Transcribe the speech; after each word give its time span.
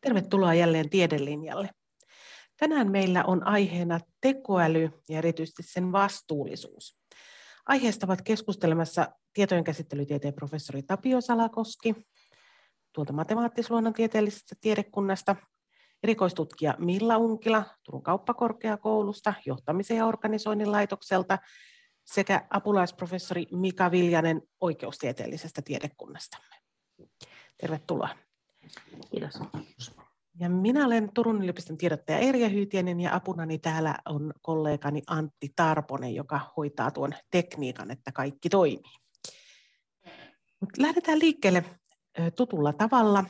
Tervetuloa 0.00 0.54
jälleen 0.54 0.90
Tiedelinjalle. 0.90 1.70
Tänään 2.56 2.90
meillä 2.90 3.24
on 3.24 3.46
aiheena 3.46 4.00
tekoäly 4.20 4.90
ja 5.08 5.18
erityisesti 5.18 5.62
sen 5.62 5.92
vastuullisuus. 5.92 6.98
Aiheesta 7.66 8.06
ovat 8.06 8.22
keskustelemassa 8.22 9.08
tietojenkäsittelytieteen 9.32 10.34
professori 10.34 10.82
Tapio 10.82 11.20
Salakoski 11.20 11.94
tuolta 12.92 13.12
matemaattis-luonnontieteellisestä 13.12 14.54
tiedekunnasta, 14.60 15.36
erikoistutkija 16.02 16.74
Milla 16.78 17.18
Unkila 17.18 17.64
Turun 17.82 18.02
kauppakorkeakoulusta, 18.02 19.34
johtamisen 19.46 19.96
ja 19.96 20.06
organisoinnin 20.06 20.72
laitokselta 20.72 21.38
sekä 22.04 22.46
apulaisprofessori 22.50 23.46
Mika 23.52 23.90
Viljanen 23.90 24.42
oikeustieteellisestä 24.60 25.62
tiedekunnastamme. 25.62 26.56
Tervetuloa. 27.60 28.08
Kiitos. 29.10 29.40
Ja 30.40 30.48
minä 30.48 30.86
olen 30.86 31.12
Turun 31.14 31.42
yliopiston 31.42 31.78
tiedottaja 31.78 32.18
Erja 32.18 32.48
Hyytienen 32.48 33.00
ja 33.00 33.14
apunani 33.14 33.58
täällä 33.58 33.94
on 34.08 34.32
kollegani 34.42 35.02
Antti 35.06 35.52
Tarponen, 35.56 36.14
joka 36.14 36.40
hoitaa 36.56 36.90
tuon 36.90 37.14
tekniikan, 37.30 37.90
että 37.90 38.12
kaikki 38.12 38.48
toimii. 38.48 38.92
Mut 40.60 40.70
lähdetään 40.78 41.18
liikkeelle 41.18 41.64
tutulla 42.36 42.72
tavalla, 42.72 43.24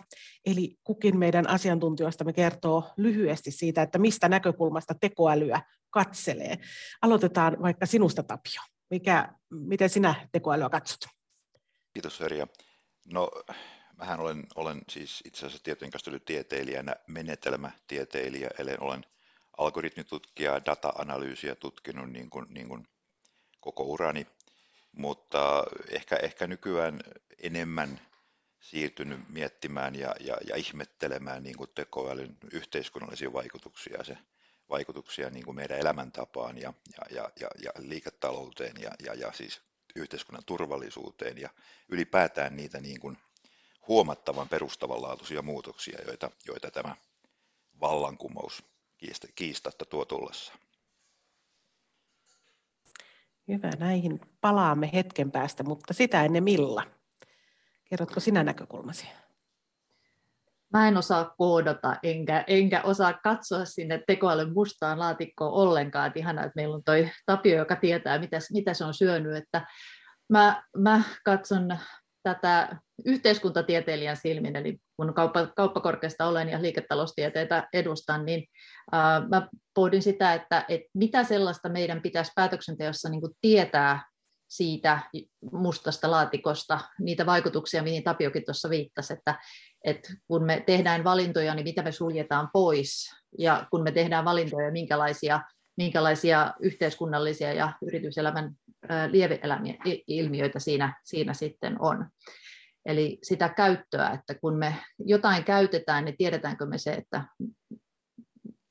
eli 0.46 0.76
kukin 0.84 1.18
meidän 1.18 1.48
asiantuntijoistamme 1.48 2.32
kertoo 2.32 2.84
lyhyesti 2.96 3.50
siitä, 3.50 3.82
että 3.82 3.98
mistä 3.98 4.28
näkökulmasta 4.28 4.94
tekoälyä 5.00 5.62
katselee. 5.90 6.58
Aloitetaan 7.02 7.56
vaikka 7.62 7.86
sinusta, 7.86 8.22
Tapio. 8.22 8.62
Mikä, 8.90 9.32
miten 9.50 9.90
sinä 9.90 10.28
tekoälyä 10.32 10.68
katsot? 10.68 11.00
Kiitos, 11.94 12.20
Erja. 12.20 12.46
No, 13.12 13.30
mähän 14.00 14.20
olen, 14.20 14.46
olen 14.54 14.80
siis 14.88 15.22
itse 15.24 15.46
asiassa 15.46 15.64
tietojenkäsittelytieteilijänä 15.64 16.96
menetelmätieteilijä, 17.06 18.50
eli 18.58 18.76
olen 18.80 19.06
algoritmitutkija, 19.58 20.64
data-analyysiä 20.66 21.54
tutkinut 21.54 22.10
niin 22.10 22.30
kuin, 22.30 22.46
niin 22.48 22.68
kuin 22.68 22.88
koko 23.60 23.82
urani, 23.82 24.26
mutta 24.92 25.64
ehkä, 25.90 26.16
ehkä 26.16 26.46
nykyään 26.46 27.00
enemmän 27.42 28.00
siirtynyt 28.60 29.28
miettimään 29.28 29.94
ja, 29.94 30.14
ja, 30.20 30.36
ja 30.46 30.56
ihmettelemään 30.56 31.42
niin 31.42 31.56
kuin 31.56 31.70
tekoälyn 31.74 32.36
yhteiskunnallisia 32.52 33.32
vaikutuksia 33.32 34.04
se 34.04 34.18
vaikutuksia 34.70 35.30
niin 35.30 35.44
kuin 35.44 35.56
meidän 35.56 35.78
elämäntapaan 35.78 36.58
ja, 36.58 36.72
ja, 36.96 37.16
ja, 37.16 37.30
ja, 37.40 37.48
ja 37.62 37.70
liiketalouteen 37.78 38.74
ja, 38.82 38.90
ja, 39.04 39.14
ja 39.14 39.32
siis 39.32 39.60
yhteiskunnan 39.96 40.44
turvallisuuteen 40.46 41.38
ja 41.38 41.50
ylipäätään 41.88 42.56
niitä 42.56 42.80
niin 42.80 43.00
kuin 43.00 43.18
huomattavan 43.90 44.48
perustavanlaatuisia 44.48 45.42
muutoksia, 45.42 45.98
joita, 46.06 46.30
joita 46.46 46.70
tämä 46.70 46.96
vallankumous 47.80 48.62
kiistatta 49.34 49.84
tuo 49.84 50.04
tullessa. 50.04 50.52
Hyvä, 53.48 53.70
näihin 53.78 54.20
palaamme 54.40 54.90
hetken 54.92 55.30
päästä, 55.30 55.62
mutta 55.62 55.94
sitä 55.94 56.24
ennen 56.24 56.44
Milla. 56.44 56.82
Kerrotko 57.84 58.20
sinä 58.20 58.44
näkökulmasi? 58.44 59.06
Mä 60.72 60.88
en 60.88 60.96
osaa 60.96 61.34
koodata, 61.38 61.96
enkä, 62.02 62.44
enkä 62.46 62.82
osaa 62.82 63.12
katsoa 63.12 63.64
sinne 63.64 64.02
tekoälyn 64.06 64.52
mustaan 64.52 64.98
laatikkoon 64.98 65.52
ollenkaan. 65.52 66.06
Että 66.06 66.18
ihanaa, 66.18 66.44
että 66.44 66.56
meillä 66.56 66.74
on 66.74 66.84
toi 66.84 67.10
Tapio, 67.26 67.56
joka 67.56 67.76
tietää, 67.76 68.18
mitä, 68.18 68.38
mitä 68.52 68.74
se 68.74 68.84
on 68.84 68.94
syönyt. 68.94 69.36
Että 69.36 69.66
mä, 70.28 70.62
mä 70.76 71.02
katson 71.24 71.78
tätä 72.22 72.76
yhteiskuntatieteilijän 73.04 74.16
silmin, 74.16 74.56
eli 74.56 74.78
kun 74.96 75.14
kauppa, 75.14 75.46
kauppakorkeasta 75.46 76.26
olen 76.26 76.48
ja 76.48 76.62
liiketaloustieteitä 76.62 77.68
edustan, 77.72 78.26
niin 78.26 78.46
äh, 78.94 79.28
mä 79.28 79.48
pohdin 79.74 80.02
sitä, 80.02 80.34
että, 80.34 80.64
että 80.68 80.88
mitä 80.94 81.24
sellaista 81.24 81.68
meidän 81.68 82.02
pitäisi 82.02 82.32
päätöksenteossa 82.34 83.08
niin 83.08 83.20
kuin 83.20 83.32
tietää 83.40 84.10
siitä 84.50 84.98
mustasta 85.52 86.10
laatikosta, 86.10 86.80
niitä 87.00 87.26
vaikutuksia, 87.26 87.82
mihin 87.82 88.04
Tapiokin 88.04 88.44
tuossa 88.44 88.70
viittasi, 88.70 89.12
että, 89.12 89.38
että 89.84 90.08
kun 90.28 90.44
me 90.44 90.62
tehdään 90.66 91.04
valintoja, 91.04 91.54
niin 91.54 91.64
mitä 91.64 91.82
me 91.82 91.92
suljetaan 91.92 92.48
pois, 92.52 93.10
ja 93.38 93.66
kun 93.70 93.82
me 93.82 93.92
tehdään 93.92 94.24
valintoja, 94.24 94.72
minkälaisia, 94.72 95.40
minkälaisia 95.80 96.54
yhteiskunnallisia 96.60 97.52
ja 97.52 97.72
yrityselämän 97.82 98.52
lieveilmiöitä 99.10 100.58
siinä, 100.58 101.00
siinä 101.04 101.34
sitten 101.34 101.76
on. 101.80 102.06
Eli 102.86 103.18
sitä 103.22 103.48
käyttöä, 103.48 104.10
että 104.10 104.34
kun 104.34 104.58
me 104.58 104.76
jotain 104.98 105.44
käytetään, 105.44 106.04
niin 106.04 106.16
tiedetäänkö 106.16 106.66
me 106.66 106.78
se, 106.78 106.92
että 106.92 107.24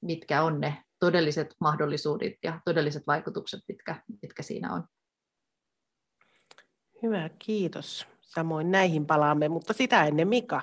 mitkä 0.02 0.44
on 0.44 0.62
ne 0.62 0.84
todelliset 1.00 1.56
mahdollisuudet 1.62 2.34
ja 2.44 2.62
todelliset 2.66 3.04
vaikutukset, 3.08 3.60
mitkä, 3.68 4.04
mitkä 4.22 4.44
siinä 4.44 4.74
on. 4.74 4.84
Hyvä, 7.04 7.30
kiitos. 7.40 8.08
Samoin 8.22 8.72
näihin 8.72 9.06
palaamme, 9.06 9.50
mutta 9.50 9.74
sitä 9.74 10.04
ennen 10.04 10.28
Mika, 10.28 10.62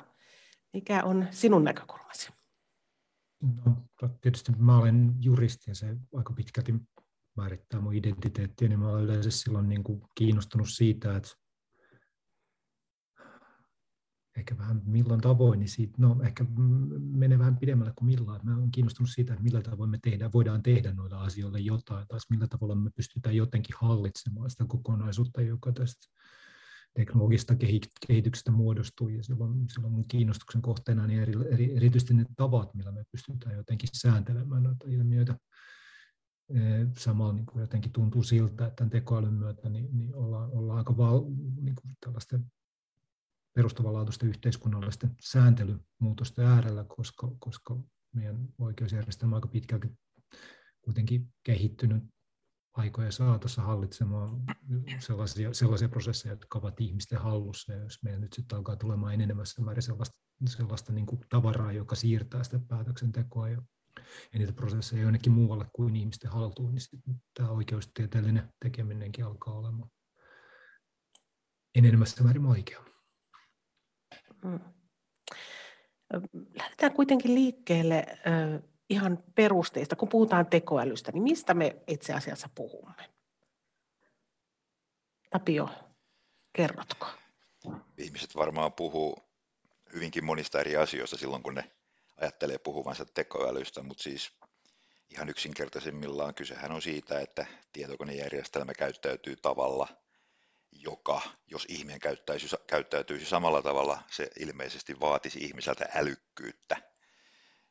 mikä 0.73 1.03
on 1.05 1.27
sinun 1.31 1.65
näkökulmasi? 1.65 2.36
No, 3.65 3.87
tietysti 4.21 4.53
mä 4.59 4.79
olen 4.79 5.15
juristi 5.21 5.71
ja 5.71 5.75
se 5.75 5.97
aika 6.15 6.33
pitkälti 6.33 6.75
määrittää 7.37 7.81
mun 7.81 7.95
identiteettiä, 7.95 8.69
niin 8.69 8.79
mä 8.79 8.89
olen 8.89 9.05
yleensä 9.05 9.31
silloin 9.31 9.69
niin 9.69 9.85
kuin 9.85 10.03
kiinnostunut 10.15 10.69
siitä, 10.69 11.17
että 11.17 11.31
ehkä 14.37 14.59
vähän 14.59 14.83
milloin 14.85 15.21
tavoin, 15.21 15.59
niin 15.59 15.69
siitä, 15.69 15.95
no 15.99 16.17
ehkä 16.23 16.45
menee 16.99 17.39
vähän 17.39 17.57
pidemmälle 17.57 17.93
kuin 17.97 18.07
milloin. 18.07 18.41
Mä 18.45 18.57
olen 18.57 18.71
kiinnostunut 18.71 19.11
siitä, 19.11 19.33
että 19.33 19.43
millä 19.45 19.63
tavoin 19.63 19.91
me 19.91 19.99
tehdään, 20.03 20.33
voidaan 20.33 20.63
tehdä 20.63 20.93
noilla 20.93 21.23
asioilla 21.23 21.59
jotain, 21.59 22.09
tai 22.09 22.19
millä 22.31 22.47
tavalla 22.47 22.75
me 22.75 22.91
pystytään 22.97 23.37
jotenkin 23.37 23.77
hallitsemaan 23.81 24.51
sitä 24.51 24.65
kokonaisuutta, 24.69 25.41
joka 25.41 25.73
tästä 25.73 26.07
teknologista 26.97 27.55
kehityksestä 28.07 28.51
muodostuu, 28.51 29.09
ja 29.09 29.23
silloin, 29.23 29.67
silloin 29.73 29.93
mun 29.93 30.09
kiinnostuksen 30.09 30.62
kohteena 30.62 31.07
niin 31.07 31.23
eri, 31.23 31.33
eri, 31.51 31.77
erityisesti 31.77 32.15
ne 32.15 32.27
tavat, 32.37 32.75
millä 32.75 32.93
me 32.93 33.05
pystytään 33.12 33.57
jotenkin 33.57 33.89
sääntelemään 33.93 34.62
noita 34.62 34.87
ilmiöitä. 34.89 35.37
Samalla 36.99 37.33
niin 37.33 37.47
kuin 37.47 37.61
jotenkin 37.61 37.93
tuntuu 37.93 38.23
siltä, 38.23 38.67
että 38.67 38.77
tämän 38.77 38.91
tekoälyn 38.91 39.34
myötä 39.34 39.69
niin, 39.69 39.89
niin 39.99 40.15
ollaan, 40.15 40.51
ollaan 40.51 40.79
aika 40.79 40.97
val, 40.97 41.25
niin 41.61 41.75
kuin 41.75 41.97
tällaisten 42.05 42.53
perustavanlaatuisten 43.55 44.28
yhteiskunnallisten 44.28 45.17
sääntelymuutosten 45.21 46.47
äärellä, 46.47 46.84
koska, 46.84 47.33
koska 47.39 47.77
meidän 48.13 48.49
oikeusjärjestelmä 48.59 49.37
on 49.37 49.37
aika 49.37 49.49
pitkälti 49.49 49.89
kuitenkin 50.83 51.33
kehittynyt 51.43 52.03
aikoja 52.77 53.13
saatossa 53.13 53.63
hallitsemaan 53.63 54.43
sellaisia, 54.99 55.55
sellaisia 55.55 55.89
prosesseja, 55.89 56.33
jotka 56.33 56.59
ovat 56.59 56.81
ihmisten 56.81 57.19
hallussa. 57.19 57.73
Ja 57.73 57.83
jos 57.83 58.03
meidän 58.03 58.21
nyt 58.21 58.33
sitten 58.33 58.59
alkaa 58.59 58.77
tulemaan 58.77 59.15
enenevässä 59.15 59.63
määrin 59.63 59.83
sellaista, 59.83 60.19
sellaista 60.47 60.93
niin 60.93 61.07
kuin 61.07 61.21
tavaraa, 61.29 61.73
joka 61.73 61.95
siirtää 61.95 62.45
sitä 62.45 62.61
päätöksentekoa 62.69 63.49
ja, 63.49 63.63
ja 64.33 64.39
niitä 64.39 64.53
prosesseja 64.53 65.03
jonnekin 65.03 65.33
muualle 65.33 65.67
kuin 65.73 65.97
ihmisten 65.97 66.31
haltuun, 66.31 66.75
niin 66.75 66.81
sitten 66.81 67.23
tämä 67.35 67.51
oikeustieteellinen 67.51 68.53
tekeminenkin 68.65 69.25
alkaa 69.25 69.55
olemaan 69.55 69.91
enenevässä 71.75 72.25
määrin 72.25 72.47
vaikeaa. 72.47 72.85
Hmm. 74.43 74.61
Lähdetään 76.55 76.93
kuitenkin 76.93 77.35
liikkeelle 77.35 78.07
ihan 78.91 79.25
perusteista. 79.35 79.97
Kun 79.97 80.09
puhutaan 80.09 80.47
tekoälystä, 80.47 81.13
niin 81.13 81.23
mistä 81.23 81.55
me 81.55 81.77
itse 81.87 82.13
asiassa 82.13 82.49
puhumme? 82.55 83.11
Tapio, 85.31 85.69
kerrotko? 86.53 87.07
Ihmiset 87.99 88.37
varmaan 88.37 88.73
puhuu 88.73 89.19
hyvinkin 89.93 90.25
monista 90.25 90.61
eri 90.61 90.77
asioista 90.77 91.17
silloin, 91.17 91.43
kun 91.43 91.55
ne 91.55 91.71
ajattelee 92.17 92.59
puhuvansa 92.59 93.05
tekoälystä, 93.05 93.83
mutta 93.83 94.03
siis 94.03 94.33
ihan 95.10 95.28
yksinkertaisimmillaan 95.28 96.34
kysehän 96.34 96.72
on 96.72 96.83
siitä, 96.83 97.21
että 97.21 97.47
tietokonejärjestelmä 97.72 98.75
käyttäytyy 98.75 99.37
tavalla– 99.37 99.89
joka, 100.83 101.21
jos 101.47 101.66
ihminen 101.69 102.01
käyttäytyisi, 102.01 102.57
käyttäytyisi 102.66 103.27
samalla 103.27 103.63
tavalla, 103.63 104.03
se 104.10 104.31
ilmeisesti 104.41 105.01
vaatisi 105.01 105.39
ihmiseltä 105.39 105.89
älykkyyttä. 105.95 106.77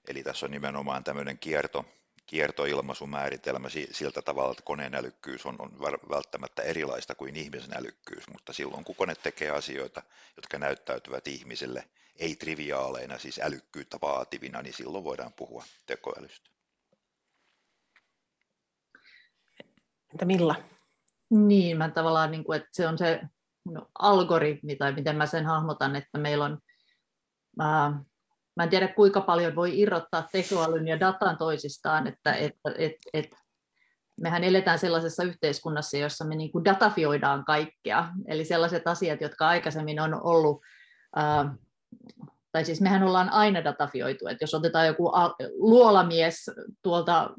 Eli 0.07 0.23
tässä 0.23 0.45
on 0.45 0.51
nimenomaan 0.51 1.03
tämmöinen 1.03 1.37
kierto, 1.37 1.85
kiertoilmaisumääritelmä 2.25 3.69
siltä 3.91 4.21
tavalla, 4.21 4.51
että 4.51 4.63
koneen 4.63 4.95
älykkyys 4.95 5.45
on, 5.45 5.55
on 5.59 5.79
välttämättä 6.09 6.61
erilaista 6.61 7.15
kuin 7.15 7.35
ihmisen 7.35 7.77
älykkyys, 7.77 8.27
mutta 8.33 8.53
silloin 8.53 8.83
kun 8.83 8.95
kone 8.95 9.15
tekee 9.15 9.49
asioita, 9.49 10.03
jotka 10.35 10.57
näyttäytyvät 10.57 11.27
ihmiselle 11.27 11.83
ei-triviaaleina, 12.15 13.19
siis 13.19 13.39
älykkyyttä 13.43 13.97
vaativina, 14.01 14.61
niin 14.61 14.73
silloin 14.73 15.03
voidaan 15.03 15.33
puhua 15.33 15.63
tekoälystä. 15.85 16.49
Entä 20.11 20.25
Milla? 20.25 20.55
Niin, 21.29 21.77
mä 21.77 21.89
tavallaan, 21.89 22.31
niin 22.31 22.43
kuin, 22.43 22.57
että 22.57 22.69
se 22.71 22.87
on 22.87 22.97
se 22.97 23.21
no, 23.65 23.89
algoritmi, 23.99 24.75
tai 24.75 24.93
miten 24.93 25.15
mä 25.15 25.25
sen 25.25 25.45
hahmotan, 25.45 25.95
että 25.95 26.17
meillä 26.17 26.45
on 26.45 26.59
ää, 27.59 28.03
mä 28.55 28.63
en 28.63 28.69
tiedä 28.69 28.87
kuinka 28.87 29.21
paljon 29.21 29.55
voi 29.55 29.79
irrottaa 29.79 30.27
tekoälyn 30.31 30.87
ja 30.87 30.99
datan 30.99 31.37
toisistaan, 31.37 32.07
että 32.07 32.33
et, 32.33 32.53
et, 32.77 32.95
et, 33.13 33.29
mehän 34.21 34.43
eletään 34.43 34.79
sellaisessa 34.79 35.23
yhteiskunnassa, 35.23 35.97
jossa 35.97 36.25
me 36.25 36.35
niin 36.35 36.51
kuin 36.51 36.65
datafioidaan 36.65 37.45
kaikkea, 37.45 38.07
eli 38.27 38.45
sellaiset 38.45 38.87
asiat, 38.87 39.21
jotka 39.21 39.47
aikaisemmin 39.47 39.99
on 39.99 40.21
ollut, 40.23 40.61
ää, 41.15 41.55
tai 42.51 42.65
siis 42.65 42.81
mehän 42.81 43.03
ollaan 43.03 43.29
aina 43.29 43.63
datafioitu, 43.63 44.27
että 44.27 44.43
jos 44.43 44.53
otetaan 44.53 44.87
joku 44.87 45.11
luolamies 45.57 46.51
tuolta 46.81 47.29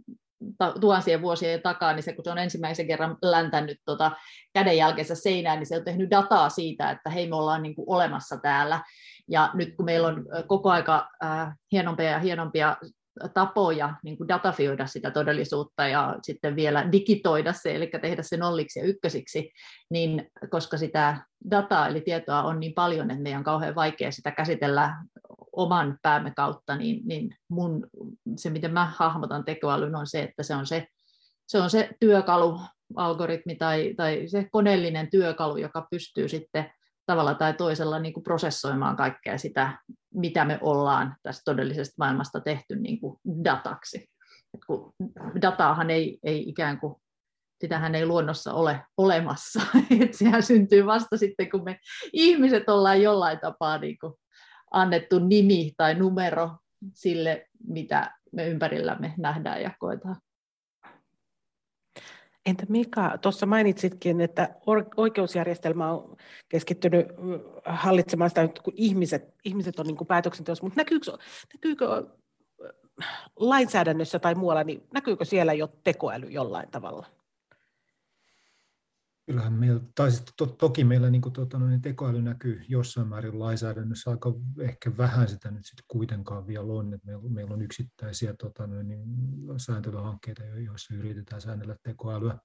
tuhansien 0.80 1.22
vuosien 1.22 1.62
takaa, 1.62 1.92
niin 1.92 2.02
se 2.02 2.12
kun 2.12 2.24
se 2.24 2.30
on 2.30 2.38
ensimmäisen 2.38 2.86
kerran 2.86 3.16
läntänyt 3.22 3.78
tota 3.84 4.12
kädenjälkensä 4.52 5.14
seinään, 5.14 5.58
niin 5.58 5.66
se 5.66 5.76
on 5.76 5.84
tehnyt 5.84 6.10
dataa 6.10 6.48
siitä, 6.48 6.90
että 6.90 7.10
hei 7.10 7.28
me 7.28 7.36
ollaan 7.36 7.62
niin 7.62 7.74
kuin 7.74 7.88
olemassa 7.88 8.36
täällä. 8.36 8.80
Ja 9.28 9.50
nyt 9.54 9.76
kun 9.76 9.84
meillä 9.84 10.08
on 10.08 10.26
koko 10.46 10.70
aika 10.70 11.08
hienompia 11.72 12.10
ja 12.10 12.18
hienompia 12.18 12.76
tapoja 13.34 13.94
niin 14.02 14.16
kuin 14.16 14.28
datafioida 14.28 14.86
sitä 14.86 15.10
todellisuutta 15.10 15.88
ja 15.88 16.16
sitten 16.22 16.56
vielä 16.56 16.92
digitoida 16.92 17.52
se, 17.52 17.74
eli 17.74 17.90
tehdä 18.02 18.22
se 18.22 18.36
nolliksi 18.36 18.78
ja 18.78 18.84
ykkösiksi, 18.84 19.50
niin 19.90 20.30
koska 20.50 20.76
sitä 20.76 21.24
dataa 21.50 21.88
eli 21.88 22.00
tietoa 22.00 22.42
on 22.42 22.60
niin 22.60 22.74
paljon, 22.74 23.10
että 23.10 23.22
meidän 23.22 23.38
on 23.38 23.44
kauhean 23.44 23.74
vaikea 23.74 24.10
sitä 24.10 24.30
käsitellä 24.30 24.96
oman 25.52 25.98
päämme 26.02 26.32
kautta, 26.36 26.76
niin, 26.76 27.08
niin 27.08 27.36
mun, 27.48 27.86
se, 28.36 28.50
miten 28.50 28.72
mä 28.72 28.92
hahmotan 28.96 29.44
tekoälyn, 29.44 29.96
on 29.96 30.06
se, 30.06 30.22
että 30.22 30.42
se 30.42 30.54
on 30.54 30.66
se, 30.66 30.86
se, 31.48 31.60
on 31.60 31.70
se 31.70 31.90
työkalu, 32.00 32.60
algoritmi 32.96 33.54
tai, 33.54 33.94
tai 33.96 34.22
se 34.26 34.48
koneellinen 34.50 35.10
työkalu, 35.10 35.56
joka 35.56 35.86
pystyy 35.90 36.28
sitten 36.28 36.70
tavalla 37.06 37.34
tai 37.34 37.54
toisella 37.54 37.98
niin 37.98 38.14
kuin 38.14 38.24
prosessoimaan 38.24 38.96
kaikkea 38.96 39.38
sitä, 39.38 39.78
mitä 40.14 40.44
me 40.44 40.58
ollaan 40.60 41.16
tästä 41.22 41.42
todellisesta 41.44 41.94
maailmasta 41.98 42.40
tehty 42.40 42.76
niin 42.76 43.00
kuin 43.00 43.18
dataksi. 43.44 44.08
Et 44.54 44.60
kun 44.66 44.92
dataahan 45.42 45.90
ei, 45.90 46.18
ei 46.22 46.48
ikään 46.48 46.80
kuin, 46.80 46.94
sitähän 47.60 47.94
ei 47.94 48.06
luonnossa 48.06 48.52
ole 48.52 48.80
olemassa. 48.96 49.60
Et 50.00 50.14
sehän 50.14 50.42
syntyy 50.42 50.86
vasta 50.86 51.16
sitten, 51.16 51.50
kun 51.50 51.64
me 51.64 51.78
ihmiset 52.12 52.68
ollaan 52.68 53.02
jollain 53.02 53.38
tapaa 53.38 53.78
niin 53.78 53.98
kuin 53.98 54.14
annettu 54.72 55.18
nimi 55.18 55.72
tai 55.76 55.94
numero 55.94 56.50
sille, 56.94 57.46
mitä 57.68 58.10
me 58.32 58.48
ympärillämme 58.48 59.14
nähdään 59.18 59.62
ja 59.62 59.70
koetaan. 59.78 60.16
Entä 62.46 62.66
Mika, 62.68 63.18
tuossa 63.18 63.46
mainitsitkin, 63.46 64.20
että 64.20 64.54
oikeusjärjestelmä 64.96 65.90
on 65.90 66.16
keskittynyt 66.48 67.06
hallitsemaan 67.64 68.30
sitä, 68.30 68.48
kun 68.62 68.72
ihmiset, 68.76 69.34
ihmiset 69.44 69.78
on 69.78 69.86
niin 69.86 69.96
kuin 69.96 70.08
päätöksenteossa, 70.08 70.64
mutta 70.64 70.80
näkyykö, 70.80 71.18
näkyykö 71.54 72.06
lainsäädännössä 73.36 74.18
tai 74.18 74.34
muualla, 74.34 74.64
niin 74.64 74.86
näkyykö 74.94 75.24
siellä 75.24 75.52
jo 75.52 75.68
tekoäly 75.84 76.26
jollain 76.26 76.70
tavalla? 76.70 77.06
Kyllähän 79.26 79.52
meillä, 79.52 79.80
tai 79.94 80.10
siis 80.10 80.24
to, 80.36 80.46
toki 80.46 80.84
meillä 80.84 81.10
niin 81.10 81.22
kuin, 81.22 81.32
tuota, 81.32 81.58
niin 81.58 81.82
tekoäly 81.82 82.22
näkyy 82.22 82.62
jossain 82.68 83.08
määrin 83.08 83.38
lainsäädännössä, 83.38 84.10
aika 84.10 84.34
ehkä 84.60 84.96
vähän 84.96 85.28
sitä 85.28 85.50
nyt 85.50 85.66
sitten 85.66 85.84
kuitenkaan 85.88 86.46
vielä 86.46 86.72
on, 86.72 86.94
että 86.94 87.06
meillä, 87.06 87.28
meillä 87.28 87.54
on 87.54 87.62
yksittäisiä 87.62 88.34
tota, 88.34 88.66
no, 88.66 88.82
niin, 88.82 89.08
sääntelyhankkeita, 89.56 90.44
joissa 90.44 90.94
yritetään 90.94 91.40
säännellä 91.42 91.76
tekoälyä. 91.82 92.38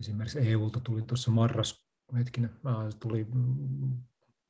Esimerkiksi 0.00 0.38
EUlta 0.38 0.80
tuli 0.80 1.02
tuossa 1.02 1.30
marras, 1.30 1.86
hetkinen, 2.16 2.50
tuli 3.00 3.26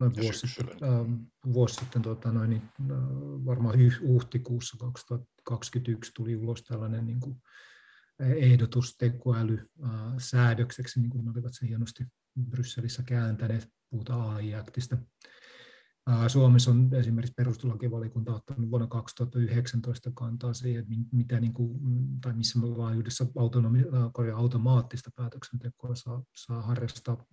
noin 0.01 0.17
vuosi 0.17 0.49
sitten, 0.49 0.89
äh, 0.89 1.07
vuosi 1.53 1.75
sitten 1.75 2.03
tota, 2.03 2.33
noin, 2.33 2.51
niin, 2.51 2.63
äh, 2.81 2.97
varmaan 3.47 3.79
huhtikuussa 4.01 4.77
2021 4.81 6.13
tuli 6.15 6.37
ulos 6.37 6.63
tällainen 6.63 7.07
niin 7.07 7.21
kuin, 7.21 7.43
ehdotus 8.21 8.97
tekoälysäädökseksi, 8.97 11.01
niin 11.01 11.11
kuin 11.11 11.25
ne 11.25 11.31
olivat 11.31 11.55
se 11.55 11.67
hienosti 11.67 12.05
Brysselissä 12.51 13.03
kääntäneet, 13.03 13.69
puhutaan 13.91 14.37
AI-aktista. 14.37 14.97
Suomessa 16.29 16.71
on 16.71 16.95
esimerkiksi 16.95 17.35
perustuslakivaliokunta 17.37 18.35
ottanut 18.35 18.71
vuonna 18.71 18.87
2019 18.87 20.11
kantaa 20.15 20.55
siihen, 20.55 20.81
että 20.81 20.95
mitä 21.13 21.41
niin 21.41 21.55
kuin, 21.55 21.81
tai 22.21 22.35
missä 22.35 22.59
laajuudessa 22.63 23.27
automaattista 24.35 25.11
päätöksentekoa 25.17 25.95
saa, 25.95 26.23
saa 26.37 26.63
harrastaa 26.63 27.27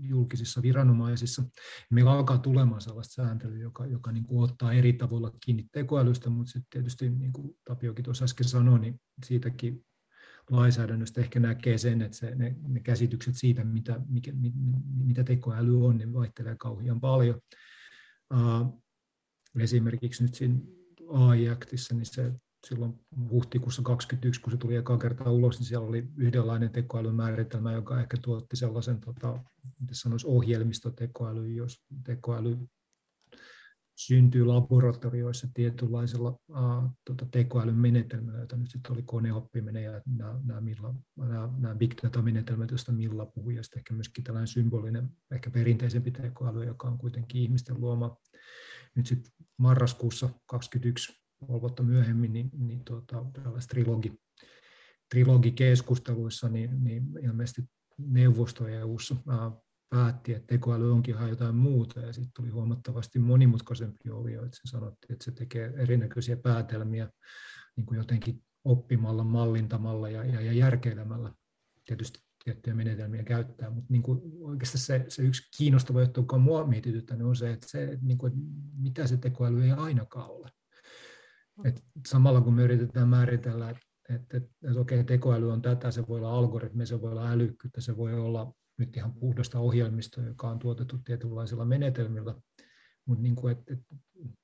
julkisissa 0.00 0.62
viranomaisissa. 0.62 1.42
Meillä 1.90 2.12
alkaa 2.12 2.38
tulemaan 2.38 2.80
sellaista 2.80 3.14
sääntelyä, 3.14 3.58
joka, 3.58 3.86
joka 3.86 4.12
niin 4.12 4.26
kuin 4.26 4.44
ottaa 4.44 4.72
eri 4.72 4.92
tavoilla 4.92 5.32
kiinni 5.44 5.66
tekoälystä, 5.72 6.30
mutta 6.30 6.52
sitten 6.52 6.70
tietysti, 6.70 7.10
niin 7.10 7.32
kuin 7.32 7.56
Tapiokin 7.64 8.04
tuossa 8.04 8.24
äsken 8.24 8.48
sanoi, 8.48 8.78
niin 8.78 9.00
siitäkin 9.24 9.84
lainsäädännöstä 10.50 11.20
ehkä 11.20 11.40
näkee 11.40 11.78
sen, 11.78 12.02
että 12.02 12.16
se, 12.16 12.34
ne, 12.34 12.56
ne 12.68 12.80
käsitykset 12.80 13.34
siitä, 13.36 13.64
mitä, 13.64 14.00
mikä, 14.08 14.32
mit, 14.32 14.52
mitä 15.04 15.24
tekoäly 15.24 15.86
on, 15.86 15.98
ne 15.98 16.12
vaihtelee 16.12 16.56
kauhean 16.58 17.00
paljon. 17.00 17.40
Uh, 18.34 18.82
esimerkiksi 19.58 20.22
nyt 20.22 20.34
siinä 20.34 20.58
AI-aktissa, 21.08 21.94
niin 21.94 22.06
se 22.06 22.32
silloin 22.66 22.94
huhtikuussa 23.30 23.82
2021, 23.82 24.40
kun 24.40 24.50
se 24.50 24.56
tuli 24.56 24.76
eka 24.76 24.98
kertaa 24.98 25.32
ulos, 25.32 25.58
niin 25.58 25.66
siellä 25.66 25.86
oli 25.86 26.08
yhdenlainen 26.16 26.70
tekoälymääritelmä, 26.70 27.72
joka 27.72 28.00
ehkä 28.00 28.16
tuotti 28.22 28.56
sellaisen, 28.56 29.00
tota, 29.00 29.44
miten 29.80 29.94
sanoisi, 29.94 30.26
ohjelmistotekoäly, 30.26 31.52
jos 31.52 31.84
tekoäly 32.04 32.58
syntyy 33.96 34.44
laboratorioissa 34.44 35.48
tietynlaisella 35.54 36.28
uh, 36.48 36.90
tota, 37.04 37.26
tekoälyn 37.30 37.74
menetelmällä, 37.74 38.40
jota 38.40 38.56
nyt 38.56 38.70
sitten 38.70 38.92
oli 38.92 39.02
koneoppiminen 39.02 39.84
ja 39.84 40.02
nämä, 40.06 40.40
nämä, 40.44 40.60
nämä, 41.16 41.48
nämä 41.58 41.74
big 41.74 41.94
data-menetelmät, 42.02 42.70
joista 42.70 42.92
Milla 42.92 43.26
puhui, 43.26 43.54
ja 43.54 43.62
sitten 43.62 43.78
ehkä 43.78 43.94
myöskin 43.94 44.24
tällainen 44.24 44.48
symbolinen, 44.48 45.08
ehkä 45.30 45.50
perinteisempi 45.50 46.10
tekoäly, 46.10 46.64
joka 46.64 46.88
on 46.88 46.98
kuitenkin 46.98 47.42
ihmisten 47.42 47.80
luoma. 47.80 48.16
Nyt 48.94 49.06
sitten 49.06 49.32
marraskuussa 49.58 50.26
2021, 50.26 51.12
puoli 51.46 51.60
vuotta 51.60 51.82
myöhemmin, 51.82 52.32
niin, 52.32 52.50
niin 52.58 52.84
tuota, 52.84 53.24
tällaisessa 53.32 53.70
trilogi, 53.70 54.20
trilogikeskusteluissa, 55.10 56.48
niin, 56.48 56.84
niin 56.84 57.04
ilmeisesti 57.22 57.62
neuvosto 57.98 58.68
EU-ssa 58.68 59.16
päätti, 59.90 60.34
että 60.34 60.46
tekoäly 60.46 60.92
onkin 60.92 61.14
ihan 61.14 61.28
jotain 61.28 61.54
muuta, 61.54 62.00
ja 62.00 62.12
sitten 62.12 62.32
tuli 62.36 62.50
huomattavasti 62.50 63.18
monimutkaisempi 63.18 64.10
ovio, 64.10 64.44
että 64.44 64.56
se 64.56 64.70
sanottiin, 64.70 65.12
että 65.12 65.24
se 65.24 65.30
tekee 65.30 65.72
erinäköisiä 65.76 66.36
päätelmiä 66.36 67.10
niin 67.76 67.86
kuin 67.86 67.96
jotenkin 67.96 68.42
oppimalla, 68.64 69.24
mallintamalla 69.24 70.08
ja, 70.08 70.24
ja, 70.24 70.40
ja 70.40 70.52
järkeilemällä. 70.52 71.32
Tietysti 71.84 72.20
tiettyjä 72.44 72.74
menetelmiä 72.74 73.22
käyttää, 73.22 73.70
mutta 73.70 73.92
niin 73.92 74.02
kuin 74.02 74.20
oikeastaan 74.40 74.82
se, 74.82 75.04
se 75.08 75.22
yksi 75.22 75.42
kiinnostava 75.58 76.00
juttu, 76.00 76.20
joka 76.20 76.36
on 76.36 76.42
mua 76.42 76.66
mietityttänyt, 76.66 77.26
on 77.26 77.36
se, 77.36 77.52
että, 77.52 77.68
se, 77.68 77.98
niin 78.02 78.18
kuin, 78.18 78.32
että 78.32 78.44
mitä 78.78 79.06
se 79.06 79.16
tekoäly 79.16 79.64
ei 79.64 79.70
ainakaan 79.70 80.30
ole. 80.30 80.50
Et 81.64 81.84
samalla 82.08 82.40
kun 82.40 82.54
me 82.54 82.62
yritetään 82.62 83.08
määritellä, 83.08 83.70
että, 83.70 83.86
että, 84.14 84.36
että, 84.36 84.50
että 84.68 84.80
okei, 84.80 85.04
tekoäly 85.04 85.52
on 85.52 85.62
tätä, 85.62 85.90
se 85.90 86.08
voi 86.08 86.18
olla 86.18 86.38
algoritmi, 86.38 86.86
se 86.86 87.00
voi 87.00 87.10
olla 87.10 87.30
älykkyyttä, 87.30 87.80
se 87.80 87.96
voi 87.96 88.14
olla 88.14 88.52
nyt 88.78 88.96
ihan 88.96 89.14
puhdasta 89.14 89.58
ohjelmistoa, 89.58 90.24
joka 90.24 90.50
on 90.50 90.58
tuotettu 90.58 90.98
tietynlaisilla 90.98 91.64
menetelmillä, 91.64 92.34
mutta 93.06 93.22
niin 93.22 93.36
kuin, 93.36 93.52
että, 93.52 93.74
että 93.74 93.94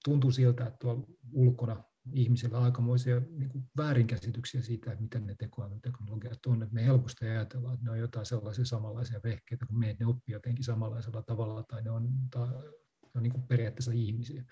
tuntuu 0.05 0.31
siltä, 0.31 0.67
että 0.67 0.79
tuolla 0.81 1.07
ulkona 1.33 1.85
ihmisillä 2.12 2.59
aikamoisia 2.59 3.21
niin 3.31 3.49
kuin 3.49 3.65
väärinkäsityksiä 3.77 4.62
siitä, 4.62 4.93
että 4.93 5.03
miten 5.03 5.27
ne 5.27 5.35
tekoälyteknologiat 5.35 6.47
on. 6.47 6.62
Että 6.62 6.75
me 6.75 6.85
helposti 6.85 7.25
ajatellaan, 7.25 7.75
että 7.75 7.85
ne 7.85 7.91
on 7.91 7.99
jotain 7.99 8.27
sellaisia 8.27 8.65
samanlaisia 8.65 9.21
vehkeitä, 9.25 9.67
kun 9.67 9.79
meidän 9.79 9.97
ne 10.01 10.07
oppii 10.07 10.33
jotenkin 10.33 10.65
samanlaisella 10.65 11.23
tavalla, 11.23 11.62
tai 11.62 11.83
ne 11.83 11.91
on, 11.91 12.09
tai 12.31 12.49
ne 12.49 13.11
on 13.15 13.23
niin 13.23 13.33
kuin 13.33 13.47
periaatteessa 13.47 13.93
ihmisiä. 13.93 14.45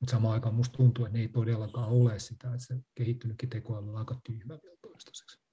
Mutta 0.00 0.10
samaan 0.10 0.34
aikaan 0.34 0.54
minusta 0.54 0.76
tuntuu, 0.76 1.04
että 1.04 1.18
ne 1.18 1.22
ei 1.22 1.28
todellakaan 1.28 1.88
ole 1.88 2.18
sitä, 2.18 2.48
että 2.54 2.66
se 2.66 2.76
kehittynytkin 2.94 3.50
tekoäly 3.50 3.88
on 3.88 3.96
aika 3.96 4.20
tyhmä 4.24 4.58
vielä 4.62 4.76
toistaiseksi 4.82 5.45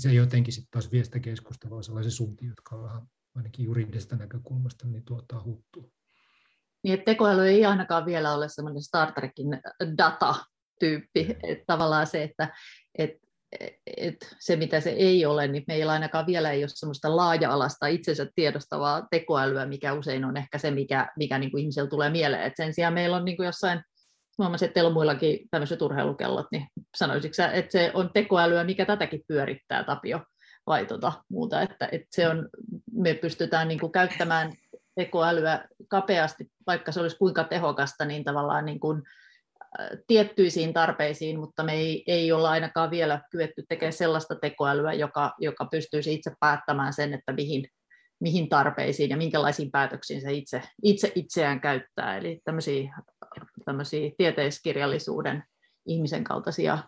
se 0.00 0.12
jotenkin 0.12 0.54
sitten 0.54 0.70
taas 0.70 0.92
vie 0.92 1.04
sitä 1.04 1.18
keskustelua 1.18 1.82
sellaisen 1.82 2.12
suuntiin, 2.12 2.48
jotka 2.48 2.76
on 2.76 2.82
vähän 2.82 3.02
ainakin 3.34 3.64
juridisesta 3.64 4.16
näkökulmasta 4.16 4.86
niin 4.86 5.04
tuottaa 5.04 5.42
huttua. 5.42 5.90
Niin, 6.84 6.94
että 6.94 7.04
tekoäly 7.04 7.48
ei 7.48 7.64
ainakaan 7.64 8.06
vielä 8.06 8.34
ole 8.34 8.48
semmoinen 8.48 8.82
Star 8.82 9.12
Trekin 9.12 9.46
data-tyyppi. 9.98 11.24
Mm. 11.24 11.34
Että 11.42 11.64
tavallaan 11.66 12.06
se, 12.06 12.22
että 12.22 12.54
et, 12.98 13.10
et 13.96 14.36
se 14.38 14.56
mitä 14.56 14.80
se 14.80 14.90
ei 14.90 15.26
ole, 15.26 15.48
niin 15.48 15.64
meillä 15.66 15.92
ainakaan 15.92 16.26
vielä 16.26 16.50
ei 16.50 16.62
ole 16.62 16.68
semmoista 16.68 17.16
laaja-alasta 17.16 17.86
itsensä 17.86 18.26
tiedostavaa 18.34 19.06
tekoälyä, 19.10 19.66
mikä 19.66 19.92
usein 19.92 20.24
on 20.24 20.36
ehkä 20.36 20.58
se, 20.58 20.70
mikä, 20.70 21.12
mikä 21.18 21.38
niin 21.38 21.50
kuin 21.50 21.60
ihmisellä 21.60 21.90
tulee 21.90 22.10
mieleen. 22.10 22.42
Et 22.42 22.56
sen 22.56 22.74
sijaan 22.74 22.94
meillä 22.94 23.16
on 23.16 23.24
niin 23.24 23.36
kuin 23.36 23.46
jossain 23.46 23.82
huomasin, 24.38 24.66
että 24.66 24.74
teillä 24.74 24.88
on 24.88 24.94
muillakin 24.94 25.48
tämmöiset 25.50 25.82
urheilukellot, 25.82 26.46
niin 26.52 26.66
sanoisitko 26.96 27.42
että 27.52 27.72
se 27.72 27.90
on 27.94 28.10
tekoälyä, 28.14 28.64
mikä 28.64 28.86
tätäkin 28.86 29.24
pyörittää, 29.28 29.84
Tapio, 29.84 30.20
vai 30.66 30.86
tota, 30.86 31.12
muuta, 31.28 31.62
että, 31.62 31.88
että 31.92 32.08
se 32.10 32.28
on, 32.28 32.48
me 32.92 33.14
pystytään 33.14 33.68
niin 33.68 33.80
kuin 33.80 33.92
käyttämään 33.92 34.52
tekoälyä 34.94 35.64
kapeasti, 35.88 36.50
vaikka 36.66 36.92
se 36.92 37.00
olisi 37.00 37.18
kuinka 37.18 37.44
tehokasta, 37.44 38.04
niin 38.04 38.24
tavallaan 38.24 38.64
niin 38.64 38.80
kuin 38.80 39.02
tiettyisiin 40.06 40.72
tarpeisiin, 40.72 41.40
mutta 41.40 41.64
me 41.64 41.72
ei, 41.72 42.04
ei 42.06 42.32
olla 42.32 42.50
ainakaan 42.50 42.90
vielä 42.90 43.20
kyetty 43.30 43.64
tekemään 43.68 43.92
sellaista 43.92 44.34
tekoälyä, 44.34 44.92
joka, 44.92 45.34
joka 45.38 45.64
pystyisi 45.64 46.14
itse 46.14 46.32
päättämään 46.40 46.92
sen, 46.92 47.14
että 47.14 47.32
mihin, 47.32 47.68
mihin 48.20 48.48
tarpeisiin 48.48 49.10
ja 49.10 49.16
minkälaisiin 49.16 49.70
päätöksiin 49.70 50.20
se 50.20 50.32
itse, 50.32 50.62
itse 50.82 51.12
itseään 51.14 51.60
käyttää. 51.60 52.16
Eli 52.16 52.40
tämmöisiä, 52.44 52.94
tämmöisiä 53.64 54.10
tieteiskirjallisuuden 54.18 55.44
ihmisen 55.86 56.24
kaltaisia 56.24 56.78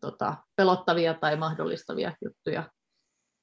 tota, 0.00 0.36
pelottavia 0.56 1.14
tai 1.14 1.36
mahdollistavia 1.36 2.12
juttuja 2.24 2.70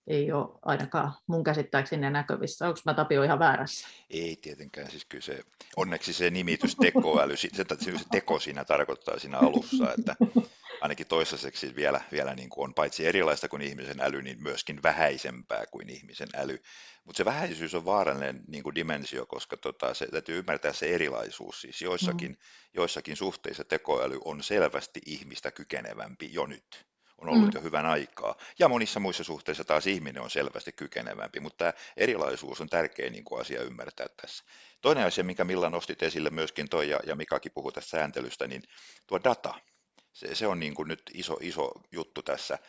ei 0.08 0.32
ole 0.32 0.60
ainakaan 0.62 1.14
mun 1.28 1.44
käsittääkseni 1.44 2.10
näkyvissä. 2.10 2.68
Onko 2.68 2.80
mä 2.86 2.94
Tapio 2.94 3.24
ihan 3.24 3.40
väärässä? 3.40 3.88
Ei 4.10 4.36
tietenkään. 4.42 4.92
Siis 4.92 5.06
kyllä 5.06 5.22
se, 5.22 5.44
onneksi 5.76 6.14
se 6.14 6.30
nimitys 6.30 6.76
tekoäly, 6.76 7.38
se, 7.38 7.50
se 7.80 8.06
teko 8.12 8.40
siinä 8.40 8.66
tarkoittaa 8.66 9.20
siinä 9.20 9.38
alussa, 9.38 9.94
että 9.98 10.16
ainakin 10.82 11.08
toistaiseksi 11.08 11.76
vielä, 11.76 12.02
vielä 12.12 12.36
niin 12.36 12.50
kuin 12.50 12.64
on 12.64 12.74
paitsi 12.74 13.06
erilaista 13.08 13.50
kuin 13.50 13.62
ihmisen 13.62 14.02
äly, 14.02 14.22
niin 14.22 14.44
myöskin 14.44 14.84
vähäisempää 14.84 15.66
kuin 15.72 15.90
ihmisen 15.90 16.30
äly. 16.36 16.60
Mutta 17.04 17.18
se 17.18 17.26
vähäisyys 17.26 17.76
on 17.76 17.86
vaarallinen 17.86 18.44
niin 18.48 18.64
kuin 18.64 18.76
dimensio, 18.76 19.26
koska 19.26 19.58
tota, 19.58 19.94
se, 19.94 20.08
täytyy 20.08 20.38
ymmärtää 20.38 20.74
se 20.74 20.96
erilaisuus. 20.96 21.62
Siis 21.62 21.82
joissakin, 21.82 22.32
mm. 22.32 22.38
joissakin 22.74 23.18
suhteissa 23.18 23.64
tekoäly 23.64 24.20
on 24.26 24.44
selvästi 24.44 25.02
ihmistä 25.06 25.52
kykenevämpi 25.52 26.34
jo 26.34 26.46
nyt 26.46 26.88
on 27.18 27.30
ollut 27.30 27.46
mm. 27.46 27.52
jo 27.56 27.62
hyvän 27.62 27.86
aikaa. 27.86 28.36
Ja 28.60 28.68
monissa 28.68 29.00
muissa 29.00 29.24
suhteissa 29.24 29.64
taas 29.64 29.88
ihminen 29.88 30.24
on 30.24 30.30
selvästi 30.30 30.72
kykenevämpi, 30.72 31.40
mutta 31.40 31.58
tämä 31.58 31.74
erilaisuus 31.98 32.62
on 32.62 32.70
tärkeä 32.70 33.10
niin 33.10 33.24
kuin 33.24 33.42
asia 33.42 33.62
ymmärtää 33.62 34.06
tässä. 34.22 34.44
Toinen 34.82 35.06
asia, 35.06 35.24
minkä 35.24 35.44
Milla 35.44 35.70
nostit 35.70 36.04
esille 36.04 36.30
myöskin 36.30 36.70
toi, 36.70 36.90
ja, 36.90 37.00
ja 37.06 37.16
Mikakin 37.16 37.52
puhui 37.56 37.72
tästä 37.72 37.90
sääntelystä, 37.90 38.48
niin 38.48 38.64
tuo 39.08 39.20
data, 39.24 39.54
se, 40.18 40.36
se 40.36 40.48
on 40.48 40.60
niin 40.60 40.76
kuin 40.76 40.88
nyt 40.88 41.02
iso, 41.14 41.38
iso 41.42 41.72
juttu 41.92 42.22
tässä, 42.22 42.60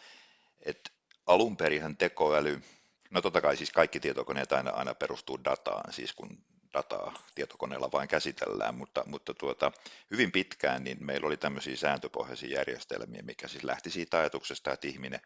että 0.64 0.90
alun 1.26 1.56
perinhän 1.56 1.96
tekoäly, 1.96 2.62
no 3.10 3.22
totta 3.22 3.40
kai 3.40 3.56
siis 3.56 3.70
kaikki 3.70 4.00
tietokoneet 4.00 4.52
aina, 4.52 4.70
aina 4.70 4.94
perustuu 4.94 5.44
dataan, 5.44 5.92
siis 5.92 6.12
kun 6.12 6.44
dataa 6.74 7.14
tietokoneella 7.34 7.92
vain 7.92 8.08
käsitellään, 8.08 8.74
mutta, 8.74 9.04
mutta 9.06 9.34
tuota, 9.34 9.72
hyvin 10.10 10.32
pitkään 10.32 10.84
niin 10.84 10.96
meillä 11.00 11.26
oli 11.26 11.36
tämmöisiä 11.36 11.76
sääntöpohjaisia 11.76 12.58
järjestelmiä, 12.58 13.22
mikä 13.22 13.48
siis 13.48 13.64
lähti 13.64 13.90
siitä 13.90 14.18
ajatuksesta, 14.18 14.72
että 14.72 14.88
ihminen 14.88 15.20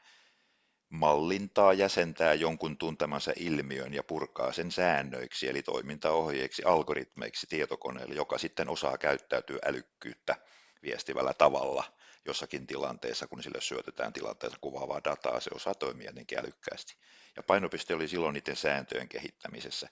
mallintaa, 0.88 1.72
jäsentää 1.72 2.34
jonkun 2.34 2.78
tuntemansa 2.78 3.32
ilmiön 3.36 3.94
ja 3.94 4.02
purkaa 4.02 4.52
sen 4.52 4.70
säännöiksi, 4.70 5.48
eli 5.48 5.62
toimintaohjeiksi, 5.62 6.62
algoritmeiksi 6.64 7.46
tietokoneelle, 7.46 8.14
joka 8.14 8.38
sitten 8.38 8.68
osaa 8.68 8.98
käyttäytyä 8.98 9.58
älykkyyttä 9.64 10.36
viestivällä 10.82 11.34
tavalla 11.34 11.84
jossakin 12.24 12.66
tilanteessa, 12.66 13.26
kun 13.26 13.42
sille 13.42 13.60
syötetään 13.60 14.12
tilanteessa 14.12 14.58
kuvaavaa 14.60 15.04
dataa, 15.04 15.40
se 15.40 15.50
osaa 15.54 15.74
toimia 15.74 16.08
jotenkin 16.08 16.38
älykkäästi. 16.38 16.96
Ja 17.36 17.42
painopiste 17.42 17.94
oli 17.94 18.08
silloin 18.08 18.34
niiden 18.34 18.56
sääntöjen 18.56 19.08
kehittämisessä. 19.08 19.88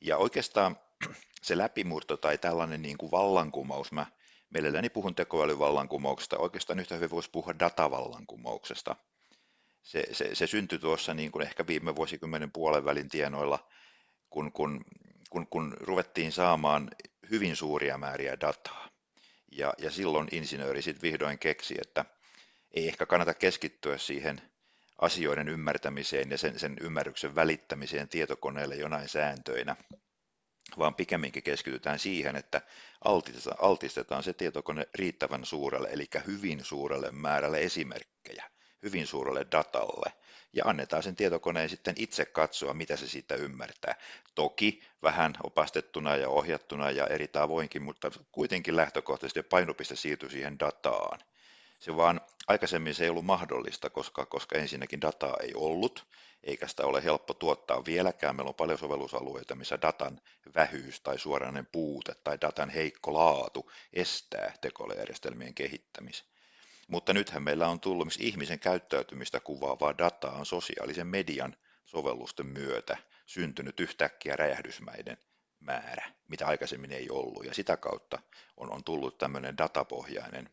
Ja 0.00 0.16
oikeastaan 0.16 0.76
se 1.42 1.58
läpimurto 1.58 2.16
tai 2.16 2.38
tällainen 2.38 2.82
niin 2.82 2.98
kuin 2.98 3.10
vallankumous, 3.10 3.92
mä 3.92 4.06
mielelläni 4.50 4.90
puhun 4.90 5.14
tekoälyvallankumouksesta, 5.14 6.38
oikeastaan 6.38 6.78
yhtä 6.78 6.94
hyvin 6.94 7.10
voisi 7.10 7.30
puhua 7.30 7.58
datavallankumouksesta. 7.58 8.96
Se, 9.82 10.04
se, 10.12 10.34
se 10.34 10.46
syntyi 10.46 10.78
tuossa 10.78 11.14
niin 11.14 11.32
kuin 11.32 11.46
ehkä 11.46 11.66
viime 11.66 11.96
vuosikymmenen 11.96 12.52
puolen 12.52 12.84
välin 12.84 13.08
tienoilla, 13.08 13.68
kun, 14.30 14.52
kun, 14.52 14.84
kun, 15.30 15.46
kun 15.46 15.76
ruvettiin 15.80 16.32
saamaan 16.32 16.90
hyvin 17.30 17.56
suuria 17.56 17.98
määriä 17.98 18.40
dataa. 18.40 18.91
Ja, 19.56 19.74
ja 19.78 19.90
silloin 19.90 20.28
insinööri 20.32 20.82
sitten 20.82 21.02
vihdoin 21.02 21.38
keksi, 21.38 21.74
että 21.80 22.04
ei 22.74 22.88
ehkä 22.88 23.06
kannata 23.06 23.34
keskittyä 23.34 23.98
siihen 23.98 24.40
asioiden 25.00 25.48
ymmärtämiseen 25.48 26.30
ja 26.30 26.38
sen, 26.38 26.58
sen 26.58 26.76
ymmärryksen 26.80 27.34
välittämiseen 27.34 28.08
tietokoneelle 28.08 28.74
jonain 28.74 29.08
sääntöinä, 29.08 29.76
vaan 30.78 30.94
pikemminkin 30.94 31.42
keskitytään 31.42 31.98
siihen, 31.98 32.36
että 32.36 32.60
altistetaan, 33.04 33.64
altistetaan 33.64 34.22
se 34.22 34.32
tietokone 34.32 34.86
riittävän 34.94 35.44
suurelle, 35.44 35.88
eli 35.92 36.06
hyvin 36.26 36.64
suurelle 36.64 37.10
määrälle 37.10 37.58
esimerkkejä, 37.60 38.50
hyvin 38.82 39.06
suurelle 39.06 39.46
datalle, 39.52 40.12
ja 40.52 40.64
annetaan 40.66 41.02
sen 41.02 41.16
tietokoneen 41.16 41.68
sitten 41.68 41.94
itse 41.98 42.24
katsoa, 42.24 42.74
mitä 42.74 42.96
se 42.96 43.08
siitä 43.08 43.34
ymmärtää. 43.34 43.94
Toki 44.34 44.82
vähän 45.02 45.32
opastettuna 45.42 46.16
ja 46.16 46.28
ohjattuna 46.28 46.90
ja 46.90 47.06
eri 47.06 47.28
tavoinkin, 47.28 47.82
mutta 47.82 48.10
kuitenkin 48.32 48.76
lähtökohtaisesti 48.76 49.42
painopiste 49.42 49.96
siirtyy 49.96 50.30
siihen 50.30 50.58
dataan. 50.58 51.18
Se 51.78 51.96
vaan 51.96 52.20
aikaisemmin 52.48 52.94
se 52.94 53.04
ei 53.04 53.10
ollut 53.10 53.24
mahdollista, 53.24 53.90
koska, 53.90 54.26
koska 54.26 54.58
ensinnäkin 54.58 55.00
dataa 55.00 55.36
ei 55.42 55.52
ollut, 55.54 56.06
eikä 56.42 56.68
sitä 56.68 56.86
ole 56.86 57.04
helppo 57.04 57.34
tuottaa 57.34 57.84
vieläkään. 57.84 58.36
Meillä 58.36 58.48
on 58.48 58.54
paljon 58.54 58.78
sovellusalueita, 58.78 59.54
missä 59.54 59.78
datan 59.82 60.20
vähyys 60.54 61.00
tai 61.00 61.18
suoranainen 61.18 61.66
puute 61.72 62.14
tai 62.24 62.38
datan 62.40 62.70
heikko 62.70 63.14
laatu 63.14 63.70
estää 63.92 64.54
tekoälyjärjestelmien 64.60 65.54
kehittämisen. 65.54 66.31
Mutta 66.92 67.12
nythän 67.12 67.42
meillä 67.42 67.68
on 67.68 67.80
tullut 67.80 68.08
ihmisen 68.18 68.58
käyttäytymistä 68.58 69.40
kuvaavaa 69.40 69.98
dataa 69.98 70.32
on 70.32 70.46
sosiaalisen 70.46 71.06
median 71.06 71.56
sovellusten 71.84 72.46
myötä 72.46 72.96
syntynyt 73.26 73.80
yhtäkkiä 73.80 74.36
räjähdysmäiden 74.36 75.16
määrä, 75.60 76.12
mitä 76.28 76.46
aikaisemmin 76.46 76.92
ei 76.92 77.10
ollut. 77.10 77.44
Ja 77.44 77.54
sitä 77.54 77.76
kautta 77.76 78.18
on, 78.56 78.72
on 78.72 78.84
tullut 78.84 79.18
tämmöinen 79.18 79.58
datapohjainen 79.58 80.50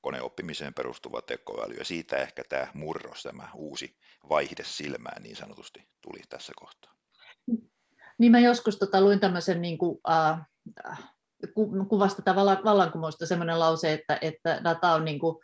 koneoppimiseen 0.00 0.74
perustuva 0.74 1.22
tekoäly, 1.22 1.74
ja 1.74 1.84
siitä 1.84 2.16
ehkä 2.16 2.44
tämä 2.48 2.66
murros, 2.74 3.22
tämä 3.22 3.48
uusi 3.54 3.98
vaihde 4.28 4.64
silmään 4.64 5.22
niin 5.22 5.36
sanotusti 5.36 5.88
tuli 6.00 6.20
tässä 6.28 6.52
kohtaa. 6.56 6.94
Niin 8.18 8.32
mä 8.32 8.38
joskus 8.38 8.76
tota, 8.76 9.00
luin 9.00 9.20
tämmöisen 9.20 9.62
niin 9.62 9.78
kuin, 9.78 10.00
äh, 10.10 10.38
kuvasta 11.88 12.22
tätä 12.22 12.36
vallankumousta 12.64 13.26
semmoinen 13.26 13.58
lause, 13.58 13.92
että, 13.92 14.18
että 14.20 14.60
data 14.64 14.92
on 14.92 15.04
niin 15.04 15.18
kuin, 15.18 15.36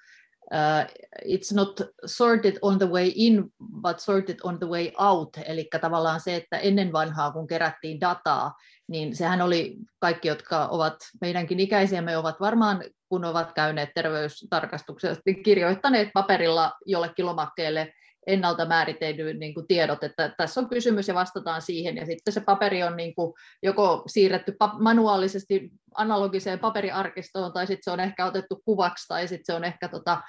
uh, 0.52 0.86
it's 1.24 1.54
not 1.54 1.80
sorted 2.06 2.58
on 2.62 2.78
the 2.78 2.88
way 2.88 3.12
in, 3.14 3.44
but 3.82 4.00
sorted 4.00 4.36
on 4.42 4.58
the 4.58 4.68
way 4.68 4.90
out. 4.98 5.36
Eli 5.46 5.68
tavallaan 5.80 6.20
se, 6.20 6.36
että 6.36 6.58
ennen 6.58 6.92
vanhaa, 6.92 7.30
kun 7.30 7.46
kerättiin 7.46 8.00
dataa, 8.00 8.54
niin 8.88 9.16
sehän 9.16 9.42
oli 9.42 9.76
kaikki, 9.98 10.28
jotka 10.28 10.66
ovat 10.66 10.96
meidänkin 11.20 11.60
ikäisiämme, 11.60 12.16
ovat 12.16 12.40
varmaan, 12.40 12.84
kun 13.08 13.24
ovat 13.24 13.52
käyneet 13.52 13.90
terveystarkastuksessa, 13.94 15.22
kirjoittaneet 15.44 16.08
paperilla 16.14 16.72
jollekin 16.86 17.26
lomakkeelle 17.26 17.92
ennalta 18.26 18.66
määriteidyin 18.66 19.38
niin 19.38 19.54
kuin 19.54 19.66
tiedot, 19.66 20.04
että 20.04 20.34
tässä 20.36 20.60
on 20.60 20.68
kysymys 20.68 21.08
ja 21.08 21.14
vastataan 21.14 21.62
siihen, 21.62 21.96
ja 21.96 22.06
sitten 22.06 22.34
se 22.34 22.40
paperi 22.40 22.82
on 22.82 22.96
niin 22.96 23.14
kuin 23.14 23.32
joko 23.62 24.02
siirretty 24.06 24.56
manuaalisesti 24.78 25.70
analogiseen 25.94 26.58
paperiarkistoon, 26.58 27.52
tai 27.52 27.66
sitten 27.66 27.84
se 27.84 27.90
on 27.90 28.00
ehkä 28.00 28.26
otettu 28.26 28.62
kuvaksi, 28.64 29.08
tai 29.08 29.28
sitten 29.28 29.44
se 29.44 29.54
on 29.54 29.64
ehkä 29.64 29.88
tota, 29.88 30.22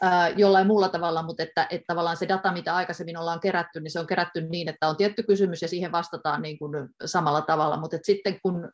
ää, 0.00 0.28
jollain 0.28 0.66
muulla 0.66 0.88
tavalla, 0.88 1.22
mutta 1.22 1.42
että, 1.42 1.66
että 1.70 1.84
tavallaan 1.86 2.16
se 2.16 2.28
data, 2.28 2.52
mitä 2.52 2.76
aikaisemmin 2.76 3.18
ollaan 3.18 3.40
kerätty, 3.40 3.80
niin 3.80 3.90
se 3.90 4.00
on 4.00 4.06
kerätty 4.06 4.40
niin, 4.40 4.68
että 4.68 4.88
on 4.88 4.96
tietty 4.96 5.22
kysymys 5.22 5.62
ja 5.62 5.68
siihen 5.68 5.92
vastataan 5.92 6.42
niin 6.42 6.58
kuin 6.58 6.88
samalla 7.04 7.40
tavalla, 7.40 7.80
mutta 7.80 7.96
että 7.96 8.06
sitten 8.06 8.38
kun 8.42 8.70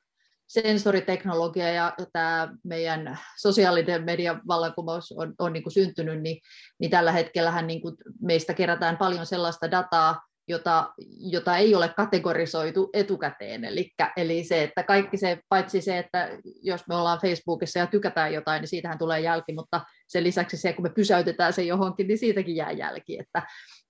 sensoriteknologia 0.46 1.68
ja 1.68 1.94
tämä 2.12 2.48
meidän 2.64 3.18
sosiaalinen 3.40 4.04
median 4.04 4.40
vallankumous 4.48 5.12
on, 5.12 5.34
on 5.38 5.52
niin 5.52 5.62
kuin 5.62 5.72
syntynyt, 5.72 6.22
niin, 6.22 6.40
niin 6.80 6.90
tällä 6.90 7.12
hetkellähän 7.12 7.66
niin 7.66 7.80
kuin 7.80 7.96
meistä 8.22 8.54
kerätään 8.54 8.96
paljon 8.96 9.26
sellaista 9.26 9.70
dataa, 9.70 10.20
jota, 10.48 10.92
jota 11.18 11.56
ei 11.56 11.74
ole 11.74 11.88
kategorisoitu 11.88 12.90
etukäteen. 12.92 13.64
Eli, 13.64 13.90
eli 14.16 14.44
se, 14.44 14.62
että 14.62 14.82
kaikki 14.82 15.16
se, 15.16 15.38
paitsi 15.48 15.80
se, 15.80 15.98
että 15.98 16.30
jos 16.62 16.88
me 16.88 16.94
ollaan 16.94 17.20
Facebookissa 17.20 17.78
ja 17.78 17.86
tykätään 17.86 18.32
jotain, 18.32 18.60
niin 18.60 18.68
siitähän 18.68 18.98
tulee 18.98 19.20
jälki, 19.20 19.52
mutta 19.52 19.80
sen 20.08 20.24
lisäksi 20.24 20.56
se, 20.56 20.72
kun 20.72 20.82
me 20.82 20.90
pysäytetään 20.90 21.52
se 21.52 21.62
johonkin, 21.62 22.06
niin 22.06 22.18
siitäkin 22.18 22.56
jää 22.56 22.72
jälki. 22.72 23.18
Että, 23.18 23.42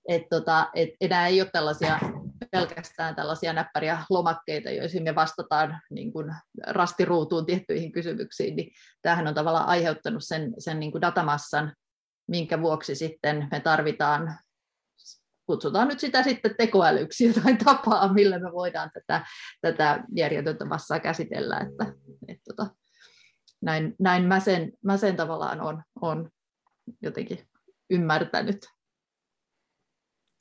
et 0.08 0.22
tota, 0.30 0.68
et 0.74 0.88
enää 1.00 1.26
ei 1.26 1.40
ole 1.40 1.50
tällaisia 1.52 1.98
pelkästään 2.60 3.14
tällaisia 3.14 3.52
näppäriä 3.52 4.04
lomakkeita, 4.10 4.70
joihin 4.70 5.02
me 5.02 5.14
vastataan 5.14 5.80
niin 5.90 6.12
kuin 6.12 6.34
rastiruutuun 6.66 7.46
tiettyihin 7.46 7.92
kysymyksiin, 7.92 8.56
niin 8.56 8.72
tämähän 9.02 9.26
on 9.26 9.34
tavallaan 9.34 9.66
aiheuttanut 9.66 10.24
sen, 10.24 10.54
sen 10.58 10.80
niin 10.80 10.92
kuin 10.92 11.02
datamassan, 11.02 11.74
minkä 12.28 12.60
vuoksi 12.60 12.94
sitten 12.94 13.48
me 13.50 13.60
tarvitaan, 13.60 14.38
kutsutaan 15.46 15.88
nyt 15.88 16.00
sitä 16.00 16.22
sitten 16.22 16.54
tekoälyksi 16.58 17.32
tai 17.42 17.56
tapaa, 17.64 18.12
millä 18.12 18.38
me 18.38 18.52
voidaan 18.52 18.90
tätä, 18.94 19.26
tätä 19.60 20.04
järjetöntä 20.16 20.64
massaa 20.64 21.00
käsitellä, 21.00 21.58
että, 21.58 21.92
et, 22.28 22.38
tota, 22.48 22.66
näin, 23.62 23.94
näin 23.98 24.24
mä, 24.24 24.40
sen, 24.40 24.72
mä 24.84 24.96
sen 24.96 25.16
tavallaan 25.16 25.60
on, 25.60 25.82
on 26.00 26.30
jotenkin 27.02 27.48
ymmärtänyt. 27.90 28.66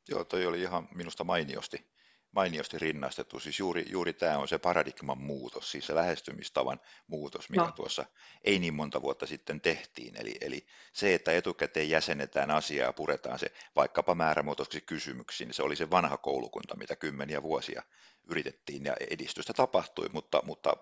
Joo, 0.09 0.23
toi 0.23 0.45
oli 0.45 0.61
ihan 0.61 0.87
minusta 0.95 1.23
mainiosti 1.23 1.92
mainiosti 2.33 2.79
rinnastettu. 2.79 3.39
Siis 3.39 3.59
juuri, 3.59 3.85
juuri 3.89 4.13
tämä 4.13 4.37
on 4.37 4.47
se 4.47 4.57
paradigman 4.57 5.17
muutos, 5.17 5.71
siis 5.71 5.87
se 5.87 5.95
lähestymistavan 5.95 6.79
muutos, 7.07 7.49
mikä 7.49 7.63
no. 7.63 7.71
tuossa 7.71 8.05
ei 8.43 8.59
niin 8.59 8.73
monta 8.73 9.01
vuotta 9.01 9.25
sitten 9.25 9.61
tehtiin. 9.61 10.21
Eli, 10.21 10.35
eli 10.41 10.65
se, 10.93 11.13
että 11.13 11.31
etukäteen 11.31 11.89
jäsenetään 11.89 12.51
asiaa 12.51 12.87
ja 12.87 12.93
puretaan 12.93 13.39
se 13.39 13.51
vaikkapa 13.75 14.15
määrämuotoisiksi 14.15 14.81
kysymyksiin, 14.81 15.47
niin 15.47 15.53
se 15.53 15.63
oli 15.63 15.75
se 15.75 15.89
vanha 15.89 16.17
koulukunta, 16.17 16.75
mitä 16.75 16.95
kymmeniä 16.95 17.43
vuosia 17.43 17.83
yritettiin 18.23 18.85
ja 18.85 18.95
edistystä 19.09 19.53
tapahtui, 19.53 20.09
mutta, 20.13 20.41
mutta 20.45 20.77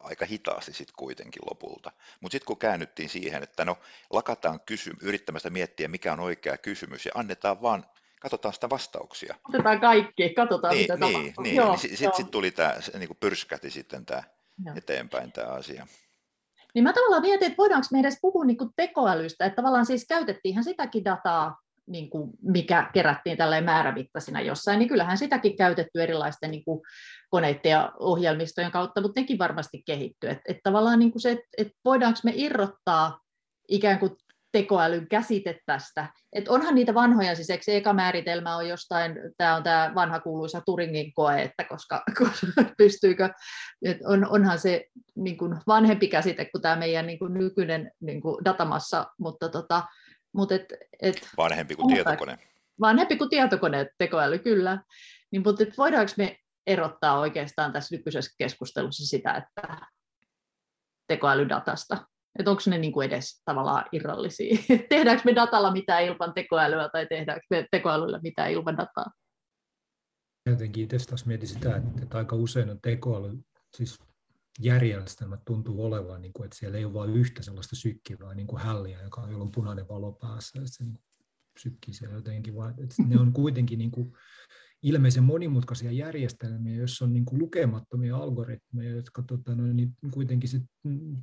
aika 0.00 0.26
hitaasti 0.26 0.72
sitten 0.72 0.94
kuitenkin 0.98 1.42
lopulta. 1.50 1.92
Mutta 2.20 2.34
sitten 2.34 2.46
kun 2.46 2.58
käännyttiin 2.58 3.08
siihen, 3.08 3.42
että 3.42 3.64
no 3.64 3.78
lakataan 4.10 4.60
kysy- 4.60 4.96
yrittämästä 5.00 5.50
miettiä, 5.50 5.88
mikä 5.88 6.12
on 6.12 6.20
oikea 6.20 6.58
kysymys 6.58 7.06
ja 7.06 7.12
annetaan 7.14 7.62
vaan 7.62 7.86
katsotaan 8.22 8.54
sitä 8.54 8.70
vastauksia. 8.70 9.34
Otetaan 9.48 9.80
kaikki, 9.80 10.34
katsotaan 10.34 10.74
niin, 10.74 10.82
mitä 10.82 11.06
niin, 11.06 11.12
tapahtuu. 11.12 11.42
Niin, 11.42 11.56
niin 11.56 11.78
sitten 11.78 12.16
sit 12.16 12.30
tuli 12.30 12.50
tämä, 12.50 12.74
niin 12.98 13.16
pyrskäti 13.20 13.70
sitten 13.70 14.06
tämä 14.06 14.22
eteenpäin 14.76 15.32
tämä 15.32 15.48
asia. 15.48 15.86
Niin 16.74 16.82
mä 16.82 16.92
tavallaan 16.92 17.22
mietin, 17.22 17.46
että 17.46 17.58
voidaanko 17.58 17.86
me 17.92 18.00
edes 18.00 18.18
puhua 18.22 18.44
niin 18.44 18.56
kuin 18.56 18.70
tekoälystä, 18.76 19.46
että 19.46 19.56
tavallaan 19.56 19.86
siis 19.86 20.06
käytettiinhän 20.08 20.64
sitäkin 20.64 21.04
dataa, 21.04 21.58
niin 21.86 22.10
kuin 22.10 22.30
mikä 22.42 22.90
kerättiin 22.92 23.36
tälleen 23.36 23.64
määrämittaisina 23.64 24.40
jossain, 24.40 24.78
niin 24.78 24.88
kyllähän 24.88 25.18
sitäkin 25.18 25.56
käytetty 25.56 26.02
erilaisten 26.02 26.50
niin 26.50 26.64
kuin 26.64 26.80
koneiden 27.30 27.70
ja 27.70 27.92
ohjelmistojen 27.98 28.70
kautta, 28.70 29.00
mutta 29.00 29.20
nekin 29.20 29.38
varmasti 29.38 29.82
kehittyy. 29.86 30.30
Että 30.30 30.42
et 30.48 30.58
tavallaan 30.62 30.98
niin 30.98 31.12
kuin 31.12 31.22
se, 31.22 31.30
että 31.30 31.48
et 31.58 31.68
voidaanko 31.84 32.18
me 32.24 32.32
irrottaa 32.34 33.20
ikään 33.68 33.98
kuin 33.98 34.16
tekoälyn 34.52 35.08
käsite 35.08 35.58
tästä. 35.66 36.06
Et 36.32 36.48
onhan 36.48 36.74
niitä 36.74 36.94
vanhoja, 36.94 37.34
siis 37.34 37.50
eikö 37.50 37.64
eka 37.66 37.92
määritelmä 37.92 38.56
on 38.56 38.68
jostain, 38.68 39.14
tämä 39.36 39.56
on 39.56 39.62
tämä 39.62 39.92
vanha 39.94 40.20
kuuluisa 40.20 40.62
Turingin 40.66 41.12
koe, 41.14 41.42
että 41.42 41.64
koska, 41.64 42.02
koska 42.18 42.46
pystyykö, 42.78 43.30
et 43.82 43.98
on, 44.04 44.26
onhan 44.30 44.58
se 44.58 44.84
niin 45.16 45.38
kuin 45.38 45.56
vanhempi 45.66 46.08
käsite 46.08 46.44
kuin 46.44 46.62
tämä 46.62 46.76
meidän 46.76 47.06
niin 47.06 47.18
kuin 47.18 47.34
nykyinen 47.34 47.90
niin 48.00 48.20
kuin 48.20 48.44
datamassa, 48.44 49.06
mutta 49.18 49.48
tota, 49.48 49.82
mutta 50.34 50.54
et, 50.54 50.74
et, 51.02 51.28
vanhempi 51.36 51.74
kuin 51.74 51.94
tietokone. 51.94 52.38
Vanhempi 52.80 53.16
kuin 53.16 53.30
tietokone, 53.30 53.86
tekoäly 53.98 54.38
kyllä. 54.38 54.82
Niin, 55.30 55.42
mutta 55.46 55.62
et 55.62 55.78
voidaanko 55.78 56.12
me 56.16 56.36
erottaa 56.66 57.18
oikeastaan 57.18 57.72
tässä 57.72 57.96
nykyisessä 57.96 58.34
keskustelussa 58.38 59.06
sitä, 59.06 59.34
että 59.34 59.78
tekoälydatasta 61.08 62.06
että 62.38 62.50
onko 62.50 62.62
ne 62.66 62.78
niin 62.78 62.92
kuin 62.92 63.06
edes 63.06 63.42
tavallaan 63.44 63.84
irrallisia. 63.92 64.58
tehdäänkö 64.88 65.22
me 65.24 65.34
datalla 65.34 65.72
mitään 65.72 66.04
ilman 66.04 66.34
tekoälyä 66.34 66.88
tai 66.88 67.06
tehdäänkö 67.06 67.46
me 67.50 67.66
tekoälyllä 67.70 68.20
mitään 68.22 68.50
ilman 68.50 68.76
dataa? 68.76 69.10
Jotenkin 70.46 70.84
itse 70.84 70.98
taas 70.98 71.26
mietin 71.26 71.48
sitä, 71.48 71.82
että 72.02 72.18
aika 72.18 72.36
usein 72.36 72.70
on 72.70 72.80
tekoäly, 72.82 73.38
siis 73.76 73.98
järjestelmät 74.60 75.40
tuntuu 75.44 75.84
olevan, 75.84 76.22
niin 76.22 76.32
kuin, 76.32 76.44
että 76.44 76.56
siellä 76.56 76.78
ei 76.78 76.84
ole 76.84 76.94
vain 76.94 77.10
yhtä 77.10 77.42
sellaista 77.42 77.76
sykkivää 77.76 78.34
niin 78.34 78.46
kuin 78.46 78.62
hälliä, 78.62 79.02
joka 79.02 79.20
on, 79.20 79.30
jolla 79.30 79.44
on 79.44 79.52
punainen 79.52 79.88
valo 79.88 80.12
päässä, 80.12 80.60
ja 80.60 80.66
se 80.66 80.84
niin 80.84 80.98
sykkii 81.58 81.94
siellä 81.94 82.14
jotenkin, 82.14 82.56
vaan 82.56 82.70
että 82.70 82.94
ne 83.06 83.20
on 83.20 83.32
kuitenkin 83.32 83.78
niin 83.78 83.90
kuin, 83.90 84.12
ilmeisen 84.82 85.24
monimutkaisia 85.24 85.92
järjestelmiä, 85.92 86.74
joissa 86.74 87.04
on 87.04 87.12
niin 87.12 87.24
kuin 87.24 87.38
lukemattomia 87.38 88.16
algoritmeja, 88.16 88.90
jotka 88.90 89.22
tota, 89.22 89.54
no, 89.54 89.72
niin 89.72 89.96
kuitenkin 90.10 90.48
sit, 90.48 90.62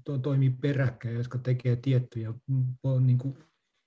to, 0.06 0.18
toimii 0.18 0.50
peräkkäin, 0.50 1.16
jotka 1.16 1.38
tekee 1.38 1.76
tiettyjä 1.76 2.34
mm, 2.48 2.76
niin 3.06 3.18
kuin 3.18 3.38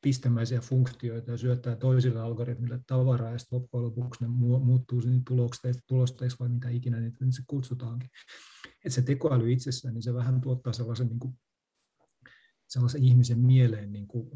pistemäisiä 0.02 0.60
funktioita 0.60 1.30
ja 1.30 1.36
syöttää 1.36 1.76
toisille 1.76 2.20
algoritmille 2.20 2.80
tavaraa, 2.86 3.32
ja 3.32 3.38
sitten 3.38 3.58
loppujen 3.58 3.84
lopuksi 3.84 4.24
ne 4.24 4.28
muuttuu 4.28 5.02
tulosteista, 5.28 5.82
tulosteista 5.86 6.36
vai 6.40 6.48
mitä 6.48 6.68
ikinä 6.68 7.00
niitä 7.00 7.18
se 7.30 7.42
kutsutaankin. 7.46 8.10
Et 8.84 8.92
se 8.92 9.02
tekoäly 9.02 9.52
itsessään, 9.52 9.94
niin 9.94 10.02
se 10.02 10.14
vähän 10.14 10.40
tuottaa 10.40 10.72
sellaisen, 10.72 11.06
niin 11.06 11.18
kuin, 11.18 11.34
sellaisen 12.68 13.04
ihmisen 13.04 13.38
mieleen 13.38 13.92
niin 13.92 14.06
kuin 14.06 14.30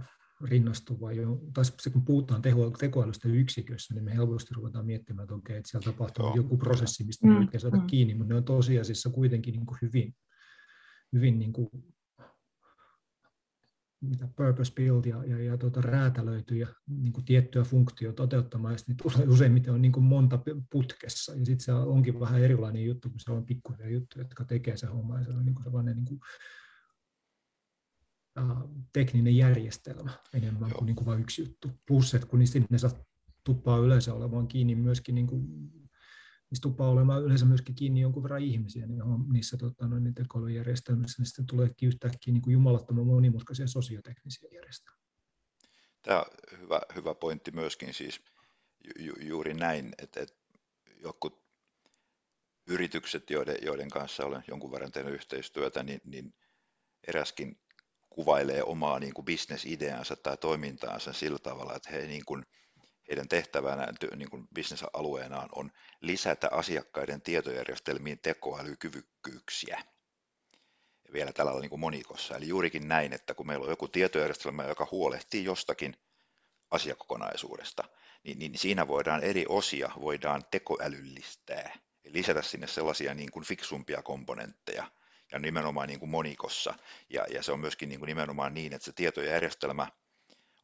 rinnastuva 0.44 1.12
jo, 1.12 1.40
tai 1.54 1.64
se 1.64 1.90
kun 1.90 2.04
puhutaan 2.04 2.42
teho, 2.42 2.70
tekoälystä 2.70 3.28
yksikössä, 3.28 3.94
niin 3.94 4.04
me 4.04 4.14
helposti 4.14 4.54
ruvetaan 4.54 4.86
miettimään, 4.86 5.24
että 5.24 5.34
okei, 5.34 5.56
että 5.56 5.70
siellä 5.70 5.92
tapahtuu 5.92 6.24
Joo. 6.24 6.36
joku 6.36 6.56
prosessi, 6.56 7.04
mistä 7.04 7.26
me 7.26 7.32
mm. 7.32 7.38
oikein 7.38 7.60
saada 7.60 7.76
mm. 7.76 7.86
kiinni, 7.86 8.14
mutta 8.14 8.34
ne 8.34 8.38
on 8.38 8.44
tosiasiassa 8.44 9.10
kuitenkin 9.10 9.52
niin 9.52 9.66
kuin 9.66 9.78
hyvin, 9.82 10.14
hyvin 11.12 11.38
niin 11.38 11.52
kuin, 11.52 11.68
mitä 14.00 14.28
purpose 14.36 14.72
build 14.74 15.04
ja, 15.04 15.24
ja, 15.24 15.42
ja 15.42 15.58
tuota, 15.58 15.80
räätälöityjä 15.80 16.68
niin 16.86 17.12
kuin 17.12 17.24
tiettyä 17.24 17.62
funktioa 17.62 18.12
toteuttamaan, 18.12 18.74
ja 18.74 18.78
niin 18.86 18.96
tulee 18.96 19.28
useimmiten 19.28 19.74
on 19.74 19.82
niin 19.82 19.92
kuin 19.92 20.04
monta 20.04 20.38
putkessa, 20.70 21.32
ja 21.32 21.44
sitten 21.44 21.60
se 21.60 21.72
onkin 21.72 22.20
vähän 22.20 22.42
erilainen 22.42 22.84
juttu, 22.84 23.10
kun 23.10 23.20
se 23.20 23.32
on 23.32 23.46
pikkuisia 23.46 23.90
juttuja, 23.90 24.24
jotka 24.24 24.44
tekee 24.44 24.76
se 24.76 24.86
homma, 24.86 25.18
ja 25.18 25.24
se 25.24 25.30
on 25.30 25.44
niin 25.44 25.54
kuin 25.54 25.64
sellainen 25.64 25.96
niin 25.96 26.04
kuin, 26.04 26.20
tekninen 28.92 29.36
järjestelmä 29.36 30.10
enemmän 30.34 30.70
Joo. 30.70 30.78
kuin, 30.78 30.86
niin 30.86 30.96
kuin 30.96 31.06
vain 31.06 31.20
yksi 31.20 31.42
juttu. 31.42 31.70
Plus, 31.86 32.14
että 32.14 32.26
kun 32.26 32.38
niistä 32.38 32.60
ne 32.70 32.78
saa 32.78 32.90
tuppaa 33.44 33.78
yleensä 33.78 34.14
olemaan 34.14 34.48
kiinni 34.48 34.74
myöskin, 34.74 35.14
niin 35.14 35.26
kuin, 35.26 35.46
niistä 36.50 36.62
tuppaa 36.62 36.90
olemaan 36.90 37.22
yleensä 37.22 37.46
myöskin 37.46 37.74
kiinni 37.74 38.00
jonkun 38.00 38.22
verran 38.22 38.42
ihmisiä 38.42 38.86
niin 38.86 39.02
niissä 39.32 39.56
tota, 39.56 39.88
noin, 39.88 40.14
tekoälyjärjestelmissä, 40.14 41.22
niin 41.22 41.26
sitten 41.26 41.46
tuleekin 41.46 41.86
yhtäkkiä 41.86 42.32
niin 42.32 42.42
kuin 42.42 42.52
jumalattoman 42.52 43.06
monimutkaisia 43.06 43.66
sosioteknisiä 43.66 44.48
järjestelmiä. 44.52 45.06
Tämä 46.02 46.18
on 46.18 46.58
hyvä, 46.60 46.80
hyvä 46.94 47.14
pointti 47.14 47.50
myöskin 47.50 47.94
siis 47.94 48.20
ju, 48.98 49.14
juuri 49.20 49.54
näin, 49.54 49.92
että, 49.98 50.20
että 50.20 50.34
jotkut 50.96 51.46
yritykset, 52.66 53.30
joiden, 53.30 53.56
joiden 53.62 53.90
kanssa 53.90 54.24
olen 54.24 54.44
jonkun 54.48 54.72
verran 54.72 54.92
tehnyt 54.92 55.14
yhteistyötä, 55.14 55.82
niin, 55.82 56.00
niin 56.04 56.34
eräskin 57.08 57.60
kuvailee 58.16 58.62
omaa 58.62 58.98
niin 58.98 59.14
kuin 59.14 59.24
bisnesideansa 59.24 60.16
tai 60.16 60.36
toimintaansa 60.36 61.12
sillä 61.12 61.38
tavalla, 61.38 61.74
että 61.74 61.90
he 61.90 61.98
niin 61.98 62.24
kuin, 62.24 62.46
heidän 63.08 63.28
tehtävänä 63.28 63.92
niin 64.16 64.30
kuin 64.30 64.48
bisnesalueenaan 64.54 65.48
on 65.54 65.70
lisätä 66.00 66.48
asiakkaiden 66.52 67.22
tietojärjestelmiin 67.22 68.18
tekoälykyvykkyyksiä. 68.18 69.82
Vielä 71.12 71.32
tällä 71.32 71.60
niin 71.60 71.70
kuin 71.70 71.80
monikossa. 71.80 72.36
Eli 72.36 72.48
juurikin 72.48 72.88
näin, 72.88 73.12
että 73.12 73.34
kun 73.34 73.46
meillä 73.46 73.64
on 73.64 73.70
joku 73.70 73.88
tietojärjestelmä, 73.88 74.64
joka 74.64 74.88
huolehtii 74.90 75.44
jostakin 75.44 75.96
asiakokonaisuudesta, 76.70 77.84
niin, 78.24 78.38
niin 78.38 78.58
siinä 78.58 78.88
voidaan 78.88 79.24
eri 79.24 79.44
osia 79.48 79.90
voidaan 80.00 80.44
tekoälyllistää. 80.50 81.78
Eli 82.04 82.12
lisätä 82.12 82.42
sinne 82.42 82.66
sellaisia 82.66 83.14
niin 83.14 83.30
kuin 83.30 83.44
fiksumpia 83.44 84.02
komponentteja, 84.02 84.90
ja 85.32 85.38
nimenomaan 85.38 85.88
niin 85.88 86.00
kuin 86.00 86.10
monikossa. 86.10 86.74
Ja, 87.10 87.26
ja 87.30 87.42
se 87.42 87.52
on 87.52 87.60
myöskin 87.60 87.88
niin 87.88 87.98
kuin 87.98 88.08
nimenomaan 88.08 88.54
niin, 88.54 88.72
että 88.72 88.84
se 88.84 88.92
tietojärjestelmä 88.92 89.86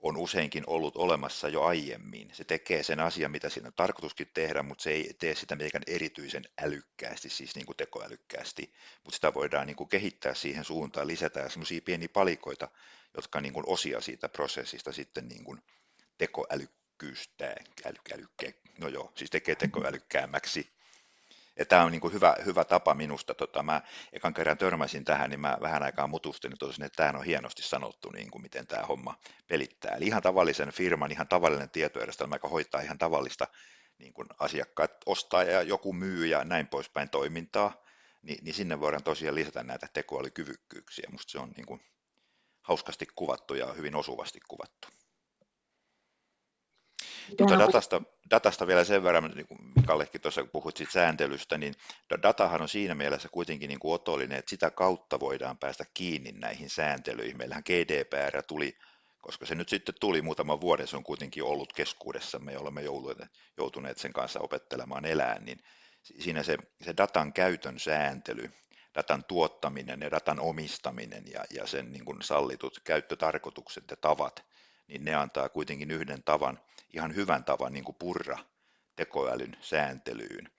on 0.03 0.17
useinkin 0.17 0.65
ollut 0.67 0.97
olemassa 0.97 1.49
jo 1.49 1.63
aiemmin. 1.63 2.31
Se 2.33 2.45
tekee 2.45 2.83
sen 2.83 3.01
asian, 3.01 3.31
mitä 3.31 3.49
siinä 3.49 3.67
on 3.67 3.73
tarkoituskin 3.77 4.31
tehdä, 4.35 4.63
mutta 4.63 4.83
se 4.83 4.91
ei 4.91 5.15
tee 5.19 5.35
sitä 5.35 5.57
mitenkään 5.57 5.83
erityisen 5.87 6.45
älykkäästi, 6.61 7.29
siis 7.29 7.55
niin 7.55 7.67
kuin 7.67 7.77
tekoälykkäästi. 7.77 8.73
Mutta 9.05 9.15
sitä 9.15 9.35
voidaan 9.35 9.67
niin 9.67 9.77
kuin 9.77 9.89
kehittää 9.89 10.35
siihen 10.35 10.65
suuntaan, 10.65 11.07
lisätä 11.07 11.49
sellaisia 11.49 11.81
pieniä 11.85 12.09
palikoita, 12.13 12.69
jotka 13.17 13.41
niin 13.41 13.53
kuin 13.53 13.69
osia 13.69 14.01
siitä 14.01 14.29
prosessista 14.29 14.93
sitten 14.93 15.29
niin 15.29 15.45
kuin 15.45 15.63
tekoälykkyystä, 16.19 17.55
äly, 17.87 17.97
älykke, 18.15 18.55
no 18.79 18.89
joo, 18.89 19.13
siis 19.15 19.31
tekee 19.31 19.55
tekoälykkäämmäksi 19.55 20.73
ja 21.59 21.67
tämä 21.67 21.85
on 21.85 21.93
niin 21.93 22.01
kuin 22.01 22.13
hyvä, 22.13 22.37
hyvä 22.45 22.65
tapa 22.65 22.95
minusta. 22.95 23.35
Tota, 23.35 23.63
mä 23.63 23.83
ekan 24.13 24.35
kerran 24.35 24.59
törmäsin 24.59 25.05
tähän, 25.05 25.31
niin 25.31 25.41
mä 25.41 25.59
vähän 25.61 25.83
aikaa 25.83 26.07
mutustin, 26.07 26.53
tosin, 26.59 26.85
että 26.85 26.97
tämähän 26.97 27.17
on 27.17 27.25
hienosti 27.25 27.63
sanottu, 27.63 28.11
niin 28.11 28.31
kuin 28.31 28.43
miten 28.43 28.67
tämä 28.67 28.87
homma 28.87 29.19
pelittää. 29.47 29.97
Eli 29.97 30.07
ihan 30.07 30.23
tavallisen 30.23 30.73
firman, 30.73 31.11
ihan 31.13 31.29
tavallinen 31.29 31.71
tietojärjestelmä, 31.71 32.35
joka 32.35 32.49
hoitaa 32.49 32.81
ihan 32.81 32.99
tavallista 32.99 33.47
niin 33.99 34.13
kuin 34.13 34.29
asiakkaat 34.39 34.93
ostaa 35.07 35.43
ja 35.43 35.63
joku 35.63 35.93
myy 35.93 36.27
ja 36.27 36.45
näin 36.45 36.67
poispäin 36.67 37.11
toimintaa, 37.11 37.83
niin, 38.23 38.45
niin 38.45 38.55
sinne 38.55 38.81
voidaan 38.81 39.03
tosiaan 39.03 39.35
lisätä 39.35 39.63
näitä 39.63 39.89
tekoälykyvykkyyksiä. 39.93 41.09
Musta 41.11 41.33
se 41.33 41.39
on 41.39 41.53
niin 41.57 41.67
kuin 41.67 41.81
hauskasti 42.63 43.07
kuvattu 43.15 43.55
ja 43.55 43.73
hyvin 43.73 43.95
osuvasti 43.95 44.41
kuvattu. 44.49 44.89
Tuota 47.37 47.59
datasta, 47.59 48.03
datasta 48.31 48.67
vielä 48.67 48.85
sen 48.85 49.03
verran, 49.03 49.31
niin 49.35 49.47
kuin 49.47 49.61
Mikallekin 49.77 50.21
tuossa 50.21 50.45
puhuit 50.53 50.77
siitä 50.77 50.93
sääntelystä, 50.93 51.59
niin 51.59 51.75
datahan 52.23 52.63
on 52.63 52.69
siinä 52.69 52.95
mielessä 52.95 53.29
kuitenkin 53.29 53.69
niin 53.69 53.79
kuin 53.79 53.95
otollinen, 53.95 54.39
että 54.39 54.51
sitä 54.51 54.71
kautta 54.71 55.21
voidaan 55.21 55.59
päästä 55.59 55.85
kiinni 55.95 56.33
näihin 56.33 56.71
sääntelyihin. 56.71 57.37
Meillähän 57.39 57.63
GDPR 57.67 58.43
tuli, 58.49 58.79
koska 59.23 59.47
se 59.47 59.55
nyt 59.55 59.69
sitten 59.69 59.95
tuli 60.01 60.23
muutaman 60.23 60.61
vuoden, 60.61 60.87
se 60.87 60.97
on 60.97 61.05
kuitenkin 61.05 61.45
ollut 61.45 61.73
keskuudessamme 61.73 62.53
ja 62.53 62.61
olemme 62.61 62.83
joutuneet 63.57 63.99
sen 63.99 64.13
kanssa 64.13 64.41
opettelemaan 64.41 65.05
elään, 65.05 65.45
niin 65.45 65.59
siinä 66.03 66.43
se, 66.43 66.57
se 66.85 66.95
datan 66.97 67.33
käytön 67.33 67.79
sääntely, 67.79 68.51
datan 68.95 69.25
tuottaminen 69.25 70.01
ja 70.01 70.11
datan 70.11 70.41
omistaminen 70.41 71.25
ja, 71.33 71.45
ja 71.51 71.67
sen 71.67 71.93
niin 71.93 72.05
kuin 72.05 72.23
sallitut 72.23 72.81
käyttötarkoitukset 72.85 73.85
ja 73.91 73.97
tavat, 73.97 74.45
niin 74.93 75.05
ne 75.05 75.15
antaa 75.15 75.49
kuitenkin 75.49 75.91
yhden 75.91 76.23
tavan, 76.23 76.59
ihan 76.95 77.15
hyvän 77.15 77.45
tavan 77.45 77.73
niin 77.73 77.85
kuin 77.85 77.97
purra 77.99 78.39
tekoälyn 78.97 79.57
sääntelyyn. 79.61 80.51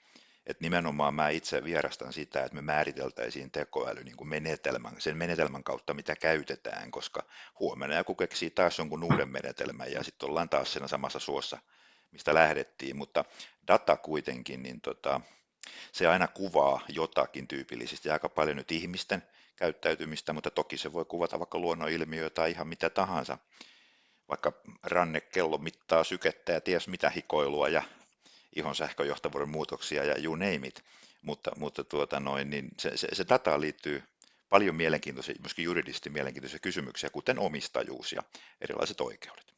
Et 0.45 0.61
nimenomaan 0.61 1.13
mä 1.13 1.29
itse 1.29 1.63
vierastan 1.63 2.13
sitä, 2.13 2.43
että 2.43 2.55
me 2.55 2.61
määriteltäisiin 2.61 3.51
tekoäly 3.51 4.03
niin 4.03 4.17
kuin 4.17 4.27
menetelmän, 4.27 4.95
sen 4.97 5.17
menetelmän 5.17 5.63
kautta, 5.63 5.93
mitä 5.93 6.15
käytetään, 6.15 6.91
koska 6.91 7.23
huomenna 7.59 7.95
joku 7.95 8.15
keksii 8.15 8.49
taas 8.49 8.77
jonkun 8.77 9.03
uuden 9.03 9.29
menetelmän 9.29 9.91
ja 9.91 10.03
sitten 10.03 10.29
ollaan 10.29 10.49
taas 10.49 10.73
siinä 10.73 10.87
samassa 10.87 11.19
suossa, 11.19 11.57
mistä 12.11 12.33
lähdettiin, 12.33 12.97
mutta 12.97 13.25
data 13.67 13.97
kuitenkin, 13.97 14.63
niin 14.63 14.81
tota, 14.81 15.21
se 15.91 16.07
aina 16.07 16.27
kuvaa 16.27 16.81
jotakin 16.89 17.47
tyypillisesti 17.47 18.09
aika 18.09 18.29
paljon 18.29 18.57
nyt 18.57 18.71
ihmisten 18.71 19.23
käyttäytymistä, 19.55 20.33
mutta 20.33 20.51
toki 20.51 20.77
se 20.77 20.93
voi 20.93 21.05
kuvata 21.05 21.39
vaikka 21.39 21.59
luonnonilmiöitä 21.59 22.33
tai 22.33 22.51
ihan 22.51 22.67
mitä 22.67 22.89
tahansa. 22.89 23.37
Vaikka 24.29 24.53
rannekello 24.83 25.57
mittaa 25.57 26.03
sykettä 26.03 26.51
ja 26.51 26.61
ties 26.61 26.87
mitä 26.87 27.09
hikoilua 27.09 27.69
ja 27.69 27.83
ihon 28.55 28.75
sähköjohtavuuden 28.75 29.49
muutoksia 29.49 30.03
ja 30.03 30.15
you 30.23 30.35
name 30.35 30.67
it. 30.67 30.83
Mutta, 31.21 31.51
mutta 31.57 31.83
tuota 31.83 32.19
noin, 32.19 32.49
niin 32.49 32.69
se, 32.79 32.97
se, 32.97 33.07
se 33.13 33.25
dataan 33.29 33.61
liittyy 33.61 34.03
paljon 34.49 34.75
mielenkiintoisia, 34.75 35.35
myöskin 35.39 35.65
juridisesti 35.65 36.09
mielenkiintoisia 36.09 36.59
kysymyksiä, 36.59 37.09
kuten 37.09 37.39
omistajuus 37.39 38.11
ja 38.11 38.23
erilaiset 38.61 39.01
oikeudet. 39.01 39.53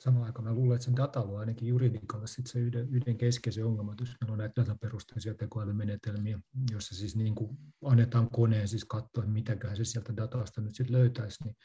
Samaan 0.00 0.26
aikaan 0.26 0.44
mä 0.44 0.52
luulen, 0.52 0.74
että 0.74 0.84
sen 0.84 0.96
data 0.96 1.24
luo 1.24 1.38
ainakin 1.38 1.68
juridikalle 1.68 2.26
sit 2.26 2.46
se 2.46 2.58
yhden, 2.58 2.88
yhden 2.94 3.18
keskeisen 3.18 3.64
ongelman, 3.64 3.96
jos 4.00 4.14
meillä 4.20 4.32
on 4.32 4.38
näitä 4.38 4.62
dataperusteisia 4.62 5.34
tekoälymenetelmiä, 5.34 6.38
joissa 6.70 6.94
siis 6.94 7.16
niin 7.16 7.34
kuin 7.34 7.56
annetaan 7.84 8.30
koneen 8.30 8.68
siis 8.68 8.84
katsoa, 8.84 9.24
mitäköhän 9.26 9.76
se 9.76 9.84
sieltä 9.84 10.16
datasta 10.16 10.60
nyt 10.60 10.74
sitten 10.74 10.96
löytäisi, 10.96 11.44
niin 11.44 11.56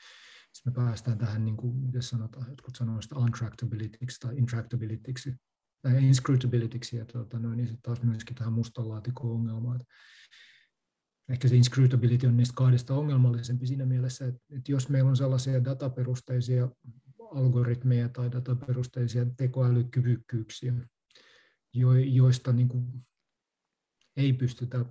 sitten 0.53 0.73
me 0.73 0.85
päästään 0.85 1.17
tähän, 1.17 1.45
niin 1.45 1.57
kuin, 1.57 1.75
miten 1.75 2.03
sanotaan, 2.03 2.49
jotkut 2.49 2.75
sanoo 2.75 3.01
sitä 3.01 3.15
untractabilityksi 3.15 4.19
tai 4.19 4.37
intractabilityksi, 4.37 5.33
tai 5.81 6.07
inscrutabilityksi, 6.07 6.97
ja 6.97 7.05
tuota, 7.05 7.39
noin, 7.39 7.57
niin 7.57 7.67
sitten 7.67 7.81
taas 7.81 8.03
myöskin 8.03 8.35
tähän 8.35 8.53
mustan 8.53 8.89
laatikon 8.89 9.31
ongelmaan. 9.31 9.85
Ehkä 11.29 11.47
se 11.47 11.55
inscrutability 11.55 12.27
on 12.27 12.37
niistä 12.37 12.53
kahdesta 12.55 12.93
ongelmallisempi 12.93 13.67
siinä 13.67 13.85
mielessä, 13.85 14.27
että, 14.27 14.41
että 14.57 14.71
jos 14.71 14.89
meillä 14.89 15.09
on 15.09 15.17
sellaisia 15.17 15.63
dataperusteisia 15.63 16.69
algoritmeja 17.31 18.09
tai 18.09 18.31
dataperusteisia 18.31 19.25
tekoälykyvykkyyksiä, 19.37 20.73
joista 22.05 22.53
niin 22.53 22.67
kuin 22.67 23.05
ei 24.17 24.33
pystytä 24.33 24.85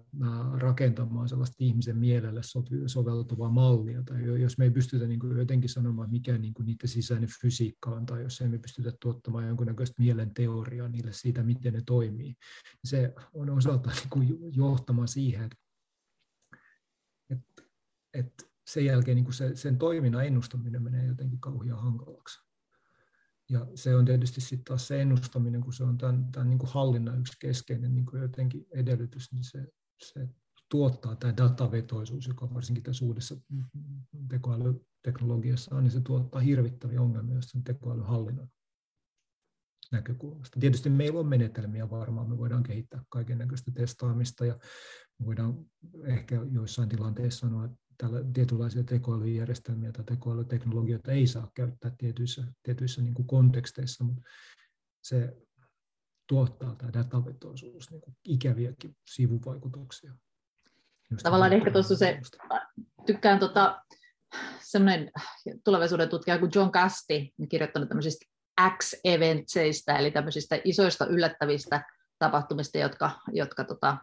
rakentamaan 0.58 1.28
sellaista 1.28 1.56
ihmisen 1.58 1.96
mielelle 1.96 2.40
soveltuvaa 2.86 3.50
mallia, 3.50 4.02
tai 4.02 4.42
jos 4.42 4.58
me 4.58 4.64
ei 4.64 4.70
pystytä 4.70 5.06
niin 5.06 5.20
kuin 5.20 5.38
jotenkin 5.38 5.70
sanomaan, 5.70 6.10
mikä 6.10 6.38
niin 6.38 6.54
kuin 6.54 6.66
niiden 6.66 6.88
sisäinen 6.88 7.28
fysiikka 7.42 7.90
on, 7.90 8.06
tai 8.06 8.22
jos 8.22 8.40
emme 8.40 8.58
pystytä 8.58 8.92
tuottamaan 9.00 9.46
jonkunnäköistä 9.48 10.02
mielen 10.02 10.34
teoriaa 10.34 10.88
niille 10.88 11.12
siitä, 11.12 11.42
miten 11.42 11.72
ne 11.72 11.82
toimii, 11.86 12.26
niin 12.26 12.36
se 12.84 13.14
on 13.34 13.50
osaltaan 13.50 13.96
niin 13.96 14.10
kuin 14.10 14.56
johtamaan 14.56 15.08
siihen, 15.08 15.44
että, 15.44 15.56
että, 17.30 17.62
että 18.14 18.44
sen 18.66 18.84
jälkeen 18.84 19.14
niin 19.14 19.24
kuin 19.24 19.34
se, 19.34 19.56
sen 19.56 19.78
toiminnan 19.78 20.26
ennustaminen 20.26 20.82
menee 20.82 21.06
jotenkin 21.06 21.40
kauhean 21.40 21.82
hankalaksi. 21.82 22.47
Ja 23.50 23.66
se 23.74 23.96
on 23.96 24.04
tietysti 24.04 24.40
sitten 24.40 24.64
taas 24.64 24.88
se 24.88 25.02
ennustaminen, 25.02 25.60
kun 25.60 25.72
se 25.72 25.84
on 25.84 25.98
tämän, 25.98 26.32
tämän 26.32 26.50
niin 26.50 26.58
kuin 26.58 26.70
hallinnan 26.70 27.20
yksi 27.20 27.32
keskeinen 27.40 27.94
niin 27.94 28.06
kuin 28.06 28.22
jotenkin 28.22 28.66
edellytys, 28.70 29.32
niin 29.32 29.44
se, 29.44 29.66
se 30.02 30.28
tuottaa 30.70 31.16
tämä 31.16 31.36
datavetoisuus, 31.36 32.26
joka 32.26 32.54
varsinkin 32.54 32.82
tässä 32.82 33.04
uudessa 33.04 33.36
tekoälyteknologiassa 34.28 35.74
on, 35.74 35.84
niin 35.84 35.92
se 35.92 36.00
tuottaa 36.00 36.40
hirvittäviä 36.40 37.02
ongelmia 37.02 37.34
just 37.34 37.50
sen 37.50 37.64
tekoälyhallinnon 37.64 38.48
näkökulmasta. 39.92 40.60
Tietysti 40.60 40.90
meillä 40.90 41.20
on 41.20 41.26
menetelmiä 41.26 41.90
varmaan, 41.90 42.28
me 42.28 42.38
voidaan 42.38 42.62
kehittää 42.62 43.04
kaiken 43.08 43.38
näköistä 43.38 43.70
testaamista 43.74 44.46
ja 44.46 44.58
voidaan 45.24 45.66
ehkä 46.04 46.40
joissain 46.50 46.88
tilanteissa 46.88 47.40
sanoa, 47.40 47.64
että 47.64 47.87
tällä 47.98 48.20
tietynlaisia 48.32 48.84
tekoälyjärjestelmiä 48.84 49.92
tai 49.92 50.04
tekoälyteknologioita 50.04 51.12
ei 51.12 51.26
saa 51.26 51.50
käyttää 51.54 51.90
tietyissä, 51.98 52.44
tietyissä 52.62 53.02
niin 53.02 53.14
kuin 53.14 53.26
konteksteissa, 53.26 54.04
mutta 54.04 54.22
se 55.02 55.36
tuottaa 56.28 56.74
tämä 56.74 56.92
datavetoisuus 56.92 57.90
niin 57.90 58.00
kuin 58.00 58.16
ikäviäkin 58.24 58.96
sivuvaikutuksia. 59.10 60.14
Just 61.10 61.22
Tavallaan 61.22 61.52
ehkä 61.52 61.70
tuossa 61.70 61.96
se, 61.96 62.20
tykkään 63.06 63.38
tota, 63.38 63.82
semmoinen 64.60 65.10
tulevaisuuden 65.64 66.08
tutkija 66.08 66.38
kuin 66.38 66.50
John 66.54 66.70
Casti, 66.72 67.34
kirjoittanut 67.48 67.88
tämmöisistä 67.88 68.26
X-eventseistä, 68.78 69.98
eli 69.98 70.10
tämmöisistä 70.10 70.60
isoista 70.64 71.06
yllättävistä 71.06 71.84
tapahtumista, 72.18 72.78
jotka, 72.78 73.10
jotka 73.32 73.64
tota, 73.64 73.96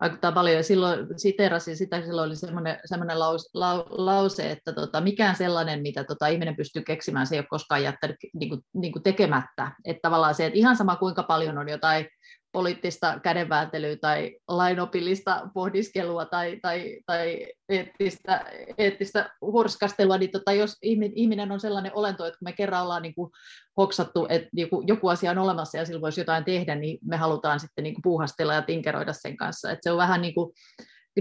vaikuttaa 0.00 0.32
paljon. 0.32 0.56
Ja 0.56 0.62
silloin 0.62 1.06
siterasin 1.16 1.76
sitä, 1.76 2.02
silloin 2.02 2.26
oli 2.26 2.36
semmoinen, 2.36 2.80
semmoinen 2.84 3.18
lause, 3.18 3.48
lause, 3.90 4.50
että 4.50 4.72
tota, 4.72 5.00
mikään 5.00 5.36
sellainen, 5.36 5.82
mitä 5.82 6.04
tota, 6.04 6.26
ihminen 6.26 6.56
pystyy 6.56 6.82
keksimään, 6.82 7.26
se 7.26 7.34
ei 7.34 7.38
ole 7.38 7.46
koskaan 7.50 7.82
jättänyt 7.82 8.16
niin 8.34 8.48
kuin, 8.48 8.60
niin 8.74 8.92
kuin 8.92 9.02
tekemättä. 9.02 9.72
Että 9.84 10.00
tavallaan 10.02 10.34
se, 10.34 10.46
että 10.46 10.58
ihan 10.58 10.76
sama 10.76 10.96
kuinka 10.96 11.22
paljon 11.22 11.58
on 11.58 11.68
jotain 11.68 12.06
poliittista 12.52 13.20
kädenvääntelyä 13.22 13.96
tai 14.00 14.36
lainopillista 14.48 15.48
pohdiskelua 15.54 16.24
tai, 16.24 16.58
tai, 16.62 16.98
tai 17.06 17.46
eettistä, 17.68 18.44
eettistä 18.78 19.30
hurskastelua, 19.40 20.18
niin 20.18 20.30
tota, 20.30 20.52
jos 20.52 20.76
ihminen 20.82 21.52
on 21.52 21.60
sellainen 21.60 21.92
olento, 21.94 22.26
että 22.26 22.38
kun 22.38 22.46
me 22.46 22.52
kerran 22.52 22.82
ollaan 22.82 23.02
niin 23.02 23.14
kuin 23.14 23.30
hoksattu, 23.76 24.26
että 24.28 24.48
joku, 24.52 24.84
joku 24.86 25.08
asia 25.08 25.30
on 25.30 25.38
olemassa 25.38 25.78
ja 25.78 25.84
sillä 25.84 26.00
voisi 26.00 26.20
jotain 26.20 26.44
tehdä, 26.44 26.74
niin 26.74 26.98
me 27.04 27.16
halutaan 27.16 27.60
sitten 27.60 27.82
niin 27.82 27.94
kuin 27.94 28.02
puuhastella 28.02 28.54
ja 28.54 28.62
tinkeroida 28.62 29.12
sen 29.12 29.36
kanssa. 29.36 29.70
Et 29.70 29.78
se 29.82 29.90
on 29.90 29.98
vähän 29.98 30.22
niin 30.22 30.34
kuin 30.34 30.52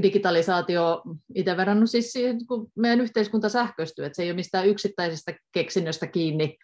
digitalisaatio, 0.04 1.02
itse 1.36 1.58
verrannut 1.58 1.90
siis 1.90 2.12
siihen, 2.12 2.48
kun 2.48 2.72
meidän 2.76 3.02
yhteiskunta 3.02 3.50
sähköistyy, 3.50 4.06
että 4.06 4.16
se 4.16 4.24
ei 4.24 4.30
ole 4.30 4.36
mistään 4.36 4.68
yksittäisestä 4.68 5.34
keksinnöstä 5.52 6.08
kiinni, 6.08 6.58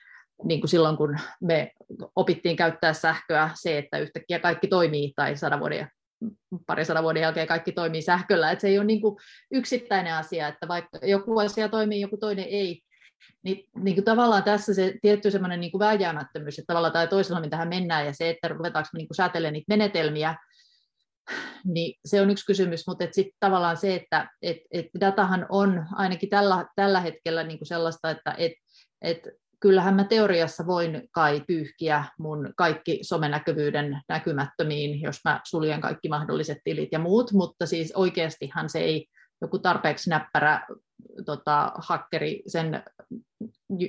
niin 0.44 0.62
kuin 0.62 0.70
silloin 0.70 0.98
kun 0.98 1.18
me 1.42 1.72
opittiin 2.16 2.56
käyttää 2.56 2.94
sähköä, 2.94 3.50
se, 3.54 3.78
että 3.78 3.98
yhtäkkiä 3.98 4.40
kaikki 4.40 4.68
toimii, 4.68 5.14
tai 5.16 5.38
sadan 5.38 5.60
vuoden, 5.60 5.88
pari 6.68 6.86
sadan 6.86 7.04
vuoden 7.04 7.22
jälkeen 7.22 7.48
kaikki 7.48 7.72
toimii 7.72 8.02
sähköllä, 8.02 8.52
että 8.52 8.62
se 8.62 8.68
ei 8.68 8.78
ole 8.78 8.86
niin 8.86 9.02
kuin 9.02 9.18
yksittäinen 9.52 10.14
asia, 10.14 10.48
että 10.48 10.68
vaikka 10.68 11.00
joku 11.02 11.40
asia 11.40 11.70
toimii, 11.70 12.02
joku 12.02 12.18
toinen 12.18 12.46
ei, 12.46 12.82
niin, 13.44 13.70
niin 13.76 13.96
kuin 13.96 14.06
tavallaan 14.06 14.44
tässä 14.44 14.74
se 14.74 14.94
tietty 15.02 15.32
semmoinen 15.32 15.60
niin 15.60 15.80
vääjäämättömyys, 15.80 16.60
että 16.60 16.68
tavallaan 16.68 16.94
tai 16.94 17.08
toisella 17.08 17.42
me 17.42 17.50
tähän 17.50 17.70
mennään, 17.70 18.06
ja 18.06 18.14
se, 18.14 18.30
että 18.30 18.48
ruvetaanko 18.48 18.90
me 18.94 18.98
niin 18.98 19.08
kuin 19.08 19.16
säätelemään 19.16 19.54
niitä 19.54 19.66
menetelmiä, 19.70 20.36
niin 21.66 22.00
se 22.06 22.22
on 22.22 22.30
yksi 22.30 22.46
kysymys, 22.46 22.88
mutta 22.88 23.06
sitten 23.12 23.38
tavallaan 23.40 23.78
se, 23.78 23.96
että 23.96 24.30
et, 24.42 24.58
et 24.72 24.86
datahan 25.00 25.46
on 25.50 25.86
ainakin 25.92 26.30
tällä, 26.30 26.66
tällä 26.76 27.00
hetkellä 27.00 27.44
niin 27.44 27.58
kuin 27.58 27.68
sellaista, 27.68 28.10
että 28.10 28.36
et, 28.38 28.54
et 29.02 29.28
kyllähän 29.64 29.96
mä 29.96 30.04
teoriassa 30.04 30.66
voin 30.66 31.10
kai 31.12 31.44
pyyhkiä 31.48 32.04
mun 32.20 32.54
kaikki 32.58 33.00
somenäkyvyyden 33.02 34.02
näkymättömiin, 34.10 35.02
jos 35.02 35.20
mä 35.26 35.42
suljen 35.46 35.82
kaikki 35.82 36.10
mahdolliset 36.10 36.58
tilit 36.64 36.90
ja 36.92 37.00
muut, 37.00 37.32
mutta 37.32 37.66
siis 37.66 37.92
oikeastihan 37.96 38.70
se 38.70 38.80
ei 38.80 39.08
joku 39.42 39.60
tarpeeksi 39.60 40.10
näppärä 40.10 40.68
tota, 41.26 41.72
hakkeri 41.76 42.44
sen 42.48 42.84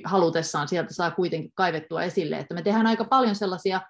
halutessaan 0.03 0.67
sieltä 0.67 0.93
saa 0.93 1.11
kuitenkin 1.11 1.51
kaivettua 1.55 2.03
esille, 2.03 2.39
että 2.39 2.53
me 2.53 2.61
tehdään 2.61 2.87
aika 2.87 3.05
paljon 3.05 3.35
sellaisia 3.35 3.81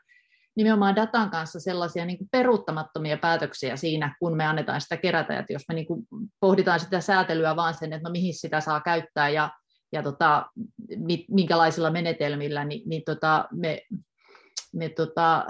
nimenomaan 0.55 0.95
datan 0.95 1.29
kanssa 1.29 1.59
sellaisia 1.59 2.05
niin 2.05 2.17
kuin 2.17 2.29
peruuttamattomia 2.31 3.17
päätöksiä 3.17 3.75
siinä, 3.75 4.15
kun 4.19 4.37
me 4.37 4.45
annetaan 4.45 4.81
sitä 4.81 4.97
kerätä, 4.97 5.39
että 5.39 5.53
jos 5.53 5.63
me 5.69 5.75
niin 5.75 5.87
kuin 5.87 6.07
pohditaan 6.39 6.79
sitä 6.79 7.01
säätelyä 7.01 7.55
vaan 7.55 7.73
sen, 7.73 7.93
että 7.93 8.09
no 8.09 8.11
mihin 8.11 8.33
sitä 8.33 8.61
saa 8.61 8.81
käyttää 8.81 9.29
ja 9.29 9.49
ja 9.91 10.03
tota, 10.03 10.45
minkälaisilla 11.31 11.91
menetelmillä, 11.91 12.65
niin, 12.65 12.89
niin 12.89 13.01
tota, 13.05 13.47
me, 13.51 13.81
me 14.73 14.89
tota, 14.89 15.45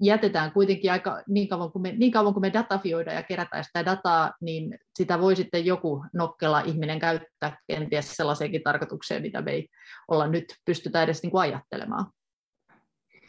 jätetään 0.00 0.52
kuitenkin 0.52 0.92
aika, 0.92 1.22
niin 1.28 1.48
kauan 1.48 1.72
kuin 1.72 1.82
me, 1.82 1.92
niin 1.92 2.12
kauan 2.12 2.32
kuin 2.32 2.40
me 2.40 2.52
datafioidaan 2.52 3.16
ja 3.16 3.22
kerätään 3.22 3.64
sitä 3.64 3.84
dataa, 3.84 4.32
niin 4.40 4.78
sitä 4.98 5.20
voi 5.20 5.36
sitten 5.36 5.66
joku 5.66 6.04
nokkela 6.12 6.60
ihminen 6.60 6.98
käyttää 6.98 7.58
kenties 7.66 8.16
sellaiseenkin 8.16 8.62
tarkoitukseen, 8.62 9.22
mitä 9.22 9.42
me 9.42 9.52
ei 9.52 9.68
olla 10.08 10.26
nyt 10.26 10.54
pystytä 10.64 11.02
edes 11.02 11.22
niin 11.22 11.30
kuin 11.30 11.42
ajattelemaan. 11.42 12.06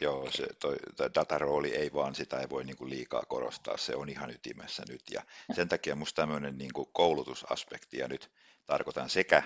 Joo, 0.00 0.30
se 0.30 0.46
toi 0.60 0.76
datarooli 1.14 1.74
ei 1.74 1.90
vaan, 1.94 2.14
sitä 2.14 2.40
ei 2.40 2.50
voi 2.50 2.64
niin 2.64 2.76
kuin 2.76 2.90
liikaa 2.90 3.22
korostaa, 3.28 3.76
se 3.76 3.96
on 3.96 4.08
ihan 4.08 4.30
ytimessä 4.30 4.82
nyt 4.88 5.00
ja 5.10 5.22
sen 5.54 5.68
takia 5.68 5.94
minusta 5.94 6.22
tämmöinen 6.22 6.58
niin 6.58 6.72
kuin 6.72 6.88
koulutusaspekti 6.92 7.98
ja 7.98 8.08
nyt 8.08 8.30
tarkoitan 8.68 9.10
sekä, 9.10 9.42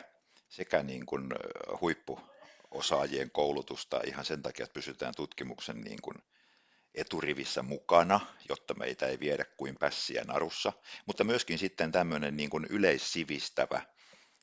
sekä 0.48 0.82
niin 0.82 1.06
kuin 1.06 1.28
huippuosaajien 1.80 3.30
koulutusta 3.30 4.00
ihan 4.06 4.24
sen 4.24 4.42
takia, 4.42 4.64
että 4.64 4.74
pysytään 4.74 5.14
tutkimuksen 5.16 5.80
niin 5.80 6.02
kuin 6.02 6.16
eturivissä 6.94 7.62
mukana, 7.62 8.20
jotta 8.48 8.74
meitä 8.74 9.06
ei 9.06 9.20
viedä 9.20 9.44
kuin 9.56 9.76
pässiä 9.78 10.24
narussa, 10.26 10.72
mutta 11.06 11.24
myöskin 11.24 11.58
sitten 11.58 11.92
tämmöinen 11.92 12.36
niin 12.36 12.50
kuin 12.50 12.66
yleissivistävä 12.70 13.82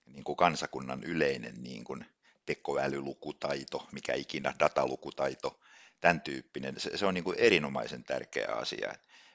niin 0.06 0.24
kuin 0.24 0.36
kansakunnan 0.36 1.04
yleinen 1.04 1.64
niin 1.64 1.84
kuin 1.84 2.06
tekoälylukutaito, 2.46 3.88
mikä 3.92 4.14
ikinä 4.14 4.54
datalukutaito 4.60 5.60
tämän 6.02 6.22
tyyppinen. 6.22 6.80
Se, 6.80 6.98
se 6.98 7.06
on 7.06 7.14
niin 7.14 7.24
kuin 7.24 7.40
erinomaisen 7.40 8.04
tärkeä 8.04 8.48
asia. 8.52 8.94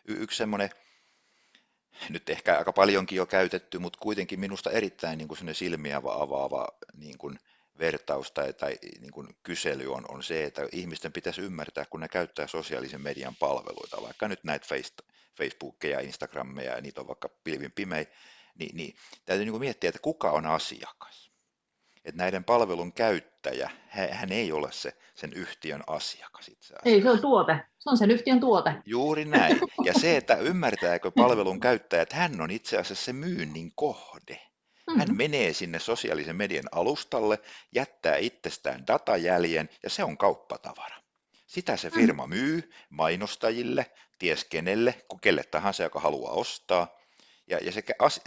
Y- 0.09 0.23
yksi 0.23 0.37
semmoinen, 0.37 0.71
nyt 2.09 2.31
ehkä 2.31 2.59
aika 2.59 2.73
paljonkin 2.73 3.17
jo 3.17 3.27
käytetty, 3.27 3.79
mutta 3.79 3.99
kuitenkin 4.03 4.41
minusta 4.41 4.71
erittäin 4.71 5.19
niin 5.19 5.29
kuin 5.29 5.55
silmiä 5.55 5.97
avaava 5.97 6.69
niin 6.97 7.19
kuin 7.19 7.39
vertaus 7.79 8.33
tai, 8.33 8.53
tai 8.53 8.79
niin 9.01 9.13
kuin 9.13 9.37
kysely 9.43 9.93
on, 9.93 10.05
on 10.09 10.23
se, 10.23 10.45
että 10.45 10.69
ihmisten 10.73 11.13
pitäisi 11.13 11.41
ymmärtää, 11.41 11.85
kun 11.91 12.01
ne 12.01 12.09
käyttää 12.09 12.47
sosiaalisen 12.47 13.01
median 13.01 13.37
palveluita, 13.37 14.03
vaikka 14.03 14.29
nyt 14.29 14.45
näitä 14.45 14.67
Facebookia, 15.37 16.01
Instagrammeja 16.01 16.75
ja 16.75 16.81
niitä 16.81 17.01
on 17.01 17.09
vaikka 17.09 17.29
pilvin 17.45 17.73
pimei, 17.73 18.07
niin, 18.59 18.77
niin 18.77 18.97
täytyy 19.25 19.45
niin 19.45 19.53
kuin 19.53 19.61
miettiä, 19.61 19.89
että 19.89 20.01
kuka 20.03 20.31
on 20.31 20.47
asiakas. 20.47 21.24
Että 22.05 22.23
näiden 22.23 22.45
palvelun 22.45 22.93
käyttäjä, 22.93 23.71
hän 23.89 24.33
ei 24.33 24.53
ole 24.53 24.73
se 24.73 24.93
sen 25.15 25.33
yhtiön 25.33 25.83
asiakas 25.87 26.49
itse 26.49 26.75
asiassa. 26.75 26.91
Ei, 26.91 27.03
se 27.03 27.11
on 27.11 27.21
tuote. 27.21 27.61
Se 27.79 27.91
on 27.91 27.97
sen 27.97 28.11
yhtiön 28.11 28.41
tuote. 28.41 28.75
Juuri 28.87 29.25
näin. 29.25 29.61
Ja 29.85 29.93
se, 29.95 30.17
että 30.17 30.35
ymmärtääkö 30.35 31.11
palvelun 31.11 31.61
käyttäjä, 31.61 32.03
että 32.03 32.17
hän 32.17 32.41
on 32.41 32.51
itse 32.51 32.79
asiassa 32.79 33.05
se 33.05 33.13
myynnin 33.13 33.73
kohde. 33.75 34.41
Hän 34.89 34.99
mm-hmm. 34.99 35.17
menee 35.17 35.53
sinne 35.53 35.79
sosiaalisen 35.79 36.37
median 36.37 36.69
alustalle, 36.73 37.39
jättää 37.75 38.17
itsestään 38.17 38.87
datajäljen 38.87 39.69
ja 39.83 39.91
se 39.91 40.05
on 40.05 40.19
kauppatavara. 40.19 40.97
Sitä 41.47 41.77
se 41.77 41.89
mm. 41.89 41.95
firma 41.95 42.27
myy 42.27 42.71
mainostajille, 42.91 43.87
ties 44.19 44.45
kenelle, 44.45 44.95
kelle 45.21 45.43
tahansa, 45.51 45.83
joka 45.83 46.01
haluaa 46.01 46.33
ostaa. 46.33 47.04
Ja, 47.47 47.59
ja 47.63 47.73
se 47.73 47.83
as, 47.99 48.21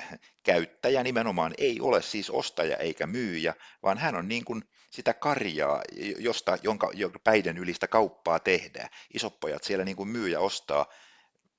käyttäjä 0.43 1.03
nimenomaan 1.03 1.53
ei 1.57 1.79
ole 1.81 2.01
siis 2.01 2.29
ostaja 2.29 2.77
eikä 2.77 3.07
myyjä, 3.07 3.53
vaan 3.83 3.97
hän 3.97 4.15
on 4.15 4.27
niin 4.27 4.45
kuin 4.45 4.63
sitä 4.89 5.13
karjaa, 5.13 5.81
josta, 6.19 6.57
jonka, 6.63 6.91
jonka 6.93 7.19
päiden 7.23 7.57
ylistä 7.57 7.87
kauppaa 7.87 8.39
tehdään. 8.39 8.89
Isopojat 9.13 9.63
siellä 9.63 9.85
niin 9.85 9.97
kuin 9.97 10.09
myy 10.09 10.27
ja 10.27 10.39
ostaa 10.39 10.85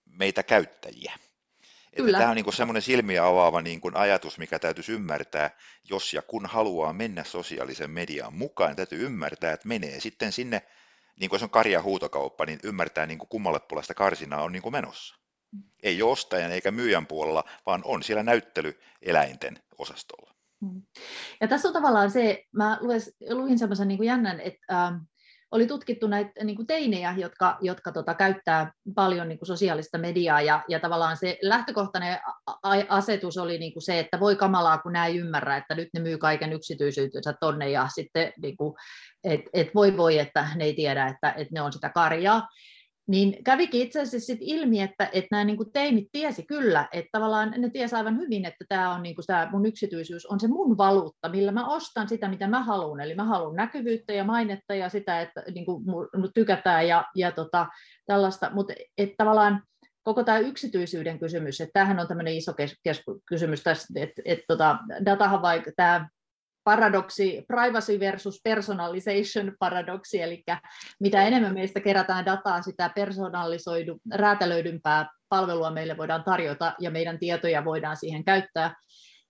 meitä 0.04 0.42
käyttäjiä. 0.42 1.12
Kyllä. 1.96 2.18
Tämä 2.18 2.30
on 2.30 2.36
niin 2.36 2.52
semmoinen 2.52 2.82
silmiä 2.82 3.26
avaava 3.26 3.62
niin 3.62 3.80
kuin 3.80 3.96
ajatus, 3.96 4.38
mikä 4.38 4.58
täytyisi 4.58 4.92
ymmärtää, 4.92 5.50
jos 5.84 6.14
ja 6.14 6.22
kun 6.22 6.46
haluaa 6.46 6.92
mennä 6.92 7.24
sosiaalisen 7.24 7.90
mediaan 7.90 8.34
mukaan, 8.34 8.76
täytyy 8.76 9.06
ymmärtää, 9.06 9.52
että 9.52 9.68
menee 9.68 10.00
sitten 10.00 10.32
sinne, 10.32 10.62
niin 11.20 11.30
kuin 11.30 11.40
se 11.40 11.44
on 11.44 11.50
karja 11.50 11.82
huutokauppa, 11.82 12.46
niin 12.46 12.58
ymmärtää 12.62 13.06
niin 13.06 13.18
kuin 13.18 13.28
kummalle 13.28 13.60
puolesta 13.60 13.94
karsinaa 13.94 14.42
on 14.42 14.52
niin 14.52 14.62
kuin 14.62 14.72
menossa. 14.72 15.27
Ei 15.82 16.02
ole 16.02 16.12
ostajan 16.12 16.52
eikä 16.52 16.70
myyjän 16.70 17.06
puolella, 17.06 17.44
vaan 17.66 17.82
on 17.84 18.02
siellä 18.02 18.22
näyttelyeläinten 18.22 19.58
osastolla. 19.78 20.34
Mm. 20.60 20.82
Ja 21.40 21.48
tässä 21.48 21.68
on 21.68 21.74
tavallaan 21.74 22.10
se, 22.10 22.44
mä 22.52 22.78
luin 23.30 23.58
semmoisen 23.58 23.88
niin 23.88 24.04
jännän, 24.04 24.40
että 24.40 24.86
äh, 24.86 24.92
oli 25.50 25.66
tutkittu 25.66 26.06
näitä 26.06 26.44
niin 26.44 26.56
kuin 26.56 26.66
teinejä, 26.66 27.14
jotka, 27.16 27.58
jotka 27.60 27.92
tota, 27.92 28.14
käyttää 28.14 28.72
paljon 28.94 29.28
niin 29.28 29.38
kuin 29.38 29.46
sosiaalista 29.46 29.98
mediaa, 29.98 30.40
ja, 30.40 30.64
ja 30.68 30.80
tavallaan 30.80 31.16
se 31.16 31.38
lähtökohtainen 31.42 32.18
asetus 32.88 33.38
oli 33.38 33.58
niin 33.58 33.72
kuin 33.72 33.82
se, 33.82 33.98
että 33.98 34.20
voi 34.20 34.36
kamalaa, 34.36 34.78
kun 34.78 34.92
nämä 34.92 35.06
ei 35.06 35.16
ymmärrä, 35.16 35.56
että 35.56 35.74
nyt 35.74 35.88
ne 35.94 36.00
myy 36.00 36.18
kaiken 36.18 36.52
yksityisyytensä 36.52 37.34
tonne, 37.40 37.70
ja 37.70 37.88
sitten 37.94 38.32
niin 38.42 38.56
kuin, 38.56 38.74
et, 39.24 39.40
et 39.52 39.74
voi 39.74 39.96
voi, 39.96 40.18
että 40.18 40.48
ne 40.54 40.64
ei 40.64 40.74
tiedä, 40.74 41.06
että, 41.06 41.30
että 41.30 41.54
ne 41.54 41.62
on 41.62 41.72
sitä 41.72 41.88
karjaa. 41.88 42.48
Niin 43.08 43.44
kävikin 43.44 43.82
itse 43.82 44.00
asiassa 44.00 44.26
sit 44.26 44.38
ilmi, 44.40 44.80
että, 44.80 45.08
että 45.12 45.28
nämä 45.30 45.44
niin 45.44 45.72
teinit 45.72 46.08
tiesi 46.12 46.46
kyllä, 46.46 46.88
että 46.92 47.08
tavallaan 47.12 47.54
ne 47.56 47.70
tiesi 47.70 47.94
aivan 47.94 48.16
hyvin, 48.16 48.44
että 48.44 48.64
tämä 48.68 48.94
on 48.94 49.02
niin 49.02 49.14
kuin 49.14 49.24
tämä 49.26 49.48
mun 49.52 49.66
yksityisyys 49.66 50.26
on 50.26 50.40
se 50.40 50.48
mun 50.48 50.78
valuutta, 50.78 51.28
millä 51.28 51.52
mä 51.52 51.66
ostan 51.66 52.08
sitä, 52.08 52.28
mitä 52.28 52.46
mä 52.46 52.62
haluan. 52.62 53.00
Eli 53.00 53.14
mä 53.14 53.24
haluan 53.24 53.56
näkyvyyttä 53.56 54.12
ja 54.12 54.24
mainetta 54.24 54.74
ja 54.74 54.88
sitä, 54.88 55.20
että 55.20 55.42
niin 55.54 55.66
kuin 55.66 55.84
tykätään 56.34 56.88
ja, 56.88 57.04
ja 57.14 57.32
tota, 57.32 57.66
tällaista, 58.06 58.50
mutta 58.54 58.74
tavallaan 59.16 59.62
koko 60.02 60.24
tämä 60.24 60.38
yksityisyyden 60.38 61.18
kysymys, 61.18 61.60
että 61.60 61.72
tämähän 61.72 62.00
on 62.00 62.08
tämmöinen 62.08 62.34
iso 62.34 62.52
kes- 62.52 62.80
kes- 62.82 63.02
kysymys 63.28 63.62
tässä, 63.62 63.86
että, 63.96 64.22
että 64.24 64.44
tota, 64.48 64.78
datahan 65.04 65.42
vaikka 65.42 65.70
tämä 65.76 66.08
paradoksi, 66.68 67.44
privacy 67.46 68.00
versus 68.00 68.40
personalization 68.44 69.56
paradoksi, 69.58 70.22
eli 70.22 70.44
mitä 71.00 71.22
enemmän 71.22 71.54
meistä 71.54 71.80
kerätään 71.80 72.26
dataa, 72.26 72.62
sitä 72.62 72.90
personalisoidu, 72.94 74.00
räätälöidympää 74.14 75.06
palvelua 75.28 75.70
meille 75.70 75.96
voidaan 75.96 76.24
tarjota 76.24 76.74
ja 76.78 76.90
meidän 76.90 77.18
tietoja 77.18 77.64
voidaan 77.64 77.96
siihen 77.96 78.24
käyttää. 78.24 78.74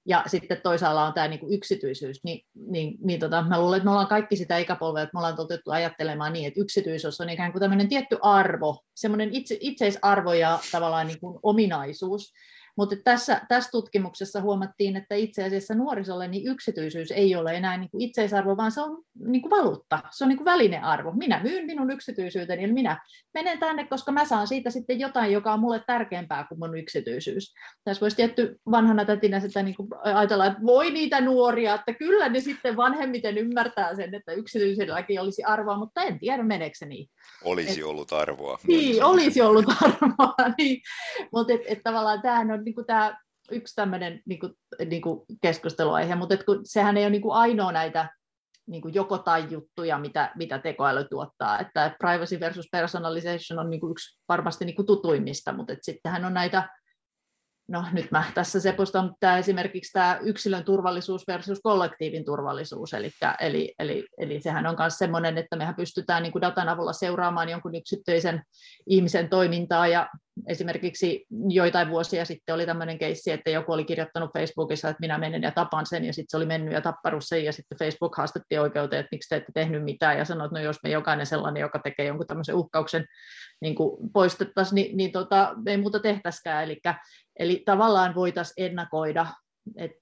Ja 0.06 0.24
sitten 0.26 0.60
toisaalla 0.62 1.06
on 1.06 1.12
tämä 1.12 1.28
niin 1.28 1.40
kuin 1.40 1.54
yksityisyys, 1.54 2.24
niin, 2.24 2.46
niin, 2.54 2.94
niin 3.04 3.20
tota, 3.20 3.42
mä 3.42 3.60
luulen, 3.60 3.76
että 3.76 3.84
me 3.84 3.90
ollaan 3.90 4.06
kaikki 4.06 4.36
sitä 4.36 4.58
ikäpolvea, 4.58 5.02
että 5.02 5.14
me 5.14 5.18
ollaan 5.18 5.40
otettu 5.40 5.70
ajattelemaan 5.70 6.32
niin, 6.32 6.48
että 6.48 6.60
yksityisyys 6.60 7.20
on 7.20 7.30
ikään 7.30 7.52
kuin 7.52 7.60
tämmöinen 7.60 7.88
tietty 7.88 8.18
arvo, 8.22 8.84
semmoinen 8.96 9.28
itse, 9.32 9.56
itseisarvo 9.60 10.32
ja 10.32 10.58
tavallaan 10.72 11.06
niin 11.06 11.20
kuin 11.20 11.38
ominaisuus, 11.42 12.32
mutta 12.78 12.96
tässä, 13.04 13.40
tässä 13.48 13.70
tutkimuksessa 13.70 14.40
huomattiin, 14.40 14.96
että 14.96 15.14
itse 15.14 15.44
asiassa 15.44 15.74
nuorisolle 15.74 16.28
niin 16.28 16.46
yksityisyys 16.46 17.10
ei 17.10 17.36
ole 17.36 17.54
enää 17.54 17.76
niin 17.76 17.90
kuin 17.90 18.02
itseisarvo, 18.02 18.56
vaan 18.56 18.72
se 18.72 18.80
on 18.80 19.02
niin 19.24 19.42
kuin 19.42 19.50
valuutta, 19.50 19.98
se 20.10 20.24
on 20.24 20.28
niin 20.28 20.36
kuin 20.36 20.44
välinearvo. 20.44 21.12
Minä 21.12 21.40
myyn 21.42 21.66
minun 21.66 21.90
yksityisyyteni 21.90 22.62
ja 22.62 22.72
minä 22.72 23.00
menen 23.34 23.58
tänne, 23.58 23.86
koska 23.86 24.12
mä 24.12 24.24
saan 24.24 24.46
siitä 24.46 24.70
sitten 24.70 25.00
jotain, 25.00 25.32
joka 25.32 25.52
on 25.52 25.60
mulle 25.60 25.82
tärkeämpää 25.86 26.46
kuin 26.48 26.58
mun 26.58 26.78
yksityisyys. 26.78 27.54
Tässä 27.84 28.00
voisi 28.00 28.16
tietty 28.16 28.60
vanhana 28.70 29.04
tätinä 29.04 29.40
sitä 29.40 29.62
niin 29.62 29.76
kuin 29.76 29.88
ajatella, 30.02 30.46
että 30.46 30.62
voi 30.62 30.90
niitä 30.90 31.20
nuoria, 31.20 31.74
että 31.74 31.94
kyllä 31.94 32.28
ne 32.28 32.40
sitten 32.40 32.76
vanhemmiten 32.76 33.38
ymmärtää 33.38 33.96
sen, 33.96 34.14
että 34.14 34.32
yksityiselläkin 34.32 35.20
olisi 35.20 35.44
arvoa, 35.44 35.78
mutta 35.78 36.02
en 36.02 36.18
tiedä 36.18 36.42
meneekö 36.42 36.78
se 36.78 36.86
niin. 36.86 37.08
Olisi 37.44 37.80
Et, 37.80 37.86
ollut 37.86 38.12
arvoa. 38.12 38.58
Niin, 38.66 39.04
olisi 39.04 39.40
ollut 39.40 39.66
arvoa. 39.82 40.34
Niin. 40.58 40.80
Mutta 41.32 41.52
et, 41.52 41.60
et 41.66 41.80
tavallaan 41.84 42.22
tämähän 42.22 42.50
on 42.50 42.64
niin 42.68 42.74
kuin 42.74 42.86
tämä 42.86 43.18
yksi 43.50 43.74
tämmöinen 43.74 44.22
niin 44.26 44.40
kuin, 44.40 44.52
niin 44.86 45.02
kuin 45.02 45.26
keskusteluaihe, 45.42 46.14
mutta 46.14 46.34
et 46.34 46.44
kun, 46.44 46.60
sehän 46.64 46.96
ei 46.96 47.04
ole 47.04 47.10
niin 47.10 47.22
kuin 47.22 47.34
ainoa 47.34 47.72
näitä 47.72 48.10
niin 48.66 48.82
kuin 48.82 48.94
joko 48.94 49.18
tai 49.18 49.46
juttuja, 49.50 49.98
mitä, 49.98 50.32
mitä 50.36 50.58
tekoäly 50.58 51.04
tuottaa. 51.04 51.58
Että 51.58 51.96
privacy 51.98 52.40
versus 52.40 52.68
personalization 52.72 53.58
on 53.58 53.70
niin 53.70 53.80
kuin 53.80 53.90
yksi 53.90 54.20
varmasti 54.28 54.64
niin 54.64 54.76
kuin 54.76 54.86
tutuimmista, 54.86 55.52
mutta 55.52 55.74
sittenhän 55.82 56.24
on 56.24 56.34
näitä 56.34 56.68
no 57.68 57.84
nyt 57.92 58.10
mä 58.10 58.24
tässä 58.34 58.60
sepostan 58.60 59.14
tämä 59.20 59.38
esimerkiksi 59.38 59.92
tämä 59.92 60.18
yksilön 60.22 60.64
turvallisuus 60.64 61.26
versus 61.26 61.60
kollektiivin 61.62 62.24
turvallisuus, 62.24 62.94
eli, 62.94 63.10
eli, 63.40 63.74
eli, 63.78 64.06
eli 64.18 64.40
sehän 64.40 64.66
on 64.66 64.76
myös 64.78 64.98
sellainen, 64.98 65.38
että 65.38 65.56
mehän 65.56 65.74
pystytään 65.74 66.22
niin 66.22 66.32
kuin 66.32 66.42
datan 66.42 66.68
avulla 66.68 66.92
seuraamaan 66.92 67.48
jonkun 67.48 67.74
yksittäisen 67.74 68.42
ihmisen 68.86 69.28
toimintaa, 69.28 69.86
ja 69.86 70.08
esimerkiksi 70.46 71.26
joitain 71.48 71.90
vuosia 71.90 72.24
sitten 72.24 72.54
oli 72.54 72.66
tämmöinen 72.66 72.98
keissi, 72.98 73.30
että 73.30 73.50
joku 73.50 73.72
oli 73.72 73.84
kirjoittanut 73.84 74.30
Facebookissa, 74.32 74.88
että 74.88 75.00
minä 75.00 75.18
menen 75.18 75.42
ja 75.42 75.52
tapan 75.52 75.86
sen, 75.86 76.04
ja 76.04 76.12
sitten 76.12 76.30
se 76.30 76.36
oli 76.36 76.46
mennyt 76.46 76.74
ja 76.74 76.80
tappanut 76.80 77.24
sen, 77.24 77.44
ja 77.44 77.52
sitten 77.52 77.78
Facebook 77.78 78.16
haastettiin 78.16 78.60
oikeuteen, 78.60 79.00
että 79.00 79.08
miksi 79.12 79.28
te 79.28 79.36
ette 79.36 79.52
tehnyt 79.54 79.84
mitään, 79.84 80.18
ja 80.18 80.24
sanoi, 80.24 80.46
että 80.46 80.58
no 80.58 80.64
jos 80.64 80.76
me 80.82 80.90
jokainen 80.90 81.26
sellainen, 81.26 81.60
joka 81.60 81.78
tekee 81.78 82.06
jonkun 82.06 82.26
tämmöisen 82.26 82.54
uhkauksen, 82.54 83.04
niin 83.60 83.74
poistettaisiin, 84.12 84.74
niin, 84.74 84.96
niin 84.96 85.12
tota, 85.12 85.54
ei 85.66 85.76
muuta 85.76 86.00
tehtäisikään, 86.00 86.64
eli 86.64 86.80
Eli 87.38 87.62
tavallaan 87.66 88.14
voitaisiin 88.14 88.66
ennakoida, 88.66 89.26
että 89.76 90.00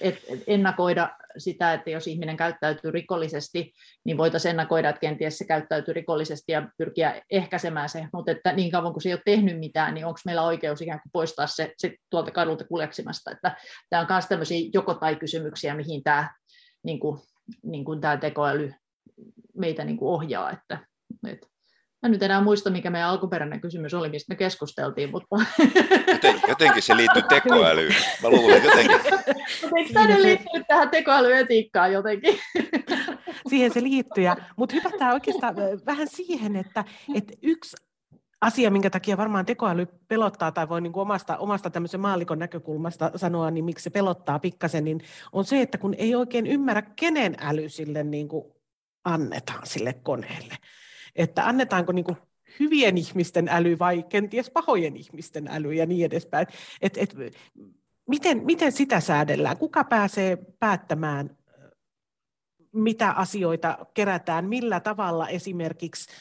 et, 0.00 0.20
et 0.28 0.42
ennakoida 0.46 1.10
sitä, 1.38 1.72
että 1.72 1.90
jos 1.90 2.06
ihminen 2.06 2.36
käyttäytyy 2.36 2.90
rikollisesti, 2.90 3.72
niin 4.04 4.18
voitaisiin 4.18 4.50
ennakoida, 4.50 4.88
että 4.88 5.00
kenties 5.00 5.38
se 5.38 5.44
käyttäytyy 5.44 5.94
rikollisesti 5.94 6.52
ja 6.52 6.68
pyrkiä 6.78 7.22
ehkäisemään 7.30 7.88
se, 7.88 8.06
mutta 8.12 8.32
että 8.32 8.52
niin 8.52 8.70
kauan 8.70 8.92
kuin 8.92 9.02
se 9.02 9.08
ei 9.08 9.14
ole 9.14 9.22
tehnyt 9.24 9.58
mitään, 9.58 9.94
niin 9.94 10.06
onko 10.06 10.20
meillä 10.26 10.42
oikeus 10.42 10.82
ikään 10.82 11.00
kuin 11.02 11.12
poistaa 11.12 11.46
se, 11.46 11.72
se 11.76 11.94
tuolta 12.10 12.30
kadulta 12.30 12.64
kuleksimasta. 12.64 13.30
Että 13.30 13.56
tämä 13.90 14.00
on 14.00 14.06
myös 14.10 14.26
tämmöisiä 14.26 14.70
joko 14.74 14.94
tai 14.94 15.16
kysymyksiä, 15.16 15.74
mihin 15.74 16.02
tämä, 16.02 16.30
niin 16.84 17.00
kuin, 17.00 17.20
niin 17.62 17.84
kuin 17.84 18.00
tämä 18.00 18.16
tekoäly 18.16 18.74
meitä 19.58 19.84
niin 19.84 19.96
kuin 19.96 20.08
ohjaa. 20.08 20.50
Että, 20.50 20.78
että 21.26 21.46
Mä 22.02 22.08
nyt 22.08 22.22
enää 22.22 22.40
muista, 22.40 22.70
mikä 22.70 22.90
meidän 22.90 23.08
alkuperäinen 23.08 23.60
kysymys 23.60 23.94
oli, 23.94 24.08
mistä 24.08 24.32
me 24.32 24.36
keskusteltiin, 24.36 25.10
mutta... 25.10 25.36
Joten, 26.12 26.40
jotenkin 26.48 26.82
se 26.82 26.96
liittyy 26.96 27.22
tekoälyyn. 27.22 27.94
Mä 28.22 28.28
luulen, 28.28 28.56
että 28.56 29.31
jotenkin... 29.62 29.78
Eikö 29.78 29.92
tämä 29.92 30.22
liittyy 30.22 30.64
tähän 30.68 30.90
tekoälyetiikkaan 30.90 31.92
jotenkin? 31.92 32.38
Siihen 33.50 33.72
se 33.72 33.82
liittyy. 33.82 34.24
Mutta 34.56 34.74
hypätään 34.74 35.12
oikeastaan 35.12 35.56
vähän 35.86 36.08
siihen, 36.08 36.56
että, 36.56 36.84
että 37.14 37.32
yksi 37.42 37.76
asia, 38.40 38.70
minkä 38.70 38.90
takia 38.90 39.16
varmaan 39.16 39.46
tekoäly 39.46 39.86
pelottaa, 40.08 40.52
tai 40.52 40.68
voi 40.68 40.80
niin 40.80 40.92
kuin 40.92 41.02
omasta, 41.02 41.36
omasta 41.36 41.70
tämmöisen 41.70 42.00
maallikon 42.00 42.38
näkökulmasta 42.38 43.10
sanoa, 43.16 43.50
niin 43.50 43.64
miksi 43.64 43.82
se 43.82 43.90
pelottaa 43.90 44.38
pikkasen, 44.38 44.84
niin 44.84 45.00
on 45.32 45.44
se, 45.44 45.60
että 45.62 45.78
kun 45.78 45.94
ei 45.98 46.14
oikein 46.14 46.46
ymmärrä, 46.46 46.82
kenen 46.82 47.36
äly 47.40 47.68
sille 47.68 48.04
niin 48.04 48.28
kuin 48.28 48.44
annetaan 49.04 49.66
sille 49.66 49.92
koneelle 49.92 50.54
että 51.16 51.48
annetaanko 51.48 51.92
niin 51.92 52.04
kuin 52.04 52.16
hyvien 52.60 52.98
ihmisten 52.98 53.48
äly 53.48 53.78
vai 53.78 54.02
kenties 54.02 54.50
pahojen 54.50 54.96
ihmisten 54.96 55.48
äly 55.48 55.72
ja 55.72 55.86
niin 55.86 56.06
edespäin. 56.06 56.46
Et, 56.80 56.98
et, 56.98 57.16
miten, 58.12 58.44
miten 58.44 58.72
sitä 58.72 59.00
säädellään? 59.00 59.56
Kuka 59.56 59.84
pääsee 59.84 60.38
päättämään, 60.60 61.36
mitä 62.72 63.10
asioita 63.10 63.86
kerätään, 63.94 64.48
millä 64.48 64.80
tavalla 64.80 65.28
esimerkiksi, 65.28 66.12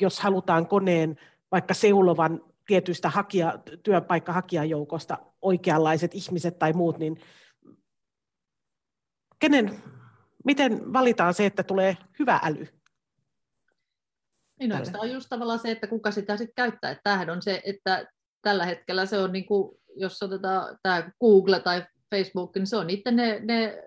jos 0.00 0.20
halutaan 0.20 0.66
koneen 0.66 1.16
vaikka 1.52 1.74
seulovan 1.74 2.40
tietystä 2.66 3.08
hakija, 3.08 3.58
työpaikkahakijajoukosta 3.82 5.18
oikeanlaiset 5.42 6.14
ihmiset 6.14 6.58
tai 6.58 6.72
muut, 6.72 6.98
niin 6.98 7.16
kenen, 9.38 9.82
miten 10.44 10.92
valitaan 10.92 11.34
se, 11.34 11.46
että 11.46 11.62
tulee 11.62 11.96
hyvä 12.18 12.40
äly? 12.42 12.66
Niin 14.60 14.72
on 14.98 15.10
just 15.10 15.26
tavallaan 15.28 15.58
se, 15.58 15.70
että 15.70 15.86
kuka 15.86 16.10
sitä 16.10 16.36
sitten 16.36 16.54
käyttää. 16.54 16.90
Että 16.90 17.02
tämähän 17.02 17.30
on 17.30 17.42
se, 17.42 17.62
että 17.64 18.06
tällä 18.42 18.66
hetkellä 18.66 19.06
se 19.06 19.18
on, 19.18 19.32
niin 19.32 19.46
kuin, 19.46 19.78
jos 19.96 20.22
otetaan 20.22 20.78
tämä 20.82 21.10
Google 21.20 21.60
tai 21.60 21.84
Facebook, 22.14 22.56
niin 22.56 22.66
se 22.66 22.76
on 22.76 22.86
niitä 22.86 23.10
ne, 23.10 23.40
ne 23.44 23.82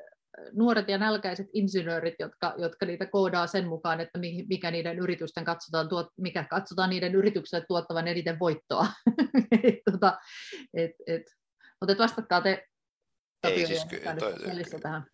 nuoret 0.54 0.90
ja 0.90 0.98
nälkäiset 0.98 1.48
insinöörit, 1.54 2.16
jotka, 2.20 2.54
jotka 2.58 2.86
niitä 2.86 3.06
koodaa 3.06 3.48
sen 3.48 3.68
mukaan, 3.68 4.00
että 4.00 4.20
mikä 4.50 4.72
niiden 4.72 5.00
yritysten 5.00 5.46
katsotaan, 5.46 5.90
tuot, 5.90 6.08
mikä 6.18 6.44
katsotaan 6.44 6.90
niiden 6.90 7.16
yritykselle 7.16 7.66
tuottavan 7.68 8.08
eniten 8.08 8.40
voittoa. 8.40 8.88
et, 9.64 9.80
tota, 9.92 10.18
et, 10.74 10.92
et, 11.08 11.24
mutta 11.82 11.92
et 11.92 12.00
vastatkaa 12.00 12.42
te 12.42 12.66
Tapio, 13.42 13.60
Ei, 13.60 13.68
siis, 13.68 13.88
toi, 14.20 14.80
tähän. 14.82 15.06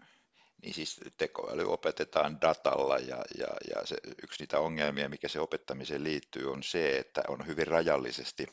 Niin 0.62 0.74
siis 0.74 1.02
tekoäly 1.18 1.74
opetetaan 1.74 2.42
datalla 2.42 2.98
ja, 2.98 3.24
ja, 3.38 3.48
ja 3.76 3.86
se, 3.86 3.96
yksi 4.24 4.44
niitä 4.44 4.60
ongelmia, 4.60 5.10
mikä 5.10 5.28
se 5.28 5.40
opettamiseen 5.40 6.04
liittyy, 6.04 6.52
on 6.52 6.64
se, 6.64 6.98
että 6.98 7.22
on 7.28 7.48
hyvin 7.48 7.68
rajallisesti 7.68 8.48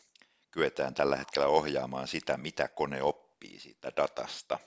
kyetään 0.53 0.95
tällä 0.95 1.17
hetkellä 1.17 1.47
ohjaamaan 1.47 2.09
sitä, 2.09 2.37
mitä 2.37 2.69
kone 2.69 3.03
oppii 3.03 3.61
siitä 3.61 3.93
datasta. 3.97 4.59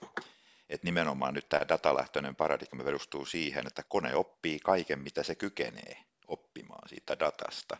Et 0.69 0.83
nimenomaan 0.83 1.33
nyt 1.33 1.49
tämä 1.49 1.67
datalähtöinen 1.67 2.35
paradigma 2.35 2.83
perustuu 2.83 3.25
siihen, 3.25 3.67
että 3.67 3.83
kone 3.89 4.15
oppii 4.15 4.59
kaiken, 4.59 4.99
mitä 4.99 5.23
se 5.23 5.35
kykenee 5.35 5.97
oppimaan 6.27 6.89
siitä 6.89 7.19
datasta. 7.19 7.77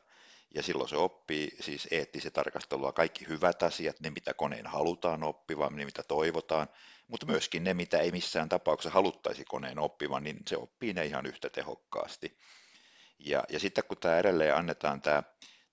Ja 0.56 0.64
silloin 0.64 0.90
se 0.90 0.96
oppii 0.98 1.52
siis 1.60 1.88
eettisen 1.92 2.32
tarkastelua 2.32 2.92
kaikki 2.92 3.28
hyvät 3.28 3.64
asiat, 3.64 4.00
ne 4.00 4.10
mitä 4.10 4.34
koneen 4.34 4.68
halutaan 4.68 5.24
oppivan, 5.24 5.76
ne 5.76 5.86
mitä 5.86 6.04
toivotaan, 6.04 6.68
mutta 7.08 7.26
myöskin 7.26 7.64
ne, 7.64 7.74
mitä 7.74 8.00
ei 8.00 8.12
missään 8.12 8.50
tapauksessa 8.50 8.94
haluttaisi 8.94 9.46
koneen 9.46 9.80
oppivan, 9.80 10.24
niin 10.24 10.38
se 10.48 10.58
oppii 10.58 10.94
ne 10.94 11.06
ihan 11.06 11.26
yhtä 11.26 11.50
tehokkaasti. 11.50 12.38
Ja, 13.20 13.44
ja 13.50 13.60
sitten 13.60 13.84
kun 13.88 13.98
tämä 13.98 14.18
edelleen 14.18 14.56
annetaan 14.56 15.02
tämä 15.02 15.24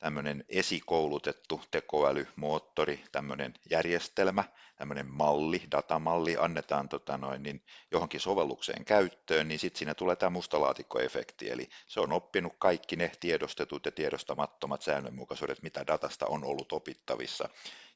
tämmöinen 0.02 0.44
esikoulutettu 0.48 1.60
tekoälymoottori, 1.70 3.04
tämmöinen 3.12 3.54
järjestelmä, 3.70 4.44
tämmöinen 4.76 5.06
malli, 5.06 5.62
datamalli 5.70 6.36
annetaan 6.38 6.88
tota 6.88 7.18
noin, 7.18 7.42
niin 7.42 7.64
johonkin 7.90 8.20
sovellukseen 8.20 8.84
käyttöön, 8.84 9.48
niin 9.48 9.58
sitten 9.58 9.78
siinä 9.78 9.94
tulee 9.94 10.16
tämä 10.16 10.30
mustalaatikkoefekti, 10.30 11.50
eli 11.50 11.68
se 11.86 12.00
on 12.00 12.12
oppinut 12.12 12.52
kaikki 12.58 12.96
ne 12.96 13.12
tiedostetut 13.20 13.86
ja 13.86 13.92
tiedostamattomat 13.92 14.82
säännönmukaisuudet, 14.82 15.62
mitä 15.62 15.86
datasta 15.86 16.26
on 16.26 16.44
ollut 16.44 16.72
opittavissa, 16.72 17.48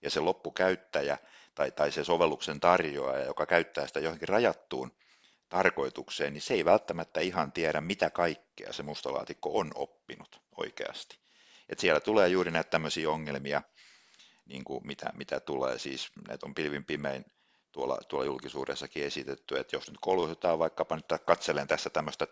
ja 0.03 0.11
se 0.11 0.21
loppukäyttäjä 0.21 1.19
tai, 1.55 1.71
tai 1.71 1.93
se 1.93 2.05
sovelluksen 2.05 2.61
tarjoaja, 2.61 3.25
joka 3.25 3.47
käyttää 3.47 3.87
sitä 3.87 4.01
johonkin 4.01 4.29
rajattuun 4.29 4.93
tarkoitukseen, 5.49 6.33
niin 6.33 6.43
se 6.43 6.55
ei 6.55 6.65
välttämättä 6.65 7.21
ihan 7.21 7.53
tiedä, 7.53 7.81
mitä 7.81 8.11
kaikkea 8.11 8.73
se 8.73 8.83
mustalaatikko 8.83 9.59
on 9.59 9.71
oppinut 9.75 10.41
oikeasti. 10.57 11.26
Et 11.69 11.79
siellä 11.79 12.01
tulee 12.01 12.29
juuri 12.29 12.51
näitä 12.51 12.71
tämmöisiä 12.71 13.11
ongelmia, 13.11 13.63
niin 14.47 14.65
kuin 14.65 14.87
mitä, 14.87 15.11
mitä 15.15 15.41
tulee, 15.41 15.79
siis 15.79 16.09
näitä 16.29 16.47
on 16.47 16.55
pilvin 16.55 16.85
pimein 16.85 17.25
tuolla, 17.73 17.99
tuolla 18.09 18.27
julkisuudessakin 18.27 19.05
esitetty, 19.05 19.59
että 19.59 19.77
jos 19.77 19.89
nyt 19.89 19.99
koulutetaan 20.01 20.59
vaikkapa 20.59 20.97
nyt 20.97 21.07
katselen 21.27 21.67
tässä 21.67 21.91
tämmöistä 21.91 22.27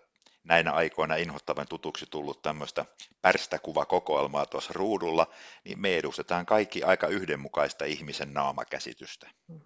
näinä 0.44 0.72
aikoina 0.72 1.16
inhottavan 1.16 1.68
tutuksi 1.68 2.06
tullut 2.10 2.42
tämmöistä 2.42 2.84
pärstäkuvakokoelmaa 3.22 4.46
tuossa 4.46 4.72
ruudulla, 4.72 5.26
niin 5.64 5.80
me 5.80 5.96
edustetaan 5.96 6.46
kaikki 6.46 6.82
aika 6.82 7.06
yhdenmukaista 7.06 7.84
ihmisen 7.84 8.34
naamakäsitystä. 8.34 9.30
Mm. 9.48 9.60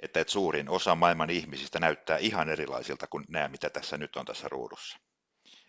Että, 0.00 0.20
että 0.20 0.32
suurin 0.32 0.68
osa 0.68 0.94
maailman 0.94 1.30
ihmisistä 1.30 1.80
näyttää 1.80 2.18
ihan 2.18 2.48
erilaisilta 2.48 3.06
kuin 3.06 3.24
nämä, 3.28 3.48
mitä 3.48 3.70
tässä 3.70 3.98
nyt 3.98 4.16
on 4.16 4.26
tässä 4.26 4.48
ruudussa 4.48 4.98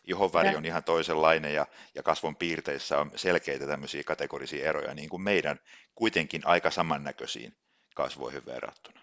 ihonväri 0.10 0.56
on 0.56 0.66
ihan 0.66 0.84
toisenlainen 0.84 1.54
ja, 1.54 1.66
ja 1.96 2.04
kasvon 2.04 2.36
piirteissä 2.36 3.00
on 3.00 3.12
selkeitä 3.16 3.68
tämmöisiä 3.68 4.04
kategorisia 4.04 4.70
eroja, 4.70 4.94
niin 4.94 5.10
kuin 5.10 5.22
meidän 5.22 5.60
kuitenkin 5.96 6.42
aika 6.46 6.72
samannäköisiin 6.72 7.58
kasvoihin 7.96 8.46
verrattuna. 8.46 9.02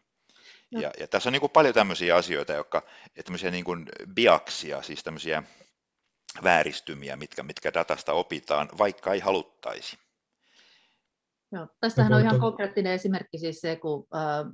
No. 0.70 0.80
Ja, 0.80 0.92
ja 1.00 1.08
tässä 1.08 1.28
on 1.28 1.32
niin 1.32 1.40
kuin 1.40 1.52
paljon 1.52 1.74
tämmöisiä 1.74 2.16
asioita, 2.16 2.52
jotka, 2.52 2.82
tämmöisiä 3.24 3.50
niin 3.50 3.64
kuin 3.64 3.86
biaksia, 4.14 4.82
siis 4.82 5.04
tämmöisiä 5.04 5.42
vääristymiä, 6.42 7.16
mitkä, 7.16 7.42
mitkä 7.42 7.74
datasta 7.74 8.12
opitaan, 8.12 8.68
vaikka 8.78 9.12
ei 9.12 9.20
haluttaisi. 9.20 9.98
Joo, 11.52 11.66
tästähän 11.80 12.12
on 12.12 12.22
ihan 12.22 12.40
konkreettinen 12.40 12.92
esimerkki 12.92 13.38
siis 13.38 13.60
se, 13.60 13.76
kun 13.76 14.06
äh, 14.14 14.52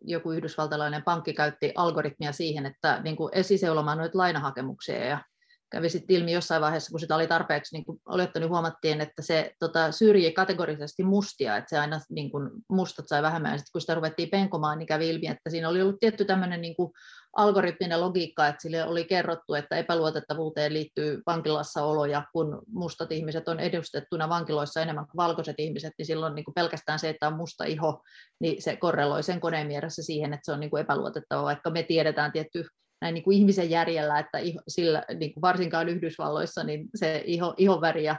joku 0.00 0.32
yhdysvaltalainen 0.32 1.02
pankki 1.02 1.34
käytti 1.34 1.72
algoritmia 1.76 2.32
siihen, 2.32 2.66
että 2.66 3.00
niin 3.02 3.16
kuin 3.16 3.34
esiseulomaan 3.34 3.98
noita 3.98 4.18
lainahakemuksia 4.18 5.04
ja 5.04 5.24
kävi 5.70 5.88
sitten 5.88 6.16
ilmi 6.16 6.32
jossain 6.32 6.62
vaiheessa, 6.62 6.90
kun 6.90 7.00
sitä 7.00 7.14
oli 7.14 7.26
tarpeeksi 7.26 7.76
niin 7.76 8.00
olettu, 8.06 8.38
niin 8.38 8.50
huomattiin, 8.50 9.00
että 9.00 9.22
se 9.22 9.52
tota, 9.58 9.92
syrji 9.92 10.32
kategorisesti 10.32 11.02
mustia, 11.04 11.56
että 11.56 11.70
se 11.70 11.78
aina 11.78 12.00
niin 12.10 12.30
kuin, 12.30 12.50
mustat 12.68 13.08
sai 13.08 13.22
vähemmän, 13.22 13.52
ja 13.52 13.58
sitten 13.58 13.72
kun 13.72 13.80
sitä 13.80 13.94
ruvettiin 13.94 14.30
penkomaan, 14.30 14.78
niin 14.78 14.86
kävi 14.86 15.08
ilmi, 15.08 15.26
että 15.26 15.50
siinä 15.50 15.68
oli 15.68 15.82
ollut 15.82 16.00
tietty 16.00 16.24
tämmöinen 16.24 16.60
niin 16.60 16.76
kuin, 16.76 16.92
algoritminen 17.36 18.00
logiikka, 18.00 18.46
että 18.46 18.62
sille 18.62 18.84
oli 18.84 19.04
kerrottu, 19.04 19.54
että 19.54 19.76
epäluotettavuuteen 19.76 20.72
liittyy 20.72 21.22
vankilassaolo, 21.26 22.04
ja 22.04 22.24
kun 22.32 22.62
mustat 22.72 23.12
ihmiset 23.12 23.48
on 23.48 23.60
edustettuna 23.60 24.28
vankiloissa 24.28 24.82
enemmän 24.82 25.06
kuin 25.06 25.16
valkoiset 25.16 25.54
ihmiset, 25.58 25.92
niin 25.98 26.06
silloin 26.06 26.34
niin 26.34 26.44
kuin 26.44 26.54
pelkästään 26.54 26.98
se, 26.98 27.08
että 27.08 27.26
on 27.26 27.36
musta 27.36 27.64
iho, 27.64 28.02
niin 28.40 28.62
se 28.62 28.76
korreloi 28.76 29.22
sen 29.22 29.40
koneen 29.40 29.66
mielessä 29.66 30.02
siihen, 30.02 30.32
että 30.32 30.44
se 30.44 30.52
on 30.52 30.60
niin 30.60 30.70
kuin 30.70 30.80
epäluotettava, 30.80 31.42
vaikka 31.42 31.70
me 31.70 31.82
tiedetään 31.82 32.32
tietty 32.32 32.64
näin 33.00 33.14
niin 33.14 33.24
kuin 33.24 33.38
ihmisen 33.38 33.70
järjellä, 33.70 34.18
että 34.18 34.38
sillä, 34.68 35.04
niin 35.18 35.34
kuin 35.34 35.42
varsinkaan 35.42 35.88
Yhdysvalloissa 35.88 36.64
niin 36.64 36.88
se 36.94 37.22
iho, 37.26 37.54
ihonväri 37.56 38.04
ja, 38.04 38.16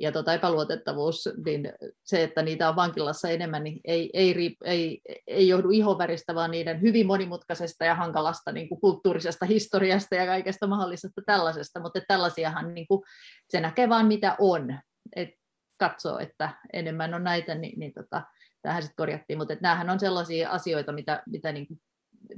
ja 0.00 0.12
tota 0.12 0.34
epäluotettavuus, 0.34 1.28
niin 1.44 1.72
se, 2.04 2.22
että 2.22 2.42
niitä 2.42 2.68
on 2.68 2.76
vankilassa 2.76 3.28
enemmän, 3.28 3.64
niin 3.64 3.80
ei, 3.84 4.10
ei, 4.12 4.56
ei, 4.64 5.00
ei 5.26 5.48
johdu 5.48 5.70
ihonväristä, 5.70 6.34
vaan 6.34 6.50
niiden 6.50 6.82
hyvin 6.82 7.06
monimutkaisesta 7.06 7.84
ja 7.84 7.94
hankalasta 7.94 8.52
niin 8.52 8.68
kuin 8.68 8.80
kulttuurisesta 8.80 9.46
historiasta 9.46 10.14
ja 10.14 10.26
kaikesta 10.26 10.66
mahdollisesta 10.66 11.22
tällaisesta, 11.26 11.80
mutta 11.80 12.00
tällaisiahan 12.08 12.74
niin 12.74 12.86
kuin, 12.86 13.02
se 13.48 13.60
näkee 13.60 13.88
vaan 13.88 14.06
mitä 14.06 14.36
on, 14.38 14.78
et 15.16 15.30
katsoo, 15.78 16.18
että 16.18 16.50
enemmän 16.72 17.14
on 17.14 17.24
näitä, 17.24 17.54
niin, 17.54 17.78
niin 17.78 17.92
tota, 17.94 18.22
tähän 18.62 18.82
sitten 18.82 18.96
korjattiin, 18.96 19.38
mutta 19.38 19.56
nämähän 19.60 19.90
on 19.90 20.00
sellaisia 20.00 20.50
asioita, 20.50 20.92
mitä, 20.92 21.22
mitä 21.26 21.52
niin 21.52 21.66
kuin 21.66 21.80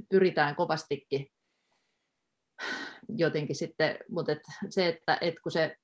pyritään 0.09 0.55
kovastikin 0.55 1.27
jotenkin 3.17 3.55
sitten, 3.55 3.97
mutta 4.09 4.31
et 4.31 4.39
se, 4.69 4.87
että 4.87 5.17
et 5.21 5.35
kun 5.43 5.51
se 5.51 5.75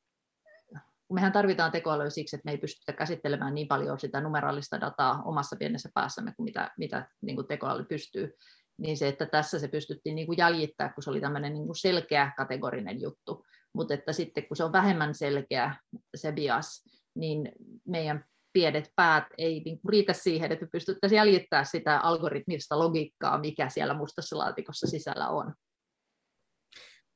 kun 1.08 1.16
mehän 1.16 1.32
tarvitaan 1.32 1.72
tekoälyä 1.72 2.10
siksi, 2.10 2.36
että 2.36 2.46
me 2.46 2.52
ei 2.52 2.58
pystytä 2.58 2.94
käsittelemään 2.94 3.54
niin 3.54 3.68
paljon 3.68 4.00
sitä 4.00 4.22
numeraalista 4.22 4.82
dataa 4.82 5.22
omassa 5.26 5.56
pienessä 5.56 5.90
päässämme 5.94 6.34
kuin 6.38 6.44
mitä, 6.44 6.72
mitä 6.78 7.08
niin 7.22 7.36
kuin 7.36 7.48
tekoäly 7.48 7.84
pystyy, 7.84 8.34
niin 8.78 8.98
se, 8.98 9.08
että 9.08 9.26
tässä 9.26 9.60
se 9.60 9.68
pystyttiin 9.68 10.16
niin 10.16 10.28
kuin 10.28 10.38
jäljittää, 10.38 10.94
kun 10.94 11.04
se 11.04 11.10
oli 11.10 11.22
tämmöinen 11.22 11.54
niin 11.54 11.66
kuin 11.66 11.76
selkeä 11.76 12.32
kategorinen 12.38 13.02
juttu, 13.02 13.46
mutta 13.74 13.94
että 13.94 14.14
sitten 14.14 14.48
kun 14.48 14.58
se 14.58 14.64
on 14.64 14.72
vähemmän 14.72 15.16
selkeä 15.16 15.76
se 16.16 16.32
bias, 16.32 16.84
niin 17.16 17.52
meidän 17.86 18.26
pienet 18.54 18.92
päät 18.96 19.24
ei 19.38 19.62
niin 19.66 19.82
kuin 19.82 19.90
riitä 19.90 20.14
siihen, 20.14 20.52
että 20.52 20.68
pystyttäisiin 20.72 21.18
jäljittämään 21.18 21.66
sitä 21.66 22.00
algoritmista 22.00 22.80
logiikkaa, 22.80 23.38
mikä 23.38 23.70
siellä 23.70 23.94
mustassa 23.94 24.38
laatikossa 24.38 24.88
sisällä 24.88 25.30
on. 25.30 25.54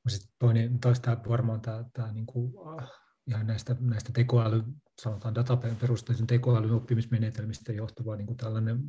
Sitten 0.07 0.35
toinen, 0.39 0.79
tämä 0.79 1.17
varmaan 1.29 1.61
tämä, 1.61 1.85
tämä 1.93 2.11
niin 2.11 2.25
kuin, 2.25 2.53
äh, 2.79 2.89
ihan 3.27 3.47
näistä, 3.47 3.75
näistä 3.79 4.11
tekoäly, 4.13 4.63
sanotaan 5.01 5.35
dataperusteisen 5.35 6.27
tekoälyn 6.27 6.71
oppimismenetelmistä 6.71 7.73
johtuva 7.73 8.15
niin 8.15 8.27
kuin 8.27 8.37
tällainen 8.37 8.79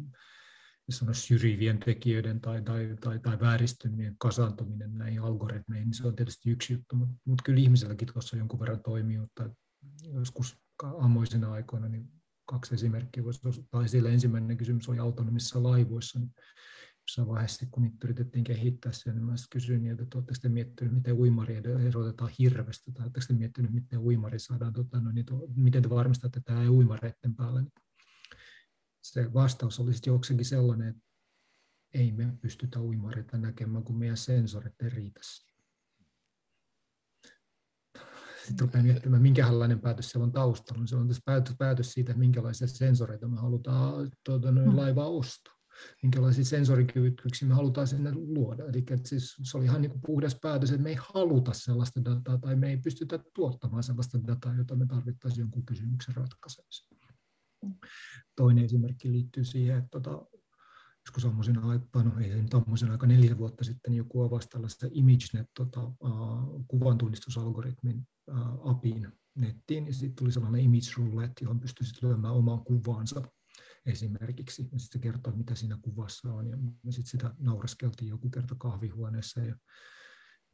syrjivien 1.13 1.81
tekijöiden 1.81 2.41
tai, 2.41 2.63
tai, 2.63 2.97
tai, 3.01 3.19
tai 3.19 3.41
vääristymien 3.41 4.17
kasantuminen 4.19 4.99
näihin 4.99 5.23
algoritmeihin, 5.23 5.87
niin 5.89 5.95
se 5.95 6.07
on 6.07 6.17
tietysti 6.17 6.51
yksi 6.51 6.73
juttu, 6.73 6.97
mutta, 6.97 7.15
mutta 7.25 7.43
kyllä 7.43 7.61
ihmiselläkin 7.61 8.09
tuossa 8.13 8.37
jonkun 8.37 8.61
verran 8.61 8.83
toimii, 8.83 9.17
että 9.17 9.51
joskus 10.03 10.57
ammoisina 10.83 11.53
aikoina 11.53 11.89
niin 11.89 12.09
kaksi 12.45 12.75
esimerkkiä 12.75 13.25
voisi 13.25 13.49
ottaa 13.49 13.85
esille. 13.85 14.13
Ensimmäinen 14.13 14.57
kysymys 14.57 14.89
oli 14.89 14.99
autonomisissa 14.99 15.63
laivoissa, 15.63 16.19
niin 16.19 16.35
jossain 17.03 17.29
vaiheessa, 17.29 17.67
kun 17.71 17.83
niitä 17.83 17.97
yritettiin 18.05 18.45
kehittää 18.45 18.93
sen, 18.93 19.15
niin 19.15 19.25
mä 19.25 19.35
kysyin 19.51 19.83
niiltä, 19.83 20.03
että 20.03 20.19
oletteko 20.19 20.39
te 20.43 20.49
miettinyt, 20.49 20.95
miten 20.95 21.15
uimari 21.15 21.57
erotetaan 21.89 22.31
hirvestä, 22.39 22.93
tai 22.93 23.03
oletteko 23.03 23.27
te 23.29 23.35
miettinyt, 23.35 23.73
miten 23.73 23.99
uimari 23.99 24.39
saadaan, 24.39 24.73
tota, 24.73 25.01
no, 25.01 25.13
niin 25.13 25.27
to, 25.27 25.41
miten 25.57 25.83
te 25.83 25.91
varmistatte, 25.91 26.39
että 26.39 26.53
tämä 26.53 26.63
ei 26.63 26.69
uimareiden 26.69 27.37
päälle. 27.37 27.65
Se 29.03 29.33
vastaus 29.35 29.81
olisi 29.81 30.11
jokseenkin 30.11 30.47
sellainen, 30.47 30.89
että 30.89 31.03
ei 31.95 32.13
me 32.13 32.37
pystytä 32.41 32.81
uimareita 32.81 33.39
näkemään, 33.39 33.85
kun 33.85 33.99
meidän 33.99 34.17
sensorit 34.17 34.83
ei 34.83 34.91
riitä 34.91 35.21
siihen. 35.23 35.53
sitten 38.47 38.67
rupeaa 38.67 38.85
miettimään, 38.85 39.23
minkälainen 39.23 39.81
päätös 39.81 40.11
siellä 40.11 40.25
on 40.25 40.33
taustalla. 40.33 40.87
Se 40.87 40.97
on 40.97 41.09
tässä 41.09 41.23
päätös, 41.59 41.93
siitä, 41.93 42.13
että 42.13 42.21
minkälaisia 42.21 42.67
sensoreita 42.67 43.29
me 43.29 43.37
halutaan 43.37 44.11
tuota, 44.25 44.49
laivaa 44.77 45.09
ostaa 45.09 45.62
minkälaisia 46.03 46.45
sensorikyvykkyyksiä 46.45 47.49
me 47.49 47.55
halutaan 47.55 47.87
sinne 47.87 48.13
luoda. 48.15 48.65
Eli 48.65 48.85
siis 49.05 49.37
se 49.43 49.57
oli 49.57 49.65
ihan 49.65 49.83
niin 49.83 49.91
kuin 49.91 50.03
puhdas 50.07 50.39
päätös, 50.43 50.71
että 50.71 50.83
me 50.83 50.91
ei 50.91 50.99
haluta 51.15 51.53
sellaista 51.55 52.05
dataa 52.05 52.39
tai 52.39 52.57
me 52.57 52.71
ei 52.71 52.77
pystytä 52.77 53.19
tuottamaan 53.35 53.83
sellaista 53.83 54.19
dataa, 54.27 54.55
jota 54.55 54.77
me 54.77 54.87
tarvittaisiin 54.87 55.41
jonkun 55.41 55.67
kysymyksen 55.67 56.17
ratkaisemiseen. 56.17 56.99
Toinen 58.37 58.65
esimerkki 58.65 59.13
liittyy 59.13 59.45
siihen, 59.45 59.79
että 59.79 59.91
tota, 59.91 60.27
joskus 61.07 61.25
ammoisen 61.25 61.59
aikaan, 61.59 62.07
no 62.07 62.21
ei 62.21 62.43
nyt 62.43 62.55
aika 62.91 63.07
neljä 63.07 63.39
vuotta 63.39 63.65
sitten 63.65 63.95
joku 63.95 64.23
avasi 64.23 64.49
tällaista 64.49 64.87
ImageNet 64.91 65.51
tota, 65.55 65.83
uh, 65.83 66.67
kuvantunnistusalgoritmin 66.69 68.07
uh, 68.31 68.71
APIin 68.71 69.13
nettiin, 69.35 69.87
ja 69.87 69.93
sitten 69.93 70.15
tuli 70.15 70.33
sellainen 70.33 70.61
image 70.61 70.93
roulette, 70.97 71.45
johon 71.45 71.61
pystyi 71.61 71.87
lyömään 72.03 72.35
oman 72.35 72.65
kuvaansa 72.65 73.23
esimerkiksi, 73.87 74.63
ja 74.73 74.79
sitten 74.79 74.93
se 74.93 74.99
kertoo, 74.99 75.33
mitä 75.37 75.55
siinä 75.55 75.79
kuvassa 75.83 76.33
on, 76.33 76.49
ja 76.85 76.93
sitten 76.93 77.11
sitä 77.11 77.35
nauraskeltiin 77.39 78.09
joku 78.09 78.31
kerta 78.31 78.55
kahvihuoneessa, 78.59 79.41
ja 79.41 79.57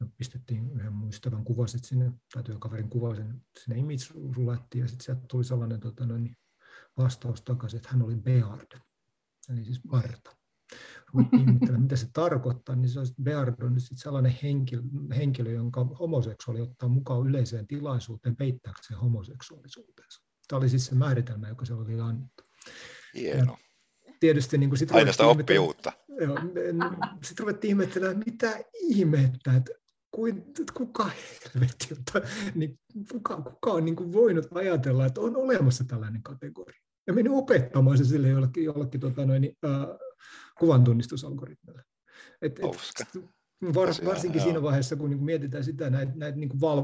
me 0.01 0.07
pistettiin 0.17 0.71
yhden 0.71 0.93
muistavan 0.93 1.45
kuvan 1.45 1.69
sinne, 1.69 2.13
tai 2.35 2.43
työkaverin 2.43 2.91
kuva 2.91 3.15
sinne 3.15 3.79
image 3.79 4.35
roulettiin, 4.37 4.83
ja 4.83 4.89
sitten 4.89 5.05
sieltä 5.05 5.23
tuli 5.29 5.45
sellainen 5.45 5.81
tota, 5.81 6.07
noin, 6.07 6.37
vastaus 6.97 7.43
takaisin, 7.43 7.77
että 7.77 7.89
hän 7.93 8.03
oli 8.03 8.17
Beard, 8.17 8.81
eli 9.49 9.65
siis 9.65 9.81
parta. 9.91 10.37
Ruvettiin 11.13 11.81
mitä 11.81 11.97
se 11.97 12.09
tarkoittaa, 12.13 12.77
niin 12.77 12.89
se 12.89 13.01
on 13.01 13.07
Beard 13.23 13.63
on 13.63 13.81
sitten 13.81 13.99
sellainen 13.99 14.39
henkilö, 14.43 14.83
henkilö, 15.17 15.51
jonka 15.51 15.85
homoseksuaali 15.85 16.61
ottaa 16.61 16.89
mukaan 16.89 17.27
yleiseen 17.29 17.67
tilaisuuteen 17.67 18.37
peittääkseen 18.37 19.01
homoseksuaalisuutensa. 19.01 20.23
Tämä 20.49 20.59
oli 20.59 20.69
siis 20.69 20.87
se 20.87 20.95
määritelmä, 20.95 21.49
joka 21.49 21.65
se 21.65 21.75
oli 21.75 22.01
annettu. 22.01 22.43
Hieno. 23.15 23.59
tietysti 24.21 24.59
niin 24.59 24.71
kuin 24.71 24.79
sit 24.79 24.93
Aina 24.93 25.13
sitä 25.13 25.27
oppii 25.27 25.59
uutta. 25.59 25.93
Sitten 27.23 27.39
ruvettiin 27.39 27.71
ihmettelemään, 27.71 28.23
mitä 28.27 28.59
ihmettä, 28.75 29.57
että 29.57 29.73
kuin, 30.11 30.45
kuka 30.75 31.11
helvetti, 31.55 31.89
niin 32.55 32.79
kuka, 33.13 33.37
kuka 33.37 33.73
on 33.73 33.85
niin 33.85 33.97
kuin 33.97 34.13
voinut 34.13 34.47
ajatella, 34.55 35.07
että 35.07 35.21
on 35.21 35.37
olemassa 35.37 35.85
tällainen 35.85 36.23
kategoria. 36.23 36.83
Ja 37.07 37.13
meni 37.13 37.29
opettamaan 37.29 37.99
se 37.99 38.05
sille 38.05 38.29
jollekin, 38.29 38.65
jollekin 38.65 39.01
tota 39.01 39.27
noin, 39.27 39.57
äh, 39.65 39.87
kuvantunnistusalgoritmille. 40.59 41.83
Et, 42.43 42.59
et, 42.59 43.25
Var, 43.75 43.89
varsinkin 44.05 44.41
siinä 44.41 44.63
vaiheessa, 44.63 44.97
kun 44.97 45.11
niin 45.11 45.25
mietitään 45.25 45.65
sitä, 45.65 45.91
näitä, 45.91 46.13
näitä 46.17 46.39
niin 46.39 46.61
val, 46.61 46.83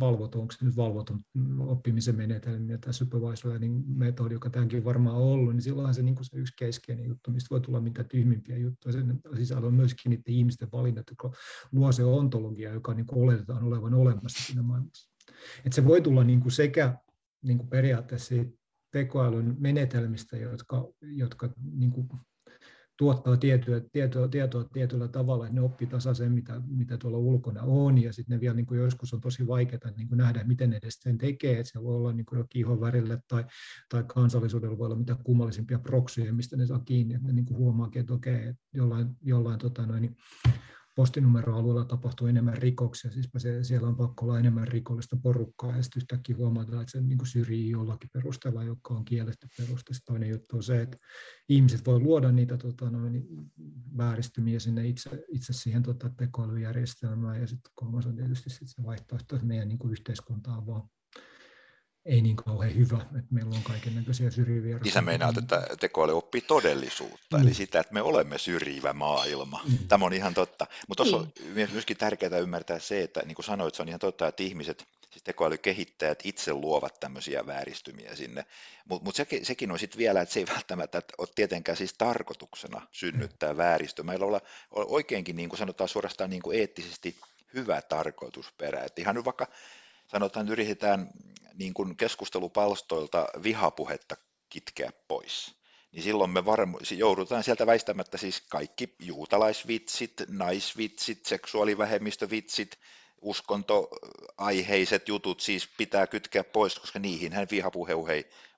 valvoton, 0.00 0.40
onko 0.40 0.52
se 0.52 0.64
nyt 0.64 0.76
valvoton 0.76 1.20
oppimisen 1.58 2.16
menetelmiä 2.16 2.78
tai 2.78 2.94
supervised 2.94 3.48
learning 3.48 3.84
metodi, 3.86 4.34
joka 4.34 4.50
tämänkin 4.50 4.84
varmaan 4.84 5.16
on 5.16 5.22
ollut, 5.22 5.52
niin 5.52 5.62
silloinhan 5.62 5.94
se, 5.94 6.02
niin 6.02 6.16
se 6.22 6.36
yksi 6.36 6.54
keskeinen 6.58 7.06
juttu, 7.06 7.30
mistä 7.30 7.50
voi 7.50 7.60
tulla 7.60 7.80
mitä 7.80 8.04
tyhmimpiä 8.04 8.56
juttuja. 8.56 8.92
Sen 8.92 9.20
sisällä 9.36 9.66
on 9.66 9.74
myöskin 9.74 10.10
niiden 10.10 10.34
ihmisten 10.34 10.68
valinnat, 10.72 11.06
jotka 11.10 11.32
luo 11.72 11.92
se 11.92 12.04
ontologia, 12.04 12.72
joka 12.72 12.94
niin 12.94 13.06
oletetaan 13.12 13.64
olevan 13.64 13.94
olemassa 13.94 14.44
siinä 14.46 14.62
maailmassa. 14.62 15.10
Et 15.64 15.72
se 15.72 15.84
voi 15.84 16.00
tulla 16.00 16.24
niin 16.24 16.50
sekä 16.50 16.98
niin 17.42 17.68
periaatteessa 17.68 18.34
tekoälyn 18.90 19.56
menetelmistä, 19.58 20.36
jotka, 20.36 20.88
jotka 21.00 21.48
niin 21.72 21.92
tuottaa 22.98 23.36
tietoa, 23.36 23.80
tietoa, 23.92 24.28
tietoa 24.28 24.64
tietyllä 24.64 25.08
tavalla, 25.08 25.44
että 25.44 25.54
ne 25.54 25.60
oppii 25.60 25.86
tasaisen, 25.86 26.32
mitä, 26.32 26.62
mitä 26.66 26.96
tuolla 26.96 27.18
ulkona 27.18 27.62
on, 27.62 28.02
ja 28.02 28.12
sitten 28.12 28.36
ne 28.36 28.40
vielä 28.40 28.54
niin 28.54 28.66
kuin 28.66 28.80
joskus 28.80 29.14
on 29.14 29.20
tosi 29.20 29.46
vaikeaa 29.46 29.90
niin 29.96 30.08
kuin 30.08 30.18
nähdä, 30.18 30.44
miten 30.44 30.72
edes 30.72 30.94
sen 31.00 31.18
tekee, 31.18 31.58
että 31.58 31.72
se 31.72 31.82
voi 31.82 31.96
olla 31.96 32.12
niin 32.12 32.26
kuin 32.26 32.44
ihon 32.54 32.80
värille 32.80 33.18
tai, 33.28 33.44
tai 33.88 34.04
kansallisuudella 34.14 34.78
voi 34.78 34.86
olla 34.86 34.96
mitä 34.96 35.16
kummallisimpia 35.24 35.78
proksyjä, 35.78 36.32
mistä 36.32 36.56
ne 36.56 36.66
saa 36.66 36.78
kiinni, 36.78 37.14
että 37.14 37.26
ne 37.26 37.32
niin 37.32 37.46
kuin 37.46 37.58
huomaakin, 37.58 38.00
että 38.00 38.14
okei, 38.14 38.46
että 38.46 38.62
jollain, 38.72 39.08
jollain 39.22 39.58
tota 39.58 39.86
noin, 39.86 40.16
postinumeroalueella 40.98 41.84
tapahtuu 41.84 42.26
enemmän 42.26 42.56
rikoksia, 42.56 43.10
siis 43.10 43.28
se, 43.36 43.64
siellä 43.64 43.88
on 43.88 43.96
pakko 43.96 44.24
olla 44.24 44.38
enemmän 44.38 44.68
rikollista 44.68 45.16
porukkaa, 45.22 45.76
ja 45.76 45.82
sitten 45.82 46.00
yhtäkkiä 46.00 46.36
huomataan, 46.36 46.82
että 46.82 46.92
se 46.92 47.00
niin 47.00 47.18
kuin 47.18 47.28
syrjii 47.28 47.70
jollakin 47.70 48.10
perusteella, 48.12 48.64
joka 48.64 48.94
on 48.94 49.04
kielletty 49.04 49.46
peruste. 49.58 49.94
Sitten 49.94 50.12
toinen 50.12 50.28
juttu 50.28 50.56
on 50.56 50.62
se, 50.62 50.82
että 50.82 50.98
ihmiset 51.48 51.86
voi 51.86 52.00
luoda 52.00 52.32
niitä 52.32 52.56
tota, 52.56 52.90
noin, 52.90 53.26
vääristymiä 53.96 54.60
sinne 54.60 54.86
itse, 54.88 55.24
itse 55.28 55.52
siihen 55.52 55.82
tota, 55.82 56.10
tekoälyjärjestelmään, 56.10 57.40
ja 57.40 57.46
sitten 57.46 57.72
kolmas 57.74 58.06
on 58.06 58.16
tietysti 58.16 58.50
sit 58.50 58.68
se 58.68 58.82
vaihtoehto, 58.82 59.34
että 59.34 59.46
meidän 59.46 59.68
niin 59.68 59.78
kuin 59.78 59.92
yhteiskunta 59.92 60.52
on 60.52 60.66
vaan 60.66 60.82
ei 62.08 62.20
niin 62.20 62.36
kauhean 62.36 62.74
hyvä, 62.76 62.96
että 63.02 63.34
meillä 63.34 63.56
on 63.56 63.62
kaiken 63.62 63.94
näköisiä 63.94 64.30
syrjiviä. 64.30 64.78
Isä 64.84 65.02
meinaa, 65.02 65.32
että 65.38 65.66
tekoäly 65.80 66.16
oppii 66.16 66.40
todellisuutta, 66.40 67.36
mm. 67.36 67.42
eli 67.42 67.54
sitä, 67.54 67.80
että 67.80 67.94
me 67.94 68.02
olemme 68.02 68.38
syrjivä 68.38 68.92
maailma. 68.92 69.60
Mm. 69.68 69.78
Tämä 69.88 70.04
on 70.04 70.12
ihan 70.12 70.34
totta. 70.34 70.66
Mutta 70.88 71.04
tuossa 71.04 71.16
on 71.16 71.32
mm. 71.44 71.72
myöskin 71.72 71.96
tärkeää 71.96 72.38
ymmärtää 72.38 72.78
se, 72.78 73.02
että 73.02 73.22
niin 73.24 73.34
kuin 73.34 73.46
sanoit, 73.46 73.74
se 73.74 73.82
on 73.82 73.88
ihan 73.88 74.00
totta, 74.00 74.26
että 74.26 74.42
ihmiset, 74.42 74.86
siis 75.10 75.22
tekoälykehittäjät 75.22 76.18
itse 76.24 76.52
luovat 76.52 77.00
tämmöisiä 77.00 77.46
vääristymiä 77.46 78.16
sinne. 78.16 78.44
Mutta 78.88 79.04
mut 79.04 79.16
sekin, 79.16 79.46
sekin 79.46 79.72
on 79.72 79.78
sitten 79.78 79.98
vielä, 79.98 80.20
että 80.20 80.32
se 80.32 80.40
ei 80.40 80.46
välttämättä 80.54 81.02
ole 81.18 81.28
tietenkään 81.34 81.76
siis 81.76 81.94
tarkoituksena 81.94 82.86
synnyttää 82.92 83.52
mm. 83.52 83.56
vääristö. 83.56 84.02
Meillä 84.02 84.26
on 84.26 84.40
oikeinkin, 84.70 85.36
niin 85.36 85.48
kuin 85.48 85.58
sanotaan 85.58 85.88
suorastaan 85.88 86.30
niin 86.30 86.42
kuin 86.42 86.60
eettisesti 86.60 87.16
hyvä 87.54 87.82
tarkoitusperä. 87.82 88.84
Että 88.84 89.00
ihan 89.00 89.14
nyt 89.14 89.24
vaikka 89.24 89.46
sanotaan, 90.08 90.46
että 90.46 90.52
yritetään 90.52 91.10
niin 91.54 91.74
kuin 91.74 91.96
keskustelupalstoilta 91.96 93.28
vihapuhetta 93.42 94.16
kitkeä 94.48 94.90
pois, 95.08 95.54
niin 95.92 96.02
silloin 96.02 96.30
me 96.30 96.44
varmu, 96.44 96.78
joudutaan 96.96 97.44
sieltä 97.44 97.66
väistämättä 97.66 98.18
siis 98.18 98.40
kaikki 98.40 98.94
juutalaisvitsit, 98.98 100.12
naisvitsit, 100.28 101.26
seksuaalivähemmistövitsit, 101.26 102.78
uskontoaiheiset 103.20 105.08
jutut 105.08 105.40
siis 105.40 105.68
pitää 105.76 106.06
kytkeä 106.06 106.44
pois, 106.44 106.78
koska 106.78 106.98
niihin 106.98 107.32
hän 107.32 107.46
vihapuhe 107.50 107.94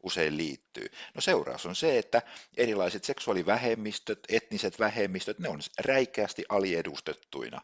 usein 0.02 0.36
liittyy. 0.36 0.86
No 1.14 1.20
seuraus 1.20 1.66
on 1.66 1.76
se, 1.76 1.98
että 1.98 2.22
erilaiset 2.56 3.04
seksuaalivähemmistöt, 3.04 4.18
etniset 4.28 4.78
vähemmistöt, 4.78 5.38
ne 5.38 5.48
on 5.48 5.60
räikeästi 5.78 6.44
aliedustettuina 6.48 7.60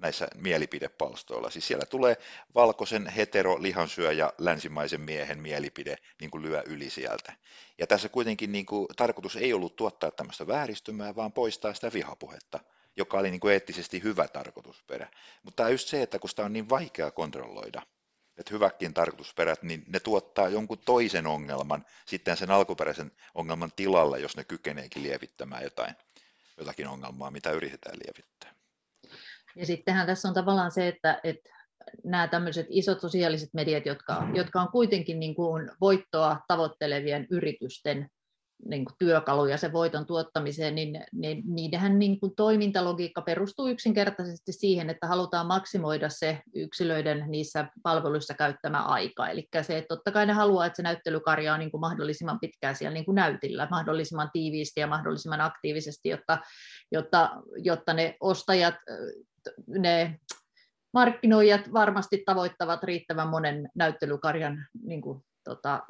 näissä 0.00 0.28
mielipidepalstoilla. 0.34 1.50
Siis 1.50 1.66
siellä 1.66 1.86
tulee 1.86 2.16
valkoisen 2.54 3.06
hetero 3.06 3.62
lihansyöjä 3.62 4.32
länsimaisen 4.38 5.00
miehen 5.00 5.38
mielipide 5.38 5.96
niin 6.20 6.30
kuin 6.30 6.42
lyö 6.42 6.62
yli 6.66 6.90
sieltä. 6.90 7.32
Ja 7.78 7.86
tässä 7.86 8.08
kuitenkin 8.08 8.52
niin 8.52 8.66
kuin, 8.66 8.86
tarkoitus 8.96 9.36
ei 9.36 9.52
ollut 9.52 9.76
tuottaa 9.76 10.10
tämmöistä 10.10 10.46
vääristymää, 10.46 11.16
vaan 11.16 11.32
poistaa 11.32 11.74
sitä 11.74 11.92
vihapuhetta, 11.92 12.60
joka 12.96 13.18
oli 13.18 13.30
niin 13.30 13.40
kuin 13.40 13.52
eettisesti 13.52 14.02
hyvä 14.02 14.28
tarkoitusperä. 14.28 15.08
Mutta 15.42 15.56
tämä 15.56 15.68
just 15.68 15.88
se, 15.88 16.02
että 16.02 16.18
kun 16.18 16.30
sitä 16.30 16.44
on 16.44 16.52
niin 16.52 16.68
vaikea 16.68 17.10
kontrolloida, 17.10 17.82
että 18.38 18.54
hyväkin 18.54 18.94
tarkoitusperät, 18.94 19.62
niin 19.62 19.84
ne 19.86 20.00
tuottaa 20.00 20.48
jonkun 20.48 20.78
toisen 20.78 21.26
ongelman 21.26 21.86
sitten 22.06 22.36
sen 22.36 22.50
alkuperäisen 22.50 23.12
ongelman 23.34 23.72
tilalla, 23.76 24.18
jos 24.18 24.36
ne 24.36 24.44
kykeneekin 24.44 25.02
lievittämään 25.02 25.62
jotain, 25.62 25.94
jotakin 26.58 26.86
ongelmaa, 26.86 27.30
mitä 27.30 27.50
yritetään 27.50 27.98
lievittää. 28.04 28.59
Ja 29.56 29.66
sittenhän 29.66 30.06
tässä 30.06 30.28
on 30.28 30.34
tavallaan 30.34 30.70
se, 30.70 30.88
että, 30.88 31.20
että 31.24 31.50
nämä 32.04 32.28
tämmöiset 32.28 32.66
isot 32.68 33.00
sosiaaliset 33.00 33.48
mediat, 33.54 33.86
jotka, 33.86 34.28
jotka 34.34 34.60
on 34.60 34.68
kuitenkin 34.68 35.20
niin 35.20 35.34
kuin 35.34 35.70
voittoa 35.80 36.40
tavoittelevien 36.48 37.26
yritysten 37.30 38.08
niin 38.68 38.84
kuin 38.84 38.94
työkaluja 38.98 39.56
sen 39.56 39.72
voiton 39.72 40.06
tuottamiseen, 40.06 40.74
niin, 40.74 41.04
niin 41.12 41.42
niidenhän 41.46 41.98
niin 41.98 42.20
kuin 42.20 42.34
toimintalogiikka 42.36 43.22
perustuu 43.22 43.68
yksinkertaisesti 43.68 44.52
siihen, 44.52 44.90
että 44.90 45.06
halutaan 45.06 45.46
maksimoida 45.46 46.08
se 46.08 46.40
yksilöiden 46.54 47.24
niissä 47.28 47.68
palveluissa 47.82 48.34
käyttämä 48.34 48.82
aika. 48.82 49.28
Eli 49.28 49.48
se, 49.62 49.78
että 49.78 49.88
totta 49.88 50.12
kai 50.12 50.26
ne 50.26 50.32
haluaa, 50.32 50.66
että 50.66 50.76
se 50.76 50.82
näyttelykarja 50.82 51.54
on 51.54 51.60
niin 51.60 51.70
kuin 51.70 51.80
mahdollisimman 51.80 52.40
pitkään 52.40 52.76
siellä 52.76 52.94
niin 52.94 53.04
kuin 53.04 53.14
näytillä, 53.14 53.68
mahdollisimman 53.70 54.30
tiiviisti 54.32 54.80
ja 54.80 54.86
mahdollisimman 54.86 55.40
aktiivisesti, 55.40 56.08
jotta, 56.08 56.38
jotta, 56.92 57.30
jotta 57.56 57.94
ne 57.94 58.16
ostajat 58.20 58.74
ne 59.68 60.18
markkinoijat 60.92 61.72
varmasti 61.72 62.22
tavoittavat 62.26 62.82
riittävän 62.82 63.28
monen 63.28 63.68
näyttelykarjan 63.74 64.66
niin 64.82 65.00
kuin, 65.00 65.24
tota, 65.44 65.82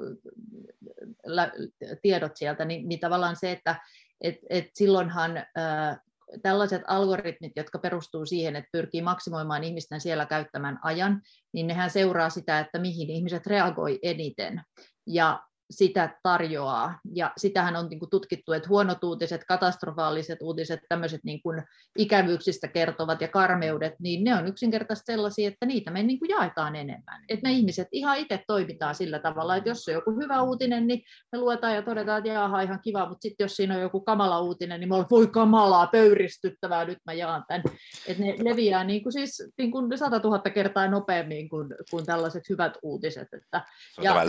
tiedot 2.02 2.36
sieltä, 2.36 2.64
niin, 2.64 2.88
niin 2.88 3.00
tavallaan 3.00 3.36
se, 3.36 3.52
että 3.52 3.76
et, 4.20 4.36
et 4.50 4.66
silloinhan 4.74 5.44
ää, 5.56 6.00
tällaiset 6.42 6.82
algoritmit, 6.86 7.52
jotka 7.56 7.78
perustuu 7.78 8.26
siihen, 8.26 8.56
että 8.56 8.68
pyrkii 8.72 9.02
maksimoimaan 9.02 9.64
ihmisten 9.64 10.00
siellä 10.00 10.26
käyttämän 10.26 10.78
ajan, 10.82 11.22
niin 11.52 11.66
nehän 11.66 11.90
seuraa 11.90 12.30
sitä, 12.30 12.60
että 12.60 12.78
mihin 12.78 13.10
ihmiset 13.10 13.46
reagoi 13.46 13.98
eniten. 14.02 14.62
Ja 15.06 15.42
sitä 15.70 16.18
tarjoaa. 16.22 16.98
Ja 17.14 17.32
sitähän 17.36 17.76
on 17.76 17.88
niin 17.88 17.98
kuin 17.98 18.10
tutkittu, 18.10 18.52
että 18.52 18.68
huonot 18.68 19.04
uutiset, 19.04 19.44
katastrofaaliset 19.44 20.38
uutiset, 20.42 20.80
tämmöiset 20.88 21.20
niin 21.24 21.42
kuin 21.42 21.62
ikävyyksistä 21.98 22.68
kertovat 22.68 23.20
ja 23.20 23.28
karmeudet, 23.28 23.94
niin 24.00 24.24
ne 24.24 24.34
on 24.34 24.46
yksinkertaisesti 24.46 25.12
sellaisia, 25.12 25.48
että 25.48 25.66
niitä 25.66 25.90
me 25.90 26.02
niin 26.02 26.18
kuin 26.18 26.28
jaetaan 26.28 26.76
enemmän. 26.76 27.24
Että 27.28 27.48
me 27.48 27.52
ihmiset 27.52 27.88
ihan 27.92 28.18
itse 28.18 28.44
toimitaan 28.46 28.94
sillä 28.94 29.18
tavalla, 29.18 29.56
että 29.56 29.70
jos 29.70 29.88
on 29.88 29.94
joku 29.94 30.10
hyvä 30.10 30.42
uutinen, 30.42 30.86
niin 30.86 31.02
me 31.32 31.38
luetaan 31.38 31.74
ja 31.74 31.82
todetaan, 31.82 32.18
että 32.18 32.30
jaha, 32.30 32.60
ihan 32.60 32.80
kiva, 32.82 33.08
mutta 33.08 33.22
sitten 33.22 33.44
jos 33.44 33.56
siinä 33.56 33.74
on 33.74 33.80
joku 33.80 34.00
kamala 34.00 34.40
uutinen, 34.40 34.80
niin 34.80 34.88
me 34.88 34.94
ollaan, 34.94 35.10
voi 35.10 35.26
kamalaa, 35.26 35.86
pöyristyttävää, 35.86 36.84
nyt 36.84 36.98
mä 37.06 37.12
jaan 37.12 37.44
tämän. 37.48 37.62
Että 38.06 38.22
ne 38.22 38.34
leviää 38.38 38.84
niin 38.84 39.02
kuin 39.02 39.12
siis 39.12 39.50
niin 39.58 39.70
kuin 39.70 39.98
100 39.98 40.18
000 40.18 40.38
kertaa 40.38 40.88
nopeammin 40.88 41.48
kuin, 41.48 41.68
kuin 41.90 42.06
tällaiset 42.06 42.48
hyvät 42.48 42.72
uutiset. 42.82 43.28
Että, 43.32 43.62
se 43.94 44.00
on 44.00 44.04
ja, 44.04 44.12
tämä 44.12 44.20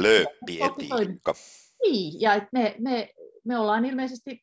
lööppietiikka. 1.31 1.71
Niin, 1.83 2.21
ja 2.21 2.47
me, 2.51 2.75
me, 2.79 3.09
me 3.45 3.57
ollaan 3.57 3.85
ilmeisesti, 3.85 4.39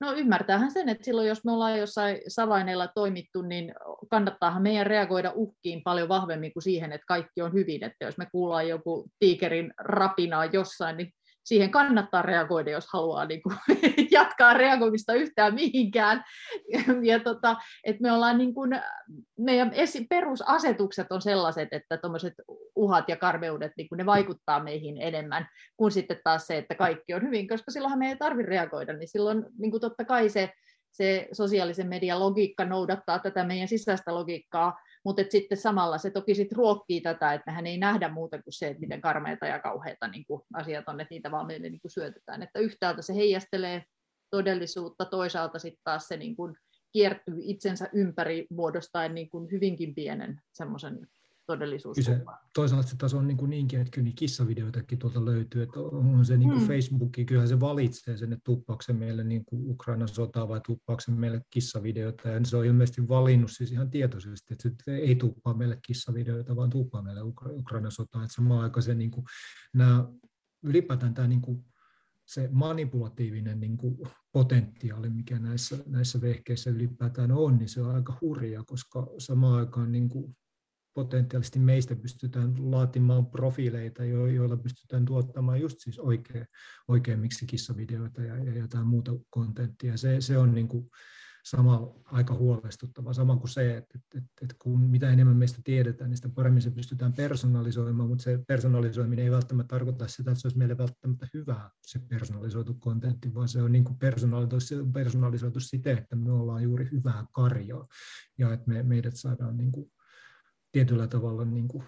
no 0.00 0.12
ymmärtäähän 0.12 0.70
sen, 0.70 0.88
että 0.88 1.04
silloin 1.04 1.28
jos 1.28 1.44
me 1.44 1.52
ollaan 1.52 1.78
jossain 1.78 2.20
savaineella 2.28 2.88
toimittu, 2.88 3.42
niin 3.42 3.74
kannattaahan 4.10 4.62
meidän 4.62 4.86
reagoida 4.86 5.32
uhkiin 5.34 5.82
paljon 5.82 6.08
vahvemmin 6.08 6.52
kuin 6.52 6.62
siihen, 6.62 6.92
että 6.92 7.04
kaikki 7.06 7.42
on 7.42 7.52
hyvin. 7.52 7.84
Että 7.84 8.04
jos 8.04 8.18
me 8.18 8.26
kuullaan 8.32 8.68
joku 8.68 9.08
tiikerin 9.18 9.74
rapinaa 9.78 10.44
jossain, 10.44 10.96
niin 10.96 11.12
siihen 11.44 11.70
kannattaa 11.70 12.22
reagoida, 12.22 12.70
jos 12.70 12.86
haluaa 12.92 13.24
niin 13.24 13.42
kuin, 13.42 13.56
jatkaa 14.10 14.54
reagoimista 14.54 15.14
yhtään 15.14 15.54
mihinkään. 15.54 16.24
Ja 17.02 17.20
tota, 17.20 17.56
että 17.84 18.02
me 18.02 18.12
ollaan 18.12 18.38
niin 18.38 18.54
kuin, 18.54 18.70
meidän 19.38 19.72
esi- 19.74 20.06
perusasetukset 20.10 21.12
on 21.12 21.22
sellaiset, 21.22 21.68
että 21.72 21.96
tuommoiset 21.98 22.34
uhat 22.76 23.08
ja 23.08 23.16
karmeudet, 23.16 23.72
niin 23.76 23.88
kuin 23.88 23.96
ne 23.96 24.06
vaikuttaa 24.06 24.62
meihin 24.62 24.96
enemmän 25.00 25.48
kuin 25.76 25.92
sitten 25.92 26.20
taas 26.24 26.46
se, 26.46 26.58
että 26.58 26.74
kaikki 26.74 27.14
on 27.14 27.22
hyvin, 27.22 27.48
koska 27.48 27.70
silloinhan 27.70 27.98
me 27.98 28.08
ei 28.08 28.16
tarvitse 28.16 28.50
reagoida, 28.50 28.92
niin 28.92 29.08
silloin 29.08 29.44
niin 29.58 29.70
kuin 29.70 29.80
totta 29.80 30.04
kai 30.04 30.28
se, 30.28 30.52
se 30.90 31.28
sosiaalisen 31.32 31.88
median 31.88 32.20
logiikka 32.20 32.64
noudattaa 32.64 33.18
tätä 33.18 33.44
meidän 33.44 33.68
sisäistä 33.68 34.14
logiikkaa, 34.14 34.74
mutta 35.04 35.22
sitten 35.30 35.58
samalla 35.58 35.98
se 35.98 36.10
toki 36.10 36.34
sit 36.34 36.52
ruokkii 36.52 37.00
tätä, 37.00 37.32
että 37.32 37.50
mehän 37.50 37.66
ei 37.66 37.78
nähdä 37.78 38.08
muuta 38.08 38.42
kuin 38.42 38.52
se, 38.52 38.66
että 38.66 38.80
miten 38.80 39.00
karmeita 39.00 39.46
ja 39.46 39.58
kauheita 39.58 40.08
niin 40.08 40.24
kuin 40.26 40.42
asiat 40.54 40.88
on, 40.88 41.00
että 41.00 41.14
niitä 41.14 41.30
vaan 41.30 41.46
meille 41.46 41.68
niin 41.68 41.80
kuin 41.80 41.92
syötetään. 41.92 42.42
Että 42.42 42.58
yhtäältä 42.58 43.02
se 43.02 43.14
heijastelee 43.14 43.84
todellisuutta, 44.30 45.04
toisaalta 45.04 45.58
sitten 45.58 45.80
taas 45.84 46.08
se 46.08 46.16
niin 46.16 46.36
kuin 46.36 46.56
kiertyy 46.92 47.36
itsensä 47.40 47.88
ympäri 47.92 48.46
muodostaen 48.50 49.14
niin 49.14 49.30
kuin 49.30 49.50
hyvinkin 49.50 49.94
pienen 49.94 50.40
semmoisen 50.52 51.06
todellisuus. 51.46 51.96
Se, 52.00 52.20
toisaalta 52.54 52.88
se 52.88 52.96
taas 52.96 53.14
on 53.14 53.26
niin 53.26 53.36
kuin 53.36 53.50
niinkin, 53.50 53.80
että 53.80 53.90
kyllä 53.90 54.10
kissavideoitakin 54.14 54.98
tuolta 54.98 55.24
löytyy, 55.24 55.62
että 55.62 55.80
on 55.80 56.24
se 56.24 56.36
niin 56.36 56.48
kuin 56.48 56.58
hmm. 56.58 56.68
Facebookin, 56.68 57.26
kyllähän 57.26 57.48
se 57.48 57.60
valitsee 57.60 58.16
sen, 58.16 58.32
että 58.32 58.44
tuppaako 58.44 58.82
se 58.82 58.92
meille 58.92 59.24
niin 59.24 59.44
kuin 59.44 59.70
Ukrainan 59.70 60.08
sotaa 60.08 60.48
vai 60.48 60.60
tuppaako 60.66 61.00
se 61.00 61.12
meille 61.12 61.40
kissavideoita, 61.50 62.28
ja 62.28 62.40
se 62.44 62.56
on 62.56 62.66
ilmeisesti 62.66 63.08
valinnut 63.08 63.50
siis 63.52 63.72
ihan 63.72 63.90
tietoisesti, 63.90 64.54
että 64.54 64.84
se 64.84 64.96
ei 64.96 65.16
tuppaa 65.16 65.54
meille 65.54 65.78
kissavideoita, 65.86 66.56
vaan 66.56 66.70
tuppaa 66.70 67.02
meille 67.02 67.20
Ukra- 67.20 67.52
Ukrainan 67.52 67.92
sotaa, 67.92 68.22
että 68.22 68.34
samaan 68.34 68.62
aikaan 68.62 68.82
se 68.82 68.94
niin 68.94 69.10
kuin, 69.10 69.24
nämä, 69.74 70.08
ylipäätään 70.62 71.14
tämä 71.14 71.28
niin 71.28 71.42
kuin, 71.42 71.64
se 72.26 72.48
manipulatiivinen 72.52 73.60
niin 73.60 73.76
kuin 73.76 73.98
potentiaali, 74.32 75.10
mikä 75.10 75.38
näissä, 75.38 75.78
näissä 75.86 76.20
vehkeissä 76.20 76.70
ylipäätään 76.70 77.32
on, 77.32 77.58
niin 77.58 77.68
se 77.68 77.82
on 77.82 77.94
aika 77.94 78.18
hurja, 78.20 78.64
koska 78.66 79.06
samaan 79.18 79.58
aikaan 79.58 79.92
niin 79.92 80.08
kuin 80.08 80.36
potentiaalisesti 80.94 81.58
meistä 81.58 81.96
pystytään 81.96 82.54
laatimaan 82.58 83.26
profiileita, 83.26 84.04
joilla 84.04 84.56
pystytään 84.56 85.04
tuottamaan 85.04 85.60
just 85.60 85.78
siis 85.80 85.98
oikein, 85.98 86.46
oikeimmiksi 86.88 87.46
kissavideoita 87.46 88.22
ja, 88.22 88.44
ja 88.44 88.58
jotain 88.58 88.86
muuta 88.86 89.12
kontenttia. 89.30 89.96
Se, 89.96 90.20
se 90.20 90.38
on 90.38 90.54
niin 90.54 90.68
kuin 90.68 90.90
sama, 91.44 91.94
aika 92.04 92.34
huolestuttava, 92.34 93.12
sama 93.12 93.36
kuin 93.36 93.50
se, 93.50 93.76
että, 93.76 93.98
että, 93.98 94.18
että, 94.42 94.54
kun 94.58 94.80
mitä 94.80 95.10
enemmän 95.10 95.36
meistä 95.36 95.60
tiedetään, 95.64 96.10
niin 96.10 96.16
sitä 96.16 96.28
paremmin 96.28 96.62
se 96.62 96.70
pystytään 96.70 97.12
personalisoimaan, 97.12 98.08
mutta 98.08 98.24
se 98.24 98.38
personalisoiminen 98.46 99.24
ei 99.24 99.30
välttämättä 99.30 99.68
tarkoita 99.74 100.08
sitä, 100.08 100.30
että 100.30 100.40
se 100.40 100.46
olisi 100.46 100.58
meille 100.58 100.78
välttämättä 100.78 101.26
hyvää 101.34 101.70
se 101.82 101.98
personalisoitu 101.98 102.74
kontentti, 102.74 103.34
vaan 103.34 103.48
se 103.48 103.62
on 103.62 103.72
niin 103.72 103.84
kuin 103.84 103.98
personalisoitu, 103.98 104.92
personalisoitu 104.92 105.60
siten, 105.60 105.98
että 105.98 106.16
me 106.16 106.32
ollaan 106.32 106.62
juuri 106.62 106.88
hyvää 106.92 107.26
karjoa 107.32 107.86
ja 108.38 108.52
että 108.52 108.68
me, 108.68 108.82
meidät 108.82 109.16
saadaan 109.16 109.56
niin 109.56 109.72
kuin 109.72 109.92
tietyllä 110.72 111.06
tavalla 111.06 111.44
niin 111.44 111.68
kuin 111.68 111.84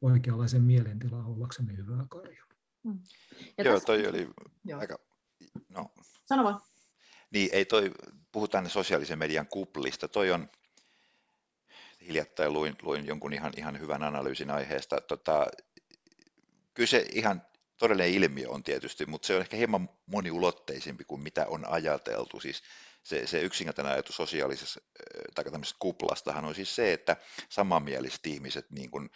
oikeanlaisen 0.00 0.62
mielentilaan 0.62 1.26
ollaksemme 1.26 1.76
hyvää 1.76 2.06
karjaa. 2.10 2.46
Mm. 2.84 2.98
Joo, 3.58 3.74
tässä... 3.74 3.86
toi 3.86 4.06
oli 4.06 4.28
Joo. 4.64 4.80
aika... 4.80 4.98
No. 5.68 5.90
Sano 6.24 6.44
vaan. 6.44 6.60
Niin, 7.30 7.48
ei 7.52 7.64
toi, 7.64 7.90
puhutaan 8.32 8.70
sosiaalisen 8.70 9.18
median 9.18 9.46
kuplista, 9.46 10.08
toi 10.08 10.30
on, 10.30 10.48
hiljattain 12.06 12.52
luin, 12.52 12.76
luin 12.82 13.06
jonkun 13.06 13.32
ihan, 13.32 13.52
ihan 13.56 13.80
hyvän 13.80 14.02
analyysin 14.02 14.50
aiheesta. 14.50 15.00
Tota, 15.00 15.46
kyllä 16.74 16.86
se 16.86 17.06
ihan 17.12 17.42
todellinen 17.76 18.12
ilmiö 18.12 18.50
on 18.50 18.62
tietysti, 18.62 19.06
mutta 19.06 19.26
se 19.26 19.34
on 19.34 19.40
ehkä 19.40 19.56
hieman 19.56 19.88
moniulotteisempi 20.06 21.04
kuin 21.04 21.20
mitä 21.20 21.46
on 21.46 21.68
ajateltu. 21.68 22.40
Siis 22.40 22.62
se, 23.02 23.26
se 23.26 23.40
yksinkertainen 23.40 23.92
ajatus 23.92 24.16
sosiaalisessa 24.16 24.80
tai 25.34 25.44
tämmöisestä 25.44 25.78
kuplastahan 25.78 26.44
on 26.44 26.54
siis 26.54 26.76
se, 26.76 26.92
että 26.92 27.16
samanmieliset 27.48 28.26
ihmiset 28.26 28.70
niin 28.70 28.90
kuin 28.90 29.10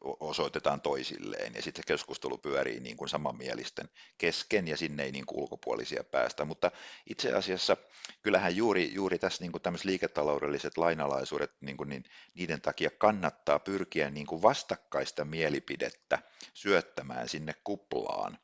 osoitetaan 0.00 0.80
toisilleen 0.80 1.54
ja 1.54 1.62
sitten 1.62 1.82
se 1.82 1.86
keskustelu 1.86 2.38
pyörii 2.38 2.80
niin 2.80 2.96
kuin 2.96 3.08
samanmielisten 3.08 3.88
kesken 4.18 4.68
ja 4.68 4.76
sinne 4.76 5.02
ei 5.02 5.12
niin 5.12 5.26
kuin 5.26 5.40
ulkopuolisia 5.40 6.04
päästä, 6.04 6.44
mutta 6.44 6.70
itse 7.06 7.32
asiassa 7.32 7.76
kyllähän 8.22 8.56
juuri, 8.56 8.94
juuri 8.94 9.18
tässä 9.18 9.44
niin 9.44 9.52
kuin 9.52 9.62
liiketaloudelliset 9.84 10.78
lainalaisuudet, 10.78 11.52
niin, 11.60 11.76
kuin, 11.76 11.88
niin 11.88 12.04
niiden 12.34 12.60
takia 12.60 12.90
kannattaa 12.90 13.58
pyrkiä 13.58 14.10
niin 14.10 14.26
kuin 14.26 14.42
vastakkaista 14.42 15.24
mielipidettä 15.24 16.18
syöttämään 16.54 17.28
sinne 17.28 17.54
kuplaan 17.64 18.38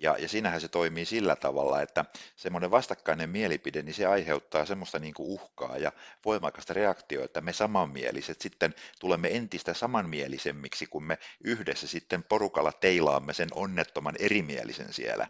ja, 0.00 0.16
ja 0.18 0.28
siinähän 0.28 0.60
se 0.60 0.68
toimii 0.68 1.04
sillä 1.04 1.36
tavalla, 1.36 1.82
että 1.82 2.04
semmoinen 2.36 2.70
vastakkainen 2.70 3.30
mielipide, 3.30 3.82
niin 3.82 3.94
se 3.94 4.06
aiheuttaa 4.06 4.66
semmoista 4.66 4.98
niin 4.98 5.14
kuin 5.14 5.28
uhkaa 5.28 5.78
ja 5.78 5.92
voimakasta 6.24 6.74
reaktioa, 6.74 7.24
että 7.24 7.40
me 7.40 7.52
samanmieliset 7.52 8.40
sitten 8.40 8.74
tulemme 9.00 9.36
entistä 9.36 9.74
samanmielisemmiksi, 9.74 10.86
kun 10.86 11.04
me 11.04 11.18
yhdessä 11.44 11.86
sitten 11.86 12.24
porukalla 12.24 12.72
teilaamme 12.72 13.32
sen 13.34 13.48
onnettoman 13.54 14.14
erimielisen 14.18 14.92
siellä. 14.92 15.26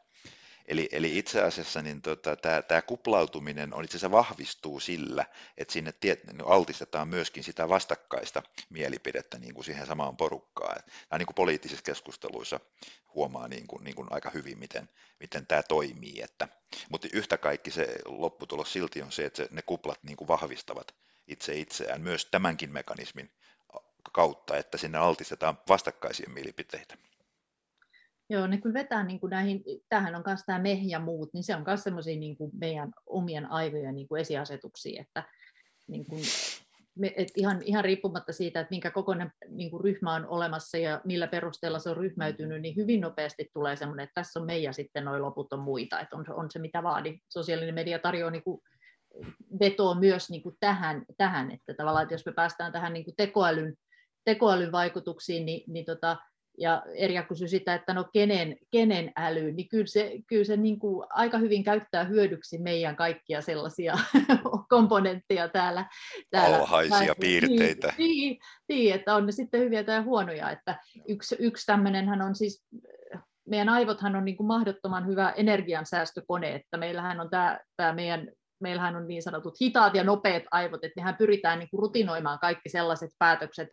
Eli, 0.68 0.88
eli 0.92 1.18
itse 1.18 1.42
asiassa 1.42 1.82
niin 1.82 2.02
tota, 2.02 2.36
tämä, 2.68 2.82
kuplautuminen 2.82 3.74
on 3.74 3.84
itse 3.84 3.96
asiassa 3.96 4.10
vahvistuu 4.10 4.80
sillä, 4.80 5.24
että 5.56 5.72
sinne 5.72 5.92
tiet, 5.92 6.24
niin 6.24 6.46
altistetaan 6.46 7.08
myöskin 7.08 7.44
sitä 7.44 7.68
vastakkaista 7.68 8.42
mielipidettä 8.70 9.38
niin 9.38 9.54
kuin 9.54 9.64
siihen 9.64 9.86
samaan 9.86 10.16
porukkaan. 10.16 10.82
Tämä 11.08 11.18
niin 11.18 11.26
kuin 11.26 11.34
poliittisissa 11.34 11.82
keskusteluissa 11.82 12.60
huomaa 13.14 13.48
niin 13.48 13.66
kuin, 13.66 13.84
niin 13.84 13.96
kuin 13.96 14.08
aika 14.10 14.30
hyvin, 14.30 14.58
miten, 14.58 14.88
miten 15.20 15.46
tämä 15.46 15.62
toimii. 15.62 16.20
Että, 16.22 16.48
mutta 16.90 17.08
yhtä 17.12 17.38
kaikki 17.38 17.70
se 17.70 17.98
lopputulos 18.04 18.72
silti 18.72 19.02
on 19.02 19.12
se, 19.12 19.24
että 19.24 19.36
se, 19.36 19.48
ne 19.50 19.62
kuplat 19.62 20.02
niin 20.02 20.16
kuin 20.16 20.28
vahvistavat 20.28 20.94
itse 21.28 21.58
itseään 21.58 22.00
myös 22.00 22.24
tämänkin 22.24 22.72
mekanismin 22.72 23.30
kautta, 24.12 24.56
että 24.56 24.78
sinne 24.78 24.98
altistetaan 24.98 25.58
vastakkaisia 25.68 26.30
mielipiteitä. 26.30 26.96
Joo, 28.30 28.46
ne 28.46 28.58
kun 28.58 28.74
vetää 28.74 29.04
niin 29.04 29.20
kuin 29.20 29.30
näihin, 29.30 29.62
tähän 29.88 30.14
on 30.14 30.22
myös 30.26 30.40
tämä 30.46 30.58
me 30.58 30.72
ja 30.72 30.98
muut, 30.98 31.30
niin 31.32 31.44
se 31.44 31.56
on 31.56 31.62
myös 31.66 31.82
semmoisia 31.82 32.18
niin 32.18 32.36
kuin 32.36 32.50
meidän 32.60 32.92
omien 33.06 33.50
aivojen 33.50 33.94
niin 33.94 34.08
kuin 34.08 34.20
esiasetuksia, 34.20 35.00
että 35.02 35.24
niin 35.86 36.04
kuin, 36.06 36.22
et 37.16 37.28
ihan, 37.36 37.62
ihan 37.62 37.84
riippumatta 37.84 38.32
siitä, 38.32 38.60
että 38.60 38.70
minkä 38.70 38.90
kokoinen 38.90 39.32
niin 39.48 39.70
kuin 39.70 39.84
ryhmä 39.84 40.14
on 40.14 40.26
olemassa 40.26 40.78
ja 40.78 41.00
millä 41.04 41.26
perusteella 41.26 41.78
se 41.78 41.90
on 41.90 41.96
ryhmäytynyt, 41.96 42.62
niin 42.62 42.76
hyvin 42.76 43.00
nopeasti 43.00 43.50
tulee 43.54 43.76
semmoinen, 43.76 44.04
että 44.04 44.14
tässä 44.14 44.40
on 44.40 44.46
me 44.46 44.58
ja 44.58 44.72
sitten 44.72 45.04
noin 45.04 45.22
loput 45.22 45.52
on 45.52 45.60
muita, 45.60 46.00
että 46.00 46.16
on, 46.16 46.24
on 46.28 46.50
se 46.50 46.58
mitä 46.58 46.82
vaadi. 46.82 47.18
Sosiaalinen 47.28 47.74
media 47.74 47.98
tarjoaa 47.98 48.30
niin 48.30 48.44
kuin 48.44 48.60
vetoa 49.60 49.94
myös 49.94 50.30
niin 50.30 50.42
kuin 50.42 50.56
tähän, 50.60 51.04
tähän, 51.16 51.50
että 51.50 51.74
tavallaan, 51.74 52.02
että 52.02 52.14
jos 52.14 52.26
me 52.26 52.32
päästään 52.32 52.72
tähän 52.72 52.92
niin 52.92 53.04
kuin 53.04 53.16
tekoälyn, 53.16 53.74
tekoälyn 54.24 54.72
vaikutuksiin, 54.72 55.46
niin, 55.46 55.72
niin 55.72 55.84
tota, 55.84 56.16
ja 56.58 56.82
Erja 56.94 57.22
kysyi 57.22 57.48
sitä, 57.48 57.74
että 57.74 57.94
no 57.94 58.04
kenen, 58.12 58.56
kenen 58.70 59.12
äly, 59.16 59.52
niin 59.52 59.68
kyllä 59.68 59.86
se, 59.86 60.12
kyllä 60.26 60.44
se 60.44 60.56
niin 60.56 60.78
kuin 60.78 61.06
aika 61.10 61.38
hyvin 61.38 61.64
käyttää 61.64 62.04
hyödyksi 62.04 62.58
meidän 62.58 62.96
kaikkia 62.96 63.40
sellaisia 63.40 63.94
komponentteja 64.68 65.48
täällä. 65.48 65.86
täällä 66.30 66.56
Alhaisia 66.56 67.14
piirteitä. 67.20 67.94
Niin, 67.98 68.08
niin, 68.08 68.38
niin, 68.68 68.94
että 68.94 69.14
on 69.14 69.26
ne 69.26 69.32
sitten 69.32 69.60
hyviä 69.60 69.84
tai 69.84 70.00
huonoja. 70.00 70.50
Että 70.50 70.78
yksi, 71.08 71.36
yksi 71.38 71.66
tämmöinenhän 71.66 72.22
on 72.22 72.34
siis, 72.34 72.64
meidän 73.48 73.68
aivothan 73.68 74.16
on 74.16 74.24
niin 74.24 74.36
kuin 74.36 74.46
mahdottoman 74.46 75.06
hyvä 75.06 75.30
energiansäästökone, 75.36 76.54
että 76.54 76.76
meillähän 76.76 77.20
on 77.20 77.30
tämä, 77.30 77.60
tämä 77.76 77.92
meidän 77.92 78.28
meillähän 78.60 78.96
on 78.96 79.08
niin 79.08 79.22
sanotut 79.22 79.60
hitaat 79.60 79.94
ja 79.94 80.04
nopeat 80.04 80.42
aivot, 80.50 80.84
että 80.84 81.00
nehän 81.00 81.16
pyritään 81.16 81.58
niin 81.58 81.68
kuin 81.70 81.78
rutinoimaan 81.78 82.38
kaikki 82.38 82.68
sellaiset 82.68 83.10
päätökset, 83.18 83.68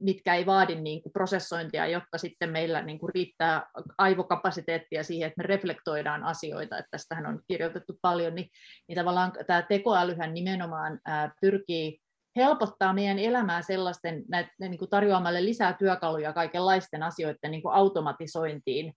mitkä 0.00 0.34
ei 0.34 0.46
vaadi 0.46 0.74
niin 0.74 1.02
kuin 1.02 1.12
prosessointia, 1.12 1.86
jotta 1.86 2.18
sitten 2.18 2.50
meillä 2.50 2.82
niin 2.82 2.98
kuin 2.98 3.14
riittää 3.14 3.66
aivokapasiteettia 3.98 5.04
siihen, 5.04 5.26
että 5.26 5.42
me 5.42 5.46
reflektoidaan 5.46 6.24
asioita, 6.24 6.78
että 6.78 6.88
tästähän 6.90 7.26
on 7.26 7.40
kirjoitettu 7.48 7.98
paljon, 8.02 8.34
niin, 8.34 8.48
niin 8.88 8.96
tavallaan 8.96 9.32
tämä 9.46 9.62
tekoälyhän 9.62 10.34
nimenomaan 10.34 11.00
pyrkii 11.40 11.98
helpottaa 12.36 12.92
meidän 12.92 13.18
elämää 13.18 13.62
sellaisten 13.62 14.22
näitä, 14.28 14.50
niin 14.58 14.78
kuin 14.78 14.90
tarjoamalle 14.90 15.44
lisää 15.44 15.72
työkaluja 15.72 16.32
kaikenlaisten 16.32 17.02
asioiden 17.02 17.50
niin 17.50 17.62
kuin 17.62 17.74
automatisointiin, 17.74 18.94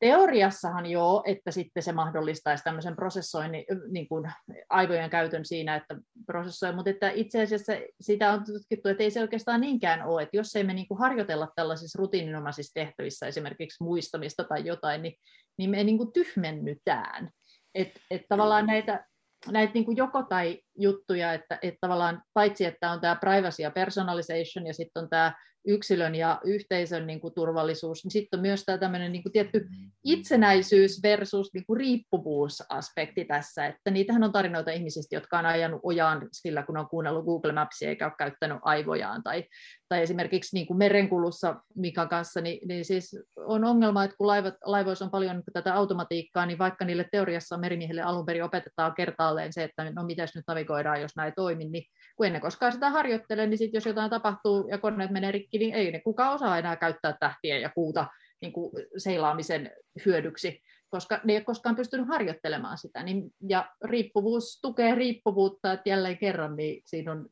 teoriassahan 0.00 0.86
joo, 0.86 1.22
että 1.26 1.50
sitten 1.50 1.82
se 1.82 1.92
mahdollistaisi 1.92 2.64
tämmöisen 2.64 2.96
prosessoinnin 2.96 3.64
niin 3.90 4.08
kuin 4.08 4.32
aivojen 4.70 5.10
käytön 5.10 5.44
siinä, 5.44 5.76
että 5.76 5.96
prosessoi, 6.26 6.72
mutta 6.72 6.90
että 6.90 7.10
itse 7.10 7.42
asiassa 7.42 7.72
sitä 8.00 8.32
on 8.32 8.44
tutkittu, 8.44 8.88
että 8.88 9.02
ei 9.02 9.10
se 9.10 9.20
oikeastaan 9.20 9.60
niinkään 9.60 10.06
ole, 10.06 10.22
että 10.22 10.36
jos 10.36 10.56
ei 10.56 10.64
me 10.64 10.74
niin 10.74 10.88
kuin 10.88 11.00
harjoitella 11.00 11.48
tällaisissa 11.56 11.98
rutiininomaisissa 11.98 12.74
tehtävissä, 12.74 13.26
esimerkiksi 13.26 13.84
muistamista 13.84 14.44
tai 14.44 14.66
jotain, 14.66 15.02
niin, 15.02 15.14
niin 15.58 15.70
me 15.70 15.84
niin 15.84 15.98
kuin 15.98 16.12
tyhmennytään. 16.12 17.30
Että 17.74 18.00
et 18.10 18.22
tavallaan 18.28 18.66
näitä, 18.66 19.06
näitä 19.50 19.72
niin 19.74 19.84
kuin 19.84 19.96
joko 19.96 20.22
tai 20.22 20.60
juttuja, 20.78 21.32
että, 21.32 21.58
että 21.62 21.78
tavallaan 21.80 22.22
paitsi 22.34 22.64
että 22.64 22.90
on 22.90 23.00
tämä 23.00 23.16
privacy 23.16 23.62
ja 23.62 23.70
personalization 23.70 24.66
ja 24.66 24.74
sitten 24.74 25.02
on 25.02 25.08
tämä 25.08 25.32
yksilön 25.68 26.14
ja 26.14 26.40
yhteisön 26.44 27.06
niin 27.06 27.20
kuin 27.20 27.34
turvallisuus, 27.34 28.04
niin 28.04 28.10
sitten 28.10 28.38
on 28.38 28.42
myös 28.42 28.64
tämä 28.64 28.78
tämmöinen 28.78 29.12
niin 29.12 29.22
kuin 29.22 29.32
tietty 29.32 29.68
itsenäisyys 30.04 31.02
versus 31.02 31.50
niin 31.54 31.66
kuin 31.66 31.76
riippuvuusaspekti 31.76 33.24
tässä, 33.24 33.66
että 33.66 33.90
niitähän 33.90 34.24
on 34.24 34.32
tarinoita 34.32 34.70
ihmisistä, 34.70 35.16
jotka 35.16 35.38
on 35.38 35.46
ajanut 35.46 35.80
ojaan 35.82 36.28
sillä, 36.32 36.62
kun 36.62 36.76
on 36.76 36.88
kuunnellut 36.88 37.24
Google 37.24 37.52
Mapsia 37.52 37.88
eikä 37.88 38.06
ole 38.06 38.12
käyttänyt 38.18 38.58
aivojaan, 38.62 39.22
tai, 39.22 39.44
tai 39.88 40.02
esimerkiksi 40.02 40.56
niin 40.56 40.66
kuin 40.66 40.78
merenkulussa 40.78 41.56
Mikan 41.74 42.08
kanssa, 42.08 42.40
niin, 42.40 42.68
niin 42.68 42.84
siis 42.84 43.16
on 43.36 43.64
ongelma, 43.64 44.04
että 44.04 44.16
kun 44.16 44.26
laivat, 44.26 44.54
laivoissa 44.64 45.04
on 45.04 45.10
paljon 45.10 45.42
tätä 45.52 45.74
automatiikkaa, 45.74 46.46
niin 46.46 46.58
vaikka 46.58 46.84
niille 46.84 47.06
teoriassa 47.12 47.58
merimiehille 47.58 48.02
alun 48.02 48.26
perin 48.26 48.44
opetetaan 48.44 48.94
kertaalleen 48.94 49.52
se, 49.52 49.64
että 49.64 49.90
no 49.90 50.04
mitäs 50.04 50.34
nyt 50.34 50.44
navigoidaan, 50.68 51.00
jos 51.00 51.16
näin 51.16 51.32
toimii, 51.36 51.68
niin 51.68 51.84
kun 52.16 52.26
ennen 52.26 52.42
koskaan 52.42 52.72
sitä 52.72 52.90
harjoittele, 52.90 53.46
niin 53.46 53.58
sit 53.58 53.74
jos 53.74 53.86
jotain 53.86 54.10
tapahtuu 54.10 54.68
ja 54.68 54.78
koneet 54.78 55.10
menee 55.10 55.32
rikki, 55.32 55.58
niin 55.58 55.74
ei 55.74 55.92
ne 55.92 56.00
kukaan 56.00 56.34
osaa 56.34 56.58
enää 56.58 56.76
käyttää 56.76 57.16
tähtiä 57.20 57.58
ja 57.58 57.70
kuuta 57.74 58.06
niin 58.40 58.52
kuin 58.52 58.72
seilaamisen 58.96 59.70
hyödyksi, 60.06 60.62
koska 60.90 61.20
ne 61.24 61.32
ei 61.32 61.36
ole 61.36 61.44
koskaan 61.44 61.76
pystynyt 61.76 62.08
harjoittelemaan 62.08 62.78
sitä. 62.78 63.02
Niin, 63.02 63.30
ja 63.48 63.70
riippuvuus 63.84 64.60
tukee 64.62 64.94
riippuvuutta, 64.94 65.72
että 65.72 65.88
jälleen 65.88 66.18
kerran 66.18 66.56
niin 66.56 66.82
siinä 66.86 67.12
on 67.12 67.28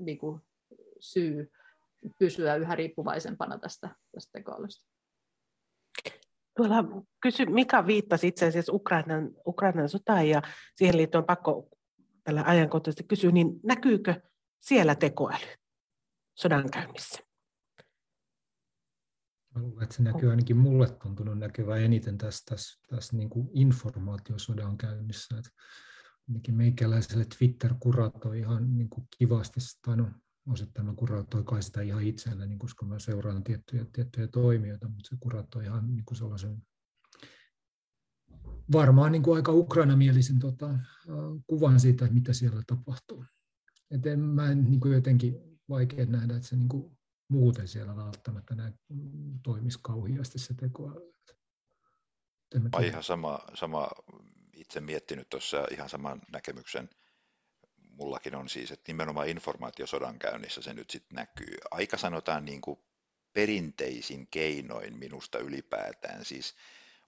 niin 0.00 0.18
kuin, 0.18 0.40
syy 1.00 1.50
pysyä 2.18 2.56
yhä 2.56 2.74
riippuvaisempana 2.74 3.58
tästä, 3.58 3.88
tästä 4.12 4.30
tekoälystä. 4.32 4.88
Tuolla 6.56 6.84
kysy, 7.22 7.46
Mika 7.46 7.86
viittasi 7.86 8.28
itse 8.28 8.46
asiassa 8.46 8.72
Ukrainan, 8.72 9.30
Ukrainan 9.46 9.88
sotaan 9.88 10.28
ja 10.28 10.42
siihen 10.76 10.96
liittyen 10.96 11.22
on 11.22 11.26
pakko 11.26 11.68
tällä 12.28 12.42
ajankohtaisesti 12.46 13.04
kysyä, 13.04 13.30
niin 13.30 13.60
näkyykö 13.62 14.20
siellä 14.60 14.94
tekoäly 14.94 15.54
sodankäynnissä? 16.34 17.18
Mä 19.54 19.62
luulen, 19.62 19.82
että 19.82 19.96
se 19.96 20.02
näkyy 20.02 20.30
ainakin 20.30 20.56
mulle 20.56 20.88
tuntunut 20.90 21.38
näkyvä 21.38 21.76
eniten 21.76 22.18
tässä, 22.18 22.44
tässä, 22.50 22.80
tässä 22.88 23.16
niin 23.16 23.30
kuin 23.30 23.48
informaatiosodan 23.52 24.78
käynnissä. 24.78 25.38
Että 25.38 25.50
ainakin 26.28 26.54
meikäläiselle 26.54 27.24
Twitter 27.38 27.74
kuratoi 27.80 28.38
ihan 28.38 28.76
niin 28.76 28.88
kuin 28.88 29.08
kivasti, 29.18 29.60
tai 29.84 29.96
no 29.96 30.08
osittain 30.48 30.86
mä 30.86 30.94
kuratoi 30.94 31.44
kai 31.44 31.62
sitä 31.62 31.82
ihan 31.82 32.02
itselleni, 32.02 32.48
niin 32.48 32.58
koska 32.58 32.86
mä 32.86 32.98
seuraan 32.98 33.44
tiettyjä, 33.44 33.86
tiettyjä 33.92 34.28
toimijoita, 34.28 34.88
mutta 34.88 35.08
se 35.08 35.16
kuratoi 35.20 35.64
ihan 35.64 35.94
niin 35.94 36.04
kuin 36.04 36.18
sellaisen 36.18 36.62
varmaan 38.72 39.12
niin 39.12 39.22
kuin 39.22 39.36
aika 39.36 39.52
ukrainamielisen 39.52 40.38
tota, 40.38 40.70
kuvan 41.46 41.80
siitä, 41.80 42.04
että 42.04 42.14
mitä 42.14 42.32
siellä 42.32 42.62
tapahtuu. 42.66 43.24
Et 43.90 44.06
en, 44.06 44.20
mä 44.20 44.50
en 44.50 44.64
niin 44.64 44.80
kuin 44.80 44.94
jotenkin 44.94 45.58
vaikea 45.68 46.06
nähdä, 46.06 46.36
että 46.36 46.48
se 46.48 46.56
niin 46.56 46.68
kuin 46.68 46.98
muuten 47.28 47.68
siellä 47.68 47.96
välttämättä 47.96 48.54
näin 48.54 48.74
toimisi 49.42 49.78
kauheasti 49.82 50.38
se 50.38 50.54
tekoäly. 50.54 51.12
Mä 52.54 52.84
ihan 52.84 53.02
sama, 53.02 53.38
sama 53.54 53.90
itse 54.56 54.80
miettinyt 54.80 55.28
tuossa 55.28 55.66
ihan 55.70 55.88
saman 55.88 56.20
näkemyksen. 56.32 56.90
Mullakin 57.90 58.34
on 58.34 58.48
siis, 58.48 58.70
että 58.70 58.92
nimenomaan 58.92 59.28
informaatiosodan 59.28 60.18
käynnissä 60.18 60.62
se 60.62 60.74
nyt 60.74 60.90
sitten 60.90 61.16
näkyy. 61.16 61.56
Aika 61.70 61.96
sanotaan 61.96 62.44
niin 62.44 62.60
kuin 62.60 62.78
perinteisin 63.32 64.26
keinoin 64.30 64.98
minusta 64.98 65.38
ylipäätään. 65.38 66.24
Siis 66.24 66.54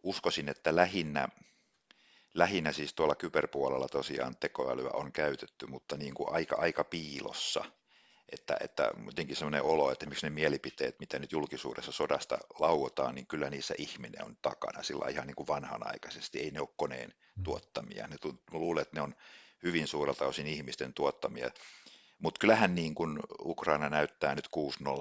uskoisin, 0.03 0.49
että 0.49 0.77
lähinnä 0.77 1.29
lähinnä 2.35 2.73
siis 2.73 2.95
tuolla 2.95 3.15
kyberpuolella 3.15 3.89
tosiaan 3.89 4.37
tekoälyä 4.37 4.91
on 4.93 5.13
käytetty, 5.13 5.67
mutta 5.67 5.97
niin 5.97 6.15
kuin 6.15 6.33
aika, 6.33 6.57
aika 6.57 6.85
piilossa. 6.85 7.65
Että, 8.33 8.57
että 8.61 8.91
jotenkin 9.07 9.37
sellainen 9.37 9.63
olo, 9.63 9.93
että 9.93 10.07
miksi 10.07 10.27
ne 10.27 10.31
mielipiteet, 10.31 10.99
mitä 11.01 11.19
nyt 11.19 11.33
julkisuudessa 11.33 11.93
sodasta 11.93 12.39
lauotaan, 12.59 13.15
niin 13.15 13.27
kyllä 13.27 13.51
niissä 13.51 13.75
ihminen 13.79 14.25
on 14.25 14.37
takana 14.43 14.83
sillä 14.83 15.11
ihan 15.11 15.27
niin 15.27 15.35
kuin 15.35 15.47
vanhanaikaisesti. 15.47 16.39
Ei 16.39 16.51
ne 16.51 16.61
ole 16.61 16.69
koneen 16.77 17.15
tuottamia. 17.45 18.07
Ne, 18.07 18.17
mä 18.53 18.59
luulen, 18.59 18.83
että 18.83 18.97
ne 18.97 19.03
on 19.03 19.15
hyvin 19.63 19.87
suurelta 19.87 20.27
osin 20.27 20.47
ihmisten 20.47 20.95
tuottamia. 20.95 21.51
Mutta 22.21 22.39
kyllähän 22.39 22.75
niin 22.75 22.95
kuin 22.95 23.18
Ukraina 23.45 23.89
näyttää 23.89 24.35
nyt 24.35 24.49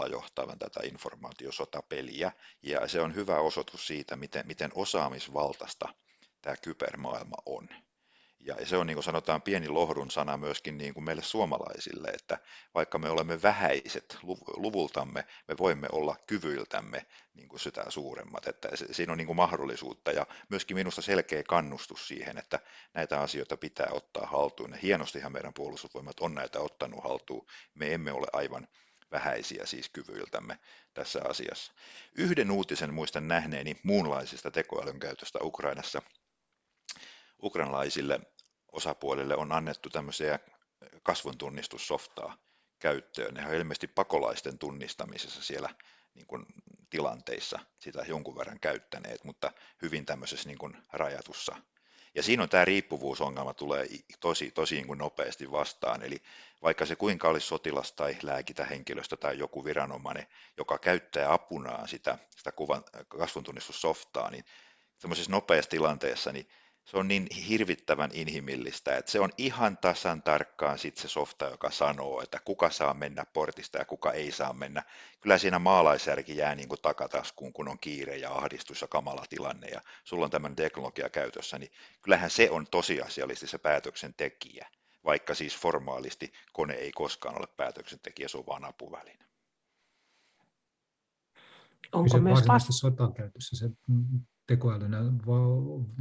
6-0 0.07 0.11
johtavan 0.11 0.59
tätä 0.59 0.79
informaatiosotapeliä, 0.83 2.31
ja 2.63 2.87
se 2.87 3.01
on 3.01 3.15
hyvä 3.15 3.39
osoitus 3.39 3.87
siitä, 3.87 4.15
miten, 4.15 4.47
miten 4.47 4.71
osaamisvaltaista 4.75 5.89
tämä 6.41 6.55
kybermaailma 6.57 7.35
on. 7.45 7.69
Ja 8.39 8.65
se 8.65 8.77
on 8.77 8.87
niin 8.87 8.95
kuin 8.95 9.03
sanotaan 9.03 9.41
pieni 9.41 9.67
lohdun 9.67 10.11
sana 10.11 10.37
myöskin 10.37 10.77
niin 10.77 10.93
kuin 10.93 11.03
meille 11.03 11.23
suomalaisille, 11.23 12.07
että 12.07 12.37
vaikka 12.75 12.97
me 12.97 13.09
olemme 13.09 13.41
vähäiset 13.41 14.17
luvultamme, 14.55 15.25
me 15.47 15.57
voimme 15.57 15.87
olla 15.91 16.15
kyvyiltämme 16.27 17.05
niin 17.33 17.49
kuin 17.49 17.59
sitä 17.59 17.85
suuremmat. 17.89 18.47
Että 18.47 18.69
siinä 18.91 19.11
on 19.11 19.17
niin 19.17 19.25
kuin 19.25 19.35
mahdollisuutta 19.35 20.11
ja 20.11 20.25
myöskin 20.49 20.77
minusta 20.77 21.01
selkeä 21.01 21.43
kannustus 21.43 22.07
siihen, 22.07 22.37
että 22.37 22.59
näitä 22.93 23.21
asioita 23.21 23.57
pitää 23.57 23.87
ottaa 23.91 24.25
haltuun. 24.25 24.71
Ja 24.71 24.77
hienostihan 24.77 25.31
meidän 25.31 25.53
puolustusvoimat 25.53 26.19
on 26.19 26.35
näitä 26.35 26.59
ottanut 26.59 27.03
haltuun. 27.03 27.47
Me 27.73 27.93
emme 27.93 28.11
ole 28.11 28.27
aivan 28.33 28.67
vähäisiä 29.11 29.65
siis 29.65 29.89
kyvyiltämme 29.89 30.59
tässä 30.93 31.21
asiassa. 31.29 31.73
Yhden 32.15 32.51
uutisen 32.51 32.93
muistan 32.93 33.27
nähneeni 33.27 33.79
muunlaisesta 33.83 34.51
tekoälyn 34.51 34.99
käytöstä 34.99 35.39
Ukrainassa– 35.41 36.01
ukrainalaisille 37.43 38.19
osapuolille 38.71 39.35
on 39.35 39.51
annettu 39.51 39.89
tämmöisiä 39.89 40.39
kasvontunnistussoftaa 41.03 42.37
käyttöön. 42.79 43.33
Ne 43.33 43.47
on 43.47 43.53
ilmeisesti 43.53 43.87
pakolaisten 43.87 44.57
tunnistamisessa 44.57 45.43
siellä 45.43 45.69
niin 46.13 46.27
kuin 46.27 46.45
tilanteissa 46.89 47.59
sitä 47.79 48.05
jonkun 48.07 48.35
verran 48.35 48.59
käyttäneet, 48.59 49.23
mutta 49.23 49.51
hyvin 49.81 50.05
tämmöisessä 50.05 50.49
niin 50.49 50.57
kuin 50.57 50.77
rajatussa. 50.93 51.55
Ja 52.15 52.23
siinä 52.23 52.43
on 52.43 52.49
tämä 52.49 52.65
riippuvuusongelma 52.65 53.53
tulee 53.53 53.87
tosi, 54.19 54.51
tosi 54.51 54.75
niin 54.75 54.87
kuin 54.87 54.99
nopeasti 54.99 55.51
vastaan. 55.51 56.03
Eli 56.03 56.21
vaikka 56.61 56.85
se 56.85 56.95
kuinka 56.95 57.29
olisi 57.29 57.47
sotilas 57.47 57.91
tai 57.91 58.17
lääkintähenkilöstö 58.23 59.17
tai 59.17 59.37
joku 59.37 59.65
viranomainen, 59.65 60.27
joka 60.57 60.77
käyttää 60.77 61.33
apunaan 61.33 61.87
sitä, 61.87 62.17
sitä 62.29 62.51
kuvan, 62.51 62.83
kasvontunnistussoftaa, 63.07 64.29
niin 64.29 64.45
tämmöisessä 65.01 65.31
nopeassa 65.31 65.69
tilanteessa, 65.69 66.31
niin 66.31 66.47
se 66.91 66.97
on 66.97 67.07
niin 67.07 67.27
hirvittävän 67.49 68.09
inhimillistä, 68.13 68.97
että 68.97 69.11
se 69.11 69.19
on 69.19 69.29
ihan 69.37 69.77
tasan 69.77 70.21
tarkkaan 70.21 70.79
sit 70.79 70.97
se 70.97 71.07
softa, 71.07 71.45
joka 71.45 71.71
sanoo, 71.71 72.21
että 72.21 72.39
kuka 72.45 72.69
saa 72.69 72.93
mennä 72.93 73.25
portista 73.33 73.77
ja 73.77 73.85
kuka 73.85 74.11
ei 74.11 74.31
saa 74.31 74.53
mennä. 74.53 74.83
Kyllä 75.21 75.37
siinä 75.37 75.59
maalaisjärki 75.59 76.37
jää 76.37 76.55
niin 76.55 76.69
kuin 76.69 76.81
takataskuun, 76.81 77.53
kun 77.53 77.67
on 77.67 77.79
kiire 77.79 78.17
ja 78.17 78.31
ahdistus 78.31 78.81
ja 78.81 78.87
kamala 78.87 79.25
tilanne 79.29 79.67
ja 79.67 79.81
sulla 80.03 80.25
on 80.25 80.31
tämmöinen 80.31 80.55
teknologia 80.55 81.09
käytössä, 81.09 81.59
niin 81.59 81.71
kyllähän 82.01 82.29
se 82.29 82.51
on 82.51 82.67
tosiasiallisesti 82.71 83.47
se 83.47 83.57
päätöksentekijä, 83.57 84.67
vaikka 85.05 85.33
siis 85.35 85.57
formaalisti 85.57 86.33
kone 86.53 86.73
ei 86.73 86.91
koskaan 86.91 87.37
ole 87.37 87.47
päätöksentekijä, 87.57 88.27
se 88.27 88.37
on 88.37 88.45
vaan 88.45 88.65
apuväline. 88.65 89.25
Onko 91.91 92.09
se 92.09 92.19
myös 92.19 92.47
vasta- 92.47 92.73
sotakäytössä 92.73 93.55
se 93.55 93.69
tekoälynä 94.49 94.97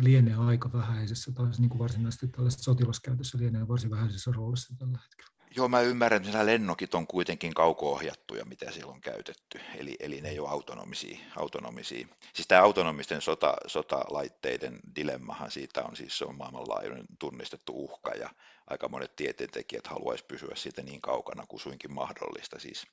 lienee 0.03 0.35
aika 0.35 0.73
vähäisessä, 0.73 1.33
tai 1.33 1.47
niin 1.59 1.69
kuin 1.69 1.79
varsinaisesti 1.79 2.29
tällaisessa 2.29 2.65
sotilaskäytössä 2.65 3.39
lienee 3.39 3.69
varsin 3.69 3.91
vähäisessä 3.91 4.31
roolissa 4.35 4.75
tällä 4.79 4.99
hetkellä. 5.03 5.33
Joo, 5.57 5.69
mä 5.69 5.81
ymmärrän, 5.81 6.17
että 6.23 6.33
nämä 6.33 6.47
lennokit 6.47 6.95
on 6.95 7.07
kuitenkin 7.07 7.55
kauko-ohjattuja, 7.55 8.45
mitä 8.45 8.71
siellä 8.71 8.93
on 8.93 9.01
käytetty, 9.01 9.61
eli, 9.77 9.97
eli 10.01 10.21
ne 10.21 10.29
ei 10.29 10.39
ole 10.39 10.49
autonomisia. 10.49 11.19
autonomisia. 11.37 12.07
Siis 12.35 12.49
tämä 12.49 12.63
autonomisten 12.63 13.23
sota, 13.23 13.55
sotalaitteiden 13.67 14.81
dilemmahan 14.97 15.51
siitä 15.51 15.83
on 15.85 15.97
siis 15.97 16.19
se 16.19 16.25
on 16.25 16.37
maailmanlaajuinen 16.37 17.07
tunnistettu 17.19 17.85
uhka, 17.85 18.11
ja 18.11 18.31
aika 18.67 18.89
monet 18.89 19.17
tieteentekijät 19.17 19.87
haluaisi 19.87 20.25
pysyä 20.25 20.55
siitä 20.55 20.83
niin 20.83 21.01
kaukana 21.01 21.47
kuin 21.47 21.61
suinkin 21.61 21.93
mahdollista. 21.93 22.59
Siis 22.59 22.87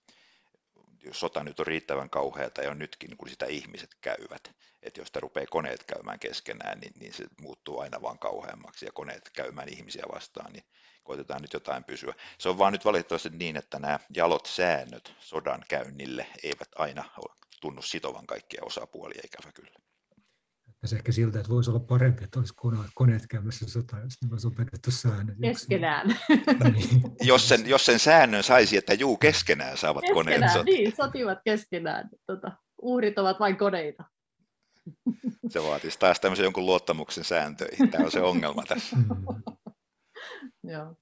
jos 1.05 1.19
sota 1.19 1.43
nyt 1.43 1.59
on 1.59 1.67
riittävän 1.67 2.09
kauheata 2.09 2.61
ja 2.61 2.71
on 2.71 2.79
nytkin, 2.79 3.17
kun 3.17 3.29
sitä 3.29 3.45
ihmiset 3.45 3.95
käyvät, 4.01 4.55
että 4.83 5.01
jos 5.01 5.07
sitä 5.07 5.19
rupeaa 5.19 5.45
koneet 5.49 5.83
käymään 5.83 6.19
keskenään, 6.19 6.79
niin, 6.79 6.93
niin 6.99 7.13
se 7.13 7.25
muuttuu 7.41 7.79
aina 7.79 8.01
vaan 8.01 8.19
kauheammaksi 8.19 8.85
ja 8.85 8.91
koneet 8.91 9.29
käymään 9.29 9.69
ihmisiä 9.69 10.03
vastaan, 10.13 10.53
niin 10.53 10.63
koitetaan 11.03 11.41
nyt 11.41 11.53
jotain 11.53 11.83
pysyä. 11.83 12.13
Se 12.37 12.49
on 12.49 12.57
vaan 12.57 12.73
nyt 12.73 12.85
valitettavasti 12.85 13.29
niin, 13.29 13.57
että 13.57 13.79
nämä 13.79 13.99
jalot 14.15 14.45
säännöt 14.45 15.13
sodan 15.19 15.65
käynnille 15.69 16.27
eivät 16.43 16.69
aina 16.75 17.03
tunnu 17.61 17.81
sitovan 17.81 18.27
kaikkia 18.27 18.61
osapuolia, 18.63 19.21
ikävä 19.23 19.51
kyllä. 19.51 19.79
Näyttäisi 20.85 20.95
ehkä 20.95 21.11
siltä, 21.11 21.39
että 21.39 21.51
voisi 21.51 21.69
olla 21.69 21.79
parempi, 21.79 22.23
että 22.23 22.39
olisi 22.39 22.53
koneet, 22.55 22.91
koneet 22.95 23.27
käymässä 23.27 23.69
sotaa, 23.69 23.99
jos 23.99 24.13
ne 24.23 24.29
olisi 24.31 24.47
opetettu 24.47 24.91
säännöt. 24.91 25.35
Keskenään. 25.41 26.07
niin. 26.73 27.01
jos, 27.31 27.49
sen, 27.49 27.69
jos 27.69 27.85
sen 27.85 27.99
säännön 27.99 28.43
saisi, 28.43 28.77
että 28.77 28.93
juu, 28.93 29.17
keskenään 29.17 29.77
saavat 29.77 30.01
keskenään, 30.01 30.25
koneet 30.25 30.51
sotia. 30.51 30.73
Niin, 30.73 30.95
sotivat 30.95 31.39
keskenään. 31.45 32.09
Tota, 32.25 32.51
uhrit 32.81 33.19
ovat 33.19 33.39
vain 33.39 33.57
koneita. 33.57 34.03
Se 35.53 35.63
vaatisi 35.63 35.99
taas 35.99 36.19
tämmöisen 36.19 36.43
jonkun 36.43 36.65
luottamuksen 36.65 37.23
sääntöihin. 37.23 37.91
Tämä 37.91 38.05
on 38.05 38.11
se 38.11 38.21
ongelma 38.21 38.63
tässä. 38.67 38.95
Mm. 38.95 39.05
Joo. 40.73 40.95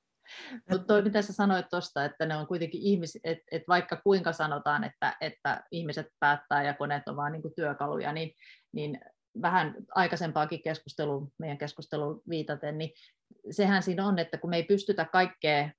Mutta 0.69 1.01
mitä 1.01 1.21
sä 1.21 1.33
sanoit 1.33 1.69
tuosta, 1.69 2.05
että 2.05 2.25
ne 2.25 2.37
on 2.37 2.47
kuitenkin 2.47 2.81
ihmiset, 2.81 3.21
että 3.23 3.45
et 3.51 3.63
vaikka 3.67 4.01
kuinka 4.03 4.33
sanotaan, 4.33 4.83
että, 4.83 5.17
että 5.21 5.63
ihmiset 5.71 6.07
päättää 6.19 6.63
ja 6.63 6.73
koneet 6.73 7.07
on 7.07 7.15
vain 7.15 7.33
niin 7.33 7.55
työkaluja, 7.55 8.13
niin, 8.13 8.31
niin 8.73 8.99
vähän 9.41 9.75
aikaisempaakin 9.95 10.61
keskusteluun, 10.61 11.31
meidän 11.37 11.57
keskusteluun 11.57 12.21
viitaten, 12.29 12.77
niin 12.77 12.91
sehän 13.51 13.83
siinä 13.83 14.07
on, 14.07 14.19
että 14.19 14.37
kun 14.37 14.49
me 14.49 14.55
ei 14.55 14.63
pystytä 14.63 15.05
kaikkea, 15.05 15.69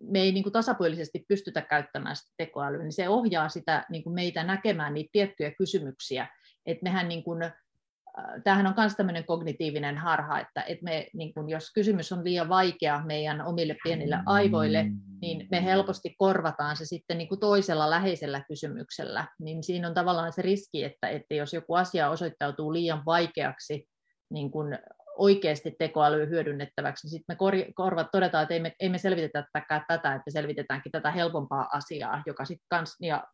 me 0.00 0.20
ei 0.20 0.32
niin 0.32 0.42
kuin 0.42 0.52
tasapuolisesti 0.52 1.24
pystytä 1.28 1.62
käyttämään 1.62 2.16
sitä 2.16 2.32
tekoälyä, 2.36 2.82
niin 2.82 2.92
se 2.92 3.08
ohjaa 3.08 3.48
sitä 3.48 3.84
niin 3.90 4.02
kuin 4.02 4.14
meitä 4.14 4.44
näkemään 4.44 4.94
niitä 4.94 5.10
tiettyjä 5.12 5.50
kysymyksiä, 5.50 6.28
että 6.66 6.82
mehän 6.82 7.08
niin 7.08 7.24
kuin 7.24 7.50
tämähän 8.44 8.66
on 8.66 8.74
myös 8.76 8.94
tämmöinen 8.94 9.24
kognitiivinen 9.24 9.98
harha, 9.98 10.40
että, 10.40 10.62
että 10.62 10.84
me, 10.84 11.06
niin 11.14 11.34
kun, 11.34 11.48
jos 11.48 11.72
kysymys 11.72 12.12
on 12.12 12.24
liian 12.24 12.48
vaikea 12.48 13.02
meidän 13.04 13.46
omille 13.46 13.76
pienille 13.84 14.18
aivoille, 14.26 14.86
niin 15.20 15.48
me 15.50 15.64
helposti 15.64 16.14
korvataan 16.18 16.76
se 16.76 16.84
sitten 16.84 17.18
niin 17.18 17.40
toisella 17.40 17.90
läheisellä 17.90 18.44
kysymyksellä. 18.48 19.26
Niin 19.40 19.62
siinä 19.62 19.88
on 19.88 19.94
tavallaan 19.94 20.32
se 20.32 20.42
riski, 20.42 20.84
että, 20.84 21.08
että 21.08 21.34
jos 21.34 21.52
joku 21.52 21.74
asia 21.74 22.10
osoittautuu 22.10 22.72
liian 22.72 23.02
vaikeaksi 23.06 23.88
niin 24.30 24.50
kun 24.50 24.78
oikeasti 25.16 25.74
tekoälyä 25.78 26.26
hyödynnettäväksi, 26.26 27.06
niin 27.06 27.10
sitten 27.10 27.36
me 27.36 27.72
korvat 27.74 28.10
todetaan, 28.12 28.42
että 28.42 28.54
ei 28.54 28.60
me, 28.60 28.72
ei 28.80 28.88
me 28.88 28.98
selvitetä 28.98 29.46
tätä, 29.88 30.14
että 30.14 30.30
selvitetäänkin 30.30 30.92
tätä 30.92 31.10
helpompaa 31.10 31.68
asiaa, 31.72 32.22
joka 32.26 32.44
sitten 32.44 32.66
kans, 32.68 32.96
ja 33.00 33.24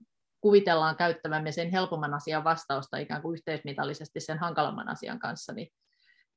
kuvitellaan 0.42 0.96
käyttävämme 0.96 1.52
sen 1.52 1.70
helpomman 1.70 2.14
asian 2.14 2.44
vastausta 2.44 2.98
ikään 2.98 3.22
kuin 3.22 3.34
yhteismitallisesti 3.34 4.20
sen 4.20 4.38
hankalamman 4.38 4.88
asian 4.88 5.18
kanssa, 5.18 5.52
niin, 5.52 5.68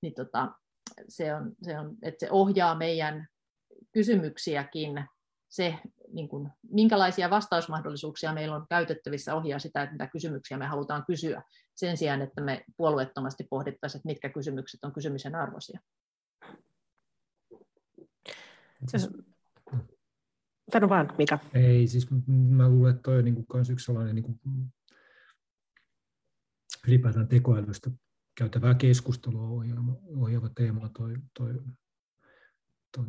niin 0.01 0.14
tota, 0.14 0.51
se, 1.08 1.36
on, 1.36 1.51
se, 1.64 1.80
on, 1.80 1.97
että 2.03 2.26
se 2.26 2.32
ohjaa 2.32 2.76
meidän 2.76 3.28
kysymyksiäkin, 3.91 5.06
se, 5.49 5.76
niin 6.14 6.30
kuin, 6.30 6.49
minkälaisia 6.72 7.30
vastausmahdollisuuksia 7.30 8.34
meillä 8.34 8.56
on 8.56 8.66
käytettävissä, 8.70 9.36
ohjaa 9.36 9.60
sitä, 9.60 9.82
että 9.82 9.93
mitä 9.93 10.08
kysymyksiä 10.08 10.58
me 10.58 10.66
halutaan 10.66 11.06
kysyä, 11.06 11.43
sen 11.76 11.97
sijaan, 11.97 12.22
että 12.22 12.41
me 12.41 12.64
puolueettomasti 12.78 13.47
pohdittaisiin, 13.49 13.99
että 13.99 14.08
mitkä 14.08 14.30
kysymykset 14.30 14.84
on 14.84 14.93
kysymisen 14.93 15.36
arvoisia. 15.36 15.80
Sano 20.74 20.89
vaan, 20.89 21.09
Mika. 21.18 21.39
Ei, 21.53 21.88
siis 21.88 22.07
mä 22.28 22.70
luulen, 22.70 22.91
että 22.91 23.01
toi 23.03 23.18
on 23.18 23.26
niin 23.26 23.36
kuin 23.36 23.72
yksi 23.72 23.86
sellainen 23.86 24.16
niin 24.16 24.24
kuin 24.24 24.39
ylipäätään 26.88 27.28
tekoälystä 27.28 27.91
käytävää 28.38 28.74
keskustelua 28.74 29.47
ohjaava, 29.47 29.97
ohjaava 30.05 30.49
teema, 30.49 30.89
toi, 30.89 31.16
toi, 31.38 31.53
toi 32.97 33.05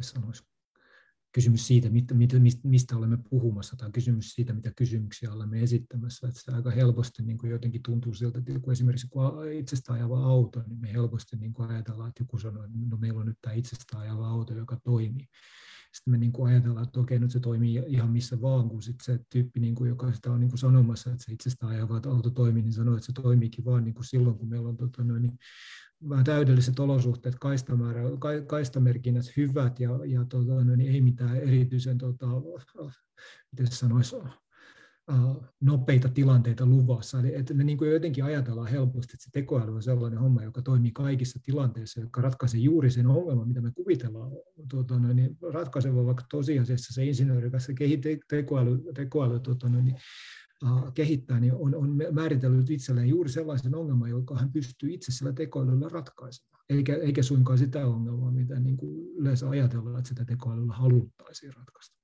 sanoisi, 0.00 0.42
kysymys 1.32 1.66
siitä, 1.66 1.88
mistä, 1.90 2.38
mistä 2.62 2.96
olemme 2.96 3.18
puhumassa, 3.30 3.76
tai 3.76 3.90
kysymys 3.92 4.32
siitä, 4.32 4.52
mitä 4.52 4.72
kysymyksiä 4.76 5.32
olemme 5.32 5.62
esittämässä. 5.62 6.28
Että 6.28 6.40
se 6.40 6.52
aika 6.52 6.70
helposti 6.70 7.22
niin 7.22 7.38
kuin 7.38 7.50
jotenkin 7.50 7.82
tuntuu 7.82 8.14
siltä, 8.14 8.38
että 8.38 8.52
joku 8.52 8.70
esimerkiksi 8.70 9.08
kun 9.08 9.52
itsestä 9.52 9.92
ajava 9.92 10.24
auto, 10.24 10.62
niin 10.66 10.80
me 10.80 10.92
helposti 10.92 11.36
niin 11.36 11.52
kuin 11.54 11.70
ajatellaan, 11.70 12.08
että 12.08 12.22
joku 12.22 12.38
sanoo, 12.38 12.64
että 12.64 12.76
no 12.88 12.96
meillä 12.96 13.20
on 13.20 13.26
nyt 13.26 13.38
tämä 13.42 13.54
itsestä 13.54 13.98
ajava 13.98 14.28
auto, 14.28 14.54
joka 14.54 14.76
toimii 14.84 15.28
sitten 15.94 16.10
me 16.10 16.18
niin 16.18 16.32
kuin 16.32 16.52
ajatellaan, 16.52 16.86
että 16.86 17.00
okei, 17.00 17.18
nyt 17.18 17.30
se 17.30 17.40
toimii 17.40 17.82
ihan 17.86 18.10
missä 18.10 18.40
vaan, 18.40 18.68
kun 18.68 18.82
sitten 18.82 19.04
se 19.04 19.24
tyyppi, 19.30 19.60
niin 19.60 19.74
kuin, 19.74 19.88
joka 19.88 20.12
sitä 20.12 20.32
on 20.32 20.40
niin 20.40 20.50
kuin 20.50 20.58
sanomassa, 20.58 21.10
että 21.10 21.24
se 21.24 21.32
itsestään 21.32 21.72
ajava 21.72 22.00
auto 22.06 22.30
toimii, 22.30 22.62
niin 22.62 22.72
sanoo, 22.72 22.94
että 22.94 23.06
se 23.06 23.12
toimiikin 23.12 23.64
vaan 23.64 23.84
niin 23.84 23.94
kuin 23.94 24.04
silloin, 24.04 24.38
kun 24.38 24.48
meillä 24.48 24.68
on 24.68 24.76
tota, 24.76 25.04
noin, 25.04 25.22
niin, 25.22 25.38
vähän 26.08 26.24
täydelliset 26.24 26.78
olosuhteet, 26.78 27.38
kaistamäärä, 27.38 28.02
kaistamerkinnät 28.46 29.36
hyvät 29.36 29.80
ja, 29.80 29.90
ja 30.06 30.24
tota, 30.24 30.64
noin, 30.64 30.78
niin 30.78 30.92
ei 30.92 31.00
mitään 31.00 31.36
erityisen, 31.36 31.98
tota, 31.98 32.26
miten 33.52 33.66
sanoisi, 33.66 34.16
nopeita 35.60 36.08
tilanteita 36.08 36.66
luvassa. 36.66 37.20
Eli 37.20 37.34
että 37.34 37.54
me 37.54 37.64
niin 37.64 37.78
kuin 37.78 37.92
jotenkin 37.92 38.24
ajatellaan 38.24 38.70
helposti, 38.70 39.12
että 39.14 39.24
se 39.24 39.30
tekoäly 39.32 39.74
on 39.74 39.82
sellainen 39.82 40.18
homma, 40.18 40.42
joka 40.42 40.62
toimii 40.62 40.92
kaikissa 40.92 41.38
tilanteissa, 41.42 42.00
joka 42.00 42.20
ratkaisee 42.20 42.60
juuri 42.60 42.90
sen 42.90 43.06
ongelman, 43.06 43.48
mitä 43.48 43.60
me 43.60 43.72
kuvitellaan. 43.74 44.32
Tuota, 44.70 44.98
niin 44.98 45.36
ratkaiseva, 45.52 46.06
vaikka 46.06 46.24
tosiasiassa 46.30 46.94
se 46.94 47.04
insinööri, 47.04 47.46
joka 47.46 47.58
tekoäly, 48.28 48.82
tekoäly 48.94 49.40
tuota, 49.40 49.68
niin, 49.68 49.96
kehittää, 50.94 51.40
niin 51.40 51.54
on, 51.54 51.74
on 51.74 51.98
määritellyt 52.12 52.70
itselleen 52.70 53.08
juuri 53.08 53.30
sellaisen 53.30 53.74
ongelman, 53.74 54.10
joka 54.10 54.38
hän 54.38 54.52
pystyy 54.52 54.94
itse 54.94 55.12
sillä 55.12 55.32
tekoälyllä 55.32 55.88
ratkaisemaan, 55.88 56.64
eikä, 56.68 56.94
eikä 56.94 57.22
suinkaan 57.22 57.58
sitä 57.58 57.86
ongelmaa, 57.86 58.30
mitä 58.30 58.60
niin 58.60 58.76
kuin 58.76 59.16
yleensä 59.16 59.48
ajatellaan, 59.48 59.98
että 59.98 60.08
sitä 60.08 60.24
tekoälyllä 60.24 60.72
haluttaisiin 60.72 61.54
ratkaista 61.54 62.03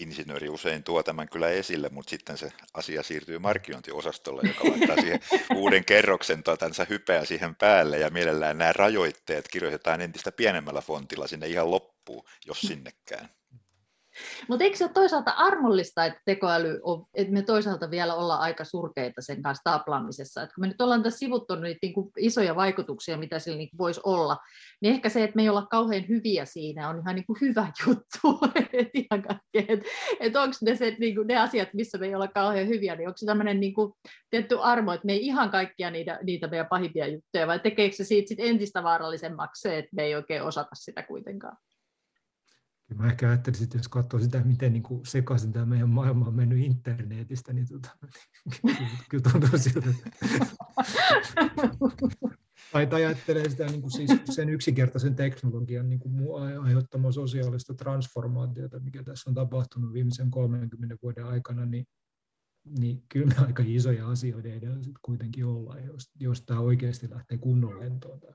insinööri 0.00 0.48
usein 0.48 0.82
tuo 0.82 1.02
tämän 1.02 1.28
kyllä 1.28 1.48
esille, 1.48 1.88
mutta 1.88 2.10
sitten 2.10 2.38
se 2.38 2.52
asia 2.74 3.02
siirtyy 3.02 3.38
markkinointiosastolle, 3.38 4.42
joka 4.48 4.70
laittaa 4.70 4.96
siihen 4.96 5.20
uuden 5.54 5.84
kerroksen 5.84 6.42
tuotansa 6.42 6.86
hypeä 6.88 7.24
siihen 7.24 7.54
päälle 7.54 7.98
ja 7.98 8.10
mielellään 8.10 8.58
nämä 8.58 8.72
rajoitteet 8.72 9.48
kirjoitetaan 9.48 10.00
entistä 10.00 10.32
pienemmällä 10.32 10.80
fontilla 10.80 11.26
sinne 11.26 11.46
ihan 11.46 11.70
loppuun, 11.70 12.24
jos 12.46 12.60
sinnekään. 12.68 13.28
Mutta 14.48 14.64
eikö 14.64 14.76
se 14.76 14.84
ole 14.84 14.92
toisaalta 14.92 15.30
armollista, 15.30 16.04
että 16.04 16.20
tekoäly 16.24 16.80
on, 16.82 17.06
että 17.14 17.32
me 17.32 17.42
toisaalta 17.42 17.90
vielä 17.90 18.14
ollaan 18.14 18.40
aika 18.40 18.64
surkeita 18.64 19.22
sen 19.22 19.42
kanssa 19.42 19.64
taplaamisessa. 19.64 20.40
Kun 20.40 20.52
me 20.58 20.66
nyt 20.66 20.80
ollaan 20.80 21.02
tässä 21.02 21.18
sivuttu 21.18 21.54
niitä 21.54 21.78
niin 21.82 21.94
kuin 21.94 22.10
isoja 22.18 22.56
vaikutuksia, 22.56 23.16
mitä 23.16 23.38
sillä 23.38 23.58
niin 23.58 23.68
voisi 23.78 24.00
olla, 24.04 24.38
niin 24.80 24.94
ehkä 24.94 25.08
se, 25.08 25.24
että 25.24 25.36
me 25.36 25.42
ei 25.42 25.48
olla 25.48 25.66
kauhean 25.66 26.08
hyviä 26.08 26.44
siinä, 26.44 26.88
on 26.88 26.98
ihan 26.98 27.14
niin 27.14 27.26
kuin 27.26 27.38
hyvä 27.40 27.72
juttu. 27.86 28.38
että 28.54 29.36
et, 29.54 29.80
et 30.20 30.36
onko 30.36 30.56
ne, 30.62 30.76
se, 30.76 30.96
niin 30.98 31.14
kuin 31.14 31.26
ne 31.26 31.36
asiat, 31.36 31.68
missä 31.74 31.98
me 31.98 32.06
ei 32.06 32.14
olla 32.14 32.28
kauhean 32.28 32.68
hyviä, 32.68 32.96
niin 32.96 33.08
onko 33.08 33.16
se 33.16 33.26
tämmöinen 33.26 33.60
niin 33.60 33.74
kuin 33.74 33.92
tietty 34.30 34.58
armo, 34.60 34.92
että 34.92 35.06
me 35.06 35.12
ei 35.12 35.26
ihan 35.26 35.50
kaikkia 35.50 35.90
niitä, 35.90 36.18
niitä 36.22 36.46
meidän 36.46 36.66
pahimpia 36.70 37.06
juttuja, 37.06 37.46
vai 37.46 37.60
tekeekö 37.60 37.96
se 37.96 38.04
siitä 38.04 38.28
sit 38.28 38.40
entistä 38.40 38.82
vaarallisemmaksi 38.82 39.62
se, 39.62 39.78
että 39.78 39.90
me 39.96 40.02
ei 40.02 40.14
oikein 40.14 40.42
osata 40.42 40.74
sitä 40.74 41.02
kuitenkaan? 41.02 41.56
Mä 42.94 43.06
ehkä 43.06 43.28
ajattelisin, 43.28 43.64
että 43.64 43.78
jos 43.78 43.88
katsoo 43.88 44.20
sitä, 44.20 44.42
miten 44.44 44.72
niin 44.72 44.82
kuin 44.82 45.06
sekaisin 45.06 45.52
tämä 45.52 45.66
meidän 45.66 45.88
maailma 45.88 46.26
on 46.26 46.34
mennyt 46.34 46.58
internetistä, 46.58 47.52
niin 47.52 47.68
tota, 47.68 47.90
kyllä 49.10 49.24
tuntuu 49.32 49.58
siltä. 49.58 49.88
tai 52.72 52.88
ajattelee 52.92 53.50
sitä 53.50 53.66
niin 53.66 53.80
kuin 53.80 53.90
siis 53.90 54.10
sen 54.30 54.48
yksinkertaisen 54.48 55.14
teknologian 55.14 55.88
niin 55.88 55.98
kuin 55.98 56.14
aiheuttamaa 56.62 57.12
sosiaalista 57.12 57.74
transformaatiota, 57.74 58.80
mikä 58.80 59.02
tässä 59.02 59.30
on 59.30 59.34
tapahtunut 59.34 59.92
viimeisen 59.92 60.30
30 60.30 60.96
vuoden 61.02 61.24
aikana, 61.24 61.66
niin, 61.66 61.86
niin 62.78 63.02
kyllä 63.08 63.26
me 63.26 63.46
aika 63.46 63.62
isoja 63.66 64.08
asioita 64.08 64.48
edellä 64.48 64.78
kuitenkin 65.02 65.44
ollaan, 65.44 65.84
jos, 65.84 66.10
jos 66.20 66.42
tämä 66.42 66.60
oikeasti 66.60 67.10
lähtee 67.10 67.38
kunnon 67.38 67.80
lentoon. 67.80 68.20
Tämä. 68.20 68.34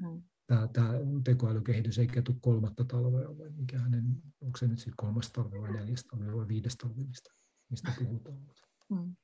Mm 0.00 0.22
tämä, 0.50 0.68
tämä 0.68 0.92
tekoälykehitys 1.24 1.98
eikä 1.98 2.22
tule 2.22 2.36
kolmatta 2.40 2.84
talvea, 2.84 3.38
vai 3.38 3.50
mikä 3.50 3.78
hänen, 3.78 4.04
onko 4.40 4.58
se 4.58 4.66
nyt 4.66 4.78
sitten 4.78 4.96
kolmas 4.96 5.32
talve 5.32 5.60
vai 5.60 5.72
neljäs 5.72 6.04
talve 6.04 6.36
vai 6.36 6.48
viides 6.48 6.76
talve, 6.76 7.04
mistä, 7.04 7.30
mistä 7.70 7.92
puhutaan. 7.98 8.38
Mm. 8.88 9.16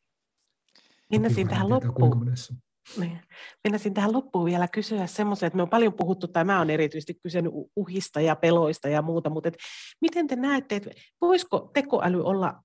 Minäsin 1.10 1.48
tähän 1.48 1.70
loppuun. 1.70 2.32
Niin. 3.00 3.20
Minäsin 3.64 3.94
tähän 3.94 4.12
loppuun 4.12 4.44
vielä 4.44 4.68
kysyä 4.68 5.06
semmoisen, 5.06 5.46
että 5.46 5.56
me 5.56 5.62
on 5.62 5.68
paljon 5.68 5.92
puhuttu, 5.92 6.28
tai 6.28 6.44
mä 6.44 6.58
olen 6.58 6.70
erityisesti 6.70 7.14
kysynyt 7.14 7.52
uhista 7.76 8.20
ja 8.20 8.36
peloista 8.36 8.88
ja 8.88 9.02
muuta, 9.02 9.30
mutta 9.30 9.48
et 9.48 9.56
miten 10.00 10.26
te 10.26 10.36
näette, 10.36 10.76
että 10.76 10.90
voisiko 11.20 11.70
tekoäly 11.74 12.24
olla 12.24 12.62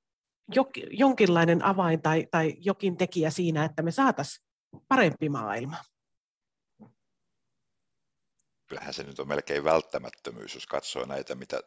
jonkinlainen 0.91 1.66
avain 1.66 2.01
tai, 2.01 2.28
tai 2.32 2.53
jokin 2.59 2.97
tekijä 2.97 3.30
siinä, 3.30 3.66
että 3.66 3.82
me 3.84 3.91
saataisiin 3.91 4.45
parempi 4.88 5.30
maailma? 5.30 5.78
Kyllähän 8.72 8.93
se 8.93 9.03
nyt 9.03 9.19
on 9.19 9.28
melkein 9.28 9.63
välttämättömyys, 9.63 10.53
jos 10.55 10.67
katsoo 10.67 11.05
näitä, 11.05 11.36
mitä 11.36 11.61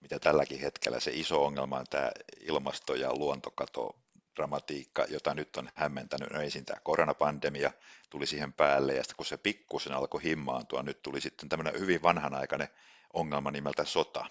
mitä 0.00 0.18
tälläkin 0.18 0.60
hetkellä 0.60 1.00
se 1.00 1.10
iso 1.14 1.44
ongelma 1.44 1.78
on 1.78 1.86
tämä 1.90 2.10
ilmasto- 2.40 2.94
ja 2.94 3.14
luontokato 3.14 3.96
dramatiikka, 4.36 5.06
jota 5.08 5.34
nyt 5.34 5.56
on 5.56 5.68
hämmentänyt. 5.74 6.30
No 6.30 6.40
ensin 6.40 6.64
tämä 6.64 6.80
koronapandemia 6.80 7.72
tuli 8.10 8.26
siihen 8.26 8.52
päälle, 8.52 8.94
ja 8.94 9.02
sitten 9.02 9.16
kun 9.16 9.26
se 9.26 9.36
pikkusen 9.36 9.92
alkoi 9.92 10.22
himmaantua, 10.22 10.82
nyt 10.82 11.02
tuli 11.02 11.20
sitten 11.20 11.48
tämmöinen 11.48 11.80
hyvin 11.80 12.02
vanhanaikainen 12.02 12.68
ongelma 13.12 13.50
nimeltä 13.50 13.84
sota. 13.84 14.26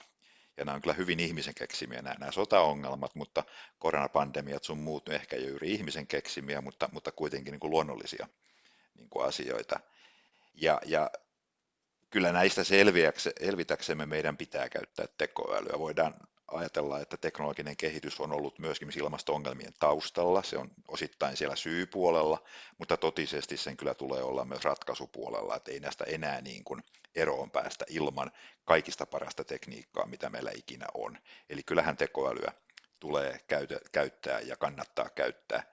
Ja 0.57 0.65
nämä 0.65 0.76
on 0.76 0.82
kyllä 0.82 0.93
hyvin 0.93 1.19
ihmisen 1.19 1.55
keksimiä 1.55 2.01
nämä, 2.01 2.15
nämä 2.19 2.32
sotaongelmat, 2.32 3.15
mutta 3.15 3.43
koronapandemiat 3.80 4.63
sun 4.63 4.80
muut 4.80 5.09
ehkä 5.09 5.36
ei 5.36 5.47
juuri 5.47 5.72
ihmisen 5.72 6.07
keksimiä, 6.07 6.61
mutta, 6.61 6.89
mutta 6.91 7.11
kuitenkin 7.11 7.51
niin 7.51 7.59
kuin 7.59 7.72
luonnollisia 7.72 8.28
niin 8.97 9.09
kuin 9.09 9.26
asioita. 9.26 9.80
Ja, 10.53 10.82
ja 10.86 11.11
kyllä 12.12 12.32
näistä 12.32 12.62
selvitäksemme 13.39 14.05
meidän 14.05 14.38
pitää 14.38 14.70
käyttää 14.70 15.05
tekoälyä. 15.18 15.80
Voidaan 15.80 16.14
ajatella, 16.47 16.99
että 16.99 17.18
teknologinen 17.18 17.78
kehitys 17.78 18.20
on 18.20 18.32
ollut 18.32 18.59
myöskin 18.59 18.91
ilmasto-ongelmien 18.97 19.74
taustalla, 19.80 20.43
se 20.43 20.57
on 20.57 20.72
osittain 20.88 21.38
siellä 21.38 21.55
syypuolella, 21.55 22.43
mutta 22.78 22.97
totisesti 22.97 23.57
sen 23.57 23.78
kyllä 23.78 23.93
tulee 23.93 24.24
olla 24.24 24.45
myös 24.45 24.64
ratkaisupuolella, 24.64 25.55
että 25.55 25.72
ei 25.72 25.80
näistä 25.80 26.03
enää 26.03 26.41
niin 26.41 26.64
kuin 26.64 26.84
eroon 27.16 27.51
päästä 27.51 27.86
ilman 27.89 28.32
kaikista 28.66 29.05
parasta 29.05 29.43
tekniikkaa, 29.43 30.05
mitä 30.05 30.30
meillä 30.30 30.51
ikinä 30.55 30.86
on. 30.93 31.18
Eli 31.49 31.64
kyllähän 31.64 31.97
tekoälyä 31.97 32.51
tulee 32.99 33.39
käyttää 33.91 34.39
ja 34.39 34.55
kannattaa 34.55 35.09
käyttää. 35.09 35.64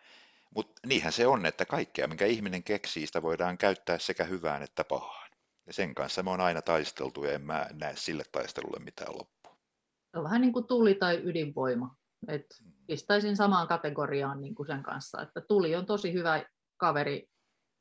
Mutta 0.54 0.80
niinhän 0.86 1.12
se 1.12 1.26
on, 1.26 1.46
että 1.46 1.64
kaikkea, 1.64 2.08
minkä 2.08 2.26
ihminen 2.26 2.62
keksii, 2.62 3.06
sitä 3.06 3.22
voidaan 3.22 3.58
käyttää 3.58 3.98
sekä 3.98 4.24
hyvään 4.24 4.62
että 4.62 4.84
pahaan. 4.84 5.27
Ja 5.68 5.74
sen 5.74 5.94
kanssa 5.94 6.22
me 6.22 6.30
on 6.30 6.40
aina 6.40 6.62
taisteltu 6.62 7.24
ja 7.24 7.32
en 7.32 7.42
mä 7.42 7.66
näe 7.72 7.96
sille 7.96 8.22
taistelulle 8.32 8.84
mitään 8.84 9.12
loppua. 9.12 9.58
Se 10.10 10.18
on 10.18 10.24
vähän 10.24 10.40
niin 10.40 10.52
kuin 10.52 10.66
tuli 10.66 10.94
tai 10.94 11.20
ydinvoima. 11.24 11.96
Et 12.28 12.46
mm. 12.64 12.72
pistäisin 12.86 13.36
samaan 13.36 13.68
kategoriaan 13.68 14.40
niin 14.40 14.54
kuin 14.54 14.66
sen 14.66 14.82
kanssa, 14.82 15.22
että 15.22 15.40
tuli 15.40 15.76
on 15.76 15.86
tosi 15.86 16.12
hyvä 16.12 16.44
kaveri, 16.76 17.28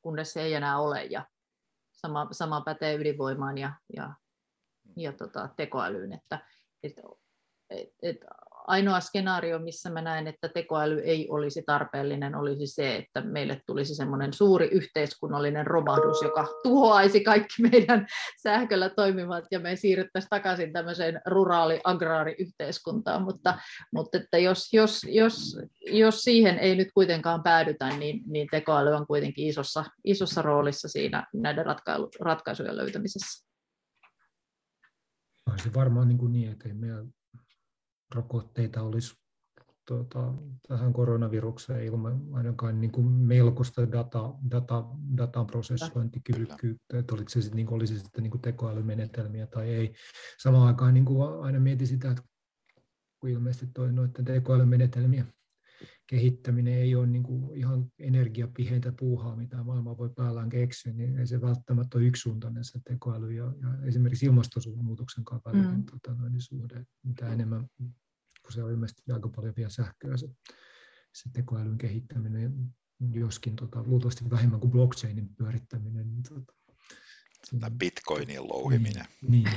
kunnes 0.02 0.34
se 0.34 0.42
ei 0.42 0.54
enää 0.54 0.80
ole. 0.80 1.04
Ja 1.04 1.26
sama, 1.92 2.28
sama 2.32 2.62
pätee 2.62 2.96
ydinvoimaan 2.96 3.58
ja, 3.58 3.74
ja, 3.96 4.14
ja 4.98 5.14
tota, 5.14 5.50
tekoälyyn. 5.58 6.14
Että, 6.14 6.40
et, 6.84 6.94
et, 7.70 7.90
et 8.02 8.18
ainoa 8.68 9.00
skenaario, 9.00 9.60
missä 9.60 9.90
mä 9.90 10.02
näen, 10.02 10.28
että 10.28 10.50
tekoäly 10.50 11.00
ei 11.00 11.28
olisi 11.30 11.64
tarpeellinen, 11.66 12.36
olisi 12.36 12.68
se, 12.68 12.96
että 12.96 13.22
meille 13.22 13.62
tulisi 13.66 13.96
semmoinen 13.96 14.34
suuri 14.34 14.68
yhteiskunnallinen 14.68 15.68
romahdus, 15.68 16.22
joka 16.22 16.48
tuhoaisi 16.64 17.24
kaikki 17.24 17.62
meidän 17.72 18.08
sähköllä 18.44 18.90
toimivat 18.90 19.44
ja 19.52 19.60
me 19.60 19.76
siirryttäisiin 19.76 20.30
takaisin 20.30 20.74
tämmöiseen 20.74 21.22
ruraali-agraariyhteiskuntaan. 21.26 23.22
Mutta, 23.22 23.60
mutta 23.94 24.18
että 24.18 24.38
jos, 24.38 24.74
jos, 24.74 25.04
jos, 25.10 25.60
jos 25.92 26.22
siihen 26.22 26.60
ei 26.60 26.76
nyt 26.76 26.88
kuitenkaan 26.94 27.44
päädytä, 27.44 27.90
niin, 27.90 28.24
niin 28.28 28.48
tekoäly 28.52 28.92
on 28.92 29.08
kuitenkin 29.08 29.48
isossa, 29.48 29.86
isossa 30.04 30.42
roolissa 30.42 30.88
siinä 30.88 31.28
näiden 31.34 31.66
ratkaisujen 32.20 32.78
löytämisessä. 32.78 33.48
Se 35.64 35.74
varmaan 35.74 36.08
niin, 36.08 36.18
kuin 36.18 36.32
niin 36.32 36.52
että 36.52 36.68
ei 36.68 36.74
meidän 36.74 37.14
rokotteita 38.16 38.82
olisi 38.82 39.16
tuota, 39.88 40.34
tähän 40.68 40.94
koronavirukseen 40.94 41.84
ilman 41.84 42.22
ainakaan 42.34 42.82
niin 42.82 42.92
kuin 42.92 43.08
melkoista 43.08 43.92
data, 43.92 44.34
data, 44.52 44.86
datan 45.18 45.48
prosessointikyvykkyyttä, 45.48 47.00
että 47.00 47.16
oliko 47.16 47.30
se 47.30 47.42
sitten, 47.42 47.56
niin 47.56 47.68
kuin, 47.68 47.76
olisi 47.76 48.00
sitten 48.00 48.24
niin 48.24 48.32
kuin 48.32 48.42
tekoälymenetelmiä 48.42 49.48
tai 49.48 49.70
ei. 49.70 49.94
Samaan 50.38 50.68
aikaan 50.68 50.94
niin 50.94 51.06
kuin 51.06 51.44
aina 51.44 51.60
mietin 51.60 51.88
sitä, 51.88 52.12
että 52.12 52.24
kun 53.20 53.30
ilmeisesti 53.30 53.68
toi 53.74 53.92
noiden 53.92 54.26
tekoälymenetelmien 54.26 55.34
kehittäminen 56.08 56.74
ei 56.74 56.96
ole 56.96 57.08
niin 57.08 57.24
kuin 57.24 57.58
ihan 57.58 57.92
energiapiheintä 58.00 58.92
puuhaa, 58.92 59.36
mitä 59.36 59.64
maailma 59.64 59.98
voi 59.98 60.10
päällään 60.16 60.50
keksiä, 60.50 60.94
niin 60.94 61.20
ei 61.20 61.28
se 61.28 61.42
välttämättä 61.42 61.98
ole 61.98 62.06
yksisuuntainen 62.06 62.64
se 62.64 62.80
tekoäly 62.84 63.34
ja, 63.34 63.44
ja 63.44 63.88
esimerkiksi 63.88 64.26
ilmastonmuutoksen 64.26 65.26
kanssa 65.26 65.50
mm. 65.52 65.86
tota, 65.86 66.14
noin, 66.14 66.42
suhde, 66.42 66.86
mitä 67.04 67.34
enemmän, 67.34 67.68
kun 67.78 68.52
se 68.54 68.64
on 68.64 68.72
ilmeisesti 68.72 69.12
aika 69.12 69.30
paljon 69.30 69.54
vielä 69.58 69.70
sähköä 69.70 70.18
se, 70.18 70.28
se 71.14 71.30
tekoälyn 71.34 71.78
kehittäminen, 71.78 72.76
joskin 73.14 73.56
tota, 73.56 73.84
luultavasti 73.84 74.30
vähemmän 74.30 74.60
kuin 74.60 74.72
blockchainin 74.72 75.36
pyörittäminen. 75.36 76.08
Niin, 76.10 76.24
tota, 76.24 76.54
tai 77.60 77.72
bitcoinin 77.72 78.48
louhiminen. 78.48 79.06
Niin, 79.22 79.44
niin 79.44 79.56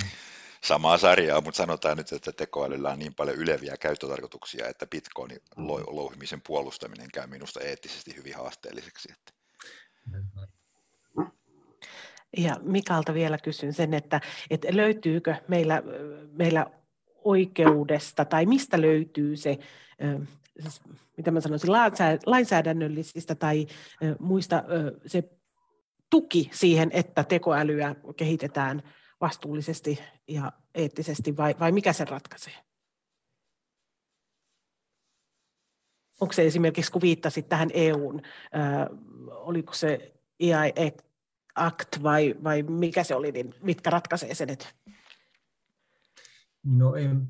samaa 0.64 0.98
sarjaa, 0.98 1.40
mutta 1.40 1.58
sanotaan 1.58 1.96
nyt, 1.96 2.12
että 2.12 2.32
tekoälyllä 2.32 2.90
on 2.90 2.98
niin 2.98 3.14
paljon 3.14 3.36
yleviä 3.36 3.76
käyttötarkoituksia, 3.76 4.68
että 4.68 4.86
Bitcoinin 4.86 5.40
louhimisen 5.86 6.40
puolustaminen 6.46 7.08
käy 7.14 7.26
minusta 7.26 7.61
eettisesti 7.61 8.16
hyvin 8.16 8.36
haasteelliseksi. 8.36 9.12
Että. 9.12 9.32
Ja 12.36 12.56
Mikalta 12.62 13.14
vielä 13.14 13.38
kysyn 13.38 13.72
sen, 13.72 13.94
että, 13.94 14.20
että 14.50 14.68
löytyykö 14.70 15.34
meillä, 15.48 15.82
meillä 16.32 16.66
oikeudesta 17.24 18.24
tai 18.24 18.46
mistä 18.46 18.80
löytyy 18.80 19.36
se, 19.36 19.58
siis 20.61 20.80
mitä 21.16 21.30
mä 21.30 21.40
sanoisin, 21.40 21.72
lainsäädännöllisistä 22.26 23.34
tai 23.34 23.66
muista 24.18 24.64
se 25.06 25.22
tuki 26.11 26.50
siihen, 26.52 26.90
että 26.92 27.24
tekoälyä 27.24 27.96
kehitetään 28.16 28.82
vastuullisesti 29.20 29.98
ja 30.28 30.52
eettisesti 30.74 31.36
vai, 31.36 31.54
vai 31.60 31.72
mikä 31.72 31.92
sen 31.92 32.08
ratkaisee? 32.08 32.54
Onko 36.20 36.32
se 36.32 36.46
esimerkiksi, 36.46 36.92
kun 36.92 37.02
viittasit 37.02 37.48
tähän 37.48 37.70
EUn, 37.74 38.20
äh, 38.56 38.86
oliko 39.28 39.72
se 39.74 40.14
EI 40.40 40.72
Act 41.54 42.02
vai, 42.02 42.34
vai 42.44 42.62
mikä 42.62 43.04
se 43.04 43.14
oli, 43.14 43.32
niin 43.32 43.54
mitkä 43.62 43.90
ratkaisee 43.90 44.34
sen? 44.34 44.50
Että... 44.50 44.66
No 46.64 46.94
en, 46.94 47.28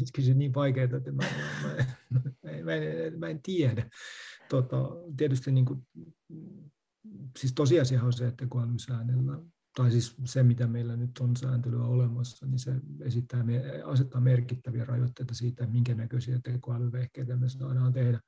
nyt 0.00 0.12
kysy 0.14 0.34
niin 0.34 0.54
vaikeaa, 0.54 0.84
että 0.96 1.12
mä, 1.12 1.24
mä, 1.62 1.84
mä, 2.10 2.20
mä, 2.64 2.74
en, 2.74 3.18
mä 3.18 3.28
en 3.28 3.42
tiedä. 3.42 3.90
Tota, 4.48 4.76
tietysti 5.16 5.52
niin 5.52 5.64
kuin, 5.64 5.86
siis 7.38 7.52
tosiasia 7.52 8.02
on 8.02 8.12
se, 8.12 8.26
että 8.26 8.46
kun 8.46 8.62
älysäännellä 8.62 9.38
tai 9.76 9.90
siis 9.90 10.14
se, 10.24 10.42
mitä 10.42 10.66
meillä 10.66 10.96
nyt 10.96 11.18
on 11.18 11.36
sääntelyä 11.36 11.84
olemassa, 11.84 12.46
niin 12.46 12.58
se 12.58 12.72
esittää, 13.00 13.44
asettaa 13.84 14.20
merkittäviä 14.20 14.84
rajoitteita 14.84 15.34
siitä, 15.34 15.66
minkä 15.66 15.94
näköisiä 15.94 16.40
tekoälyvehkeitä 16.44 17.36
me 17.36 17.48
saadaan 17.48 17.92
tehdä. 17.92 18.20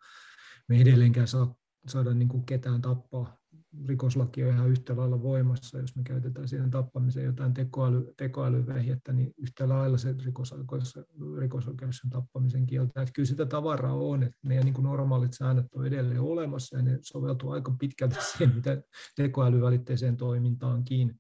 Me 0.68 0.80
edelleenkään 0.80 1.28
saa, 1.28 1.54
saada 1.86 2.14
niin 2.14 2.28
kuin 2.28 2.46
ketään 2.46 2.82
tappaa 2.82 3.37
rikoslaki 3.86 4.44
on 4.44 4.50
ihan 4.50 4.70
yhtä 4.70 4.96
lailla 4.96 5.22
voimassa, 5.22 5.78
jos 5.78 5.96
me 5.96 6.02
käytetään 6.02 6.48
siihen 6.48 6.70
tappamiseen 6.70 7.26
jotain 7.26 7.54
tekoäly, 7.54 8.14
tekoälyvehjettä, 8.16 9.12
niin 9.12 9.34
yhtä 9.36 9.68
lailla 9.68 9.98
se 9.98 10.14
rikosoikeus, 10.24 10.98
rikosoikeus 11.38 11.96
sen 11.96 12.10
tappamisen 12.10 12.66
kieltää. 12.66 13.02
Että 13.02 13.12
kyllä 13.12 13.26
sitä 13.26 13.46
tavaraa 13.46 13.94
on, 13.94 14.22
että 14.22 14.38
meidän 14.46 14.64
niin 14.64 14.82
normaalit 14.82 15.32
säännöt 15.32 15.66
on 15.74 15.86
edelleen 15.86 16.20
olemassa 16.20 16.76
ja 16.76 16.82
ne 16.82 16.98
soveltuu 17.02 17.50
aika 17.50 17.76
pitkälti 17.80 18.16
siihen, 18.20 18.54
mitä 18.54 18.82
tekoälyvälitteiseen 19.16 20.16
toimintaankin. 20.16 21.18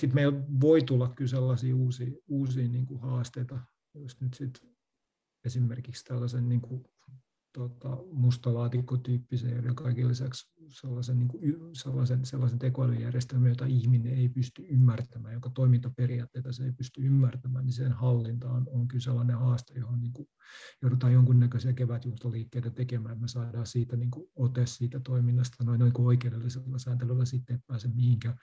Sitten 0.00 0.14
meillä 0.14 0.42
voi 0.60 0.82
tulla 0.82 1.12
kyllä 1.16 1.28
sellaisia 1.28 1.76
uusia, 1.76 2.12
uusia 2.28 2.68
niin 2.68 2.86
kuin 2.86 3.00
haasteita, 3.00 3.58
jos 3.94 4.20
nyt 4.20 4.34
sitten 4.34 4.70
esimerkiksi 5.44 6.04
tällaisen 6.04 6.48
niin 6.48 6.60
kuin 6.60 6.84
tota, 7.56 7.96
mustalaatikkotyyppisen 8.12 9.64
ja 9.64 9.74
kaiken 9.74 10.08
lisäksi 10.08 10.48
sellaisen, 10.68 11.18
niin 11.18 11.28
kuin, 11.28 11.42
sellaisen, 11.72 12.26
sellaisen 12.26 12.58
tekoälyjärjestelmän, 12.58 13.48
jota 13.48 13.66
ihminen 13.66 14.14
ei 14.14 14.28
pysty 14.28 14.66
ymmärtämään, 14.68 15.34
joka 15.34 15.50
toimintaperiaatteita 15.50 16.52
se 16.52 16.64
ei 16.64 16.72
pysty 16.72 17.00
ymmärtämään, 17.00 17.64
niin 17.64 17.72
sen 17.72 17.92
hallinta 17.92 18.50
on, 18.50 18.66
on 18.70 18.88
kyllä 18.88 19.02
sellainen 19.02 19.38
haaste, 19.38 19.74
johon 19.78 20.00
niin 20.00 20.12
kuin, 20.12 20.28
joudutaan 20.82 21.12
jonkunnäköisiä 21.12 21.72
kevätjuhlaliikkeitä 21.72 22.70
tekemään, 22.70 23.12
että 23.12 23.22
me 23.22 23.28
saadaan 23.28 23.66
siitä 23.66 23.96
niin 23.96 24.10
kuin, 24.10 24.30
ote 24.34 24.66
siitä 24.66 25.00
toiminnasta 25.00 25.64
noin, 25.64 25.80
noin 25.80 25.92
kuin 25.92 26.06
oikeudellisella 26.06 26.78
sääntelyllä 26.78 27.24
sitten, 27.24 27.54
että 27.56 27.66
pääse 27.66 27.88
mihinkään. 27.88 28.36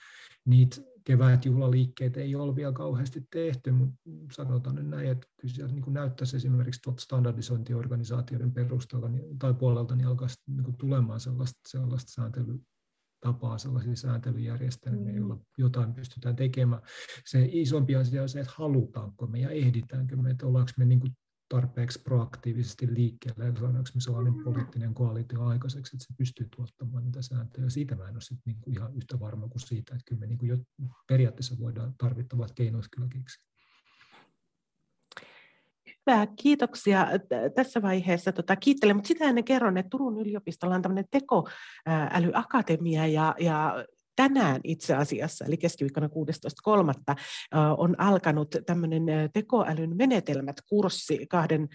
Niitä 0.45 0.82
kevätjuhlaliikkeitä 1.03 2.19
ei 2.19 2.35
ole 2.35 2.55
vielä 2.55 2.71
kauheasti 2.71 3.27
tehty, 3.31 3.71
mutta 3.71 3.95
sanotaan 4.31 4.75
nyt 4.75 4.87
näin, 4.87 5.07
että 5.07 5.27
kyllä 5.41 5.53
sieltä 5.53 5.73
niin 5.73 5.93
näyttäisi 5.93 6.37
esimerkiksi 6.37 6.81
tuolta 6.81 7.01
standardisointiorganisaatioiden 7.01 8.51
perusteella 8.51 9.09
niin, 9.09 9.39
tai 9.39 9.53
puolelta 9.53 9.95
niin 9.95 10.07
alkaa 10.07 10.27
niin 10.47 10.63
kuin 10.63 10.77
tulemaan 10.77 11.19
sellaista, 11.19 11.59
sellaista 11.67 12.11
sääntelytapaa, 12.11 13.57
sellaisia 13.57 13.95
sääntelyjärjestelmiä, 13.95 15.11
mm. 15.11 15.17
joilla 15.17 15.37
jotain 15.57 15.93
pystytään 15.93 16.35
tekemään. 16.35 16.81
Se 17.25 17.49
isompi 17.51 17.95
asia 17.95 18.21
on 18.21 18.29
se, 18.29 18.39
että 18.39 18.53
halutaanko 18.57 19.27
me 19.27 19.39
ja 19.39 19.49
ehditäänkö 19.49 20.15
me, 20.15 20.29
että 20.29 20.47
ollaanko 20.47 20.71
me 20.77 20.85
niin 20.85 20.99
kuin 20.99 21.11
tarpeeksi 21.53 22.01
proaktiivisesti 22.01 22.93
liikkeelle 22.93 23.45
ja 23.45 23.55
saadaanko 23.55 23.89
me 23.95 24.01
sellainen 24.01 24.43
poliittinen 24.43 24.93
koalitio 24.93 25.43
aikaiseksi, 25.43 25.95
että 25.95 26.05
se 26.07 26.13
pystyy 26.17 26.47
tuottamaan 26.55 27.03
niitä 27.03 27.21
sääntöjä. 27.21 27.69
Siitä 27.69 27.95
mä 27.95 28.07
en 28.07 28.13
ole 28.15 28.21
sit 28.21 28.39
niinku 28.45 28.69
ihan 28.69 28.95
yhtä 28.95 29.19
varma 29.19 29.47
kuin 29.47 29.59
siitä, 29.59 29.95
että 29.95 30.05
kyllä 30.05 30.19
me 30.19 30.25
niinku 30.25 30.45
jo 30.45 30.57
periaatteessa 31.07 31.59
voidaan 31.59 31.93
tarvittavat 31.97 32.51
keinot 32.51 32.85
kyllä 32.95 33.07
keksiä. 33.07 33.43
Hyvä, 36.07 36.27
kiitoksia 36.35 37.07
tässä 37.55 37.81
vaiheessa. 37.81 38.31
Tota, 38.31 38.55
kiittelen, 38.55 38.95
mutta 38.95 39.07
sitä 39.07 39.25
ennen 39.25 39.43
kerron, 39.43 39.77
että 39.77 39.89
Turun 39.89 40.21
yliopistolla 40.21 40.75
on 40.75 40.81
tämmöinen 40.81 41.05
tekoälyakatemia 41.11 43.07
ja, 43.07 43.35
ja 43.39 43.85
tänään 44.16 44.61
itse 44.64 44.95
asiassa, 44.95 45.45
eli 45.45 45.57
keskiviikkona 45.57 46.07
16.3. 46.07 47.16
on 47.78 47.95
alkanut 47.97 48.55
tämmöinen 48.66 49.03
tekoälyn 49.34 49.97
menetelmät-kurssi, 49.97 51.26
kahden 51.30 51.70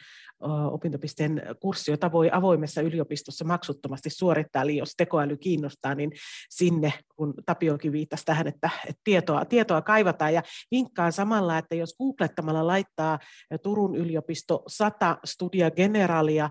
opintopisteen 0.70 1.42
kurssi, 1.60 1.90
jota 1.90 2.12
voi 2.12 2.30
avoimessa 2.32 2.80
yliopistossa 2.80 3.44
maksuttomasti 3.44 4.10
suorittaa, 4.10 4.62
eli 4.62 4.76
jos 4.76 4.94
tekoäly 4.96 5.36
kiinnostaa, 5.36 5.94
niin 5.94 6.12
sinne, 6.50 6.92
kun 7.16 7.34
Tapiokin 7.46 7.92
viittasi 7.92 8.24
tähän, 8.24 8.46
että, 8.46 8.70
tietoa, 9.04 9.44
tietoa 9.44 9.82
kaivataan, 9.82 10.34
ja 10.34 10.42
vinkkaan 10.70 11.12
samalla, 11.12 11.58
että 11.58 11.74
jos 11.74 11.96
googlettamalla 11.98 12.66
laittaa 12.66 13.18
Turun 13.62 13.96
yliopisto 13.96 14.62
100 14.66 15.18
Studia 15.24 15.70
Generalia, 15.70 16.50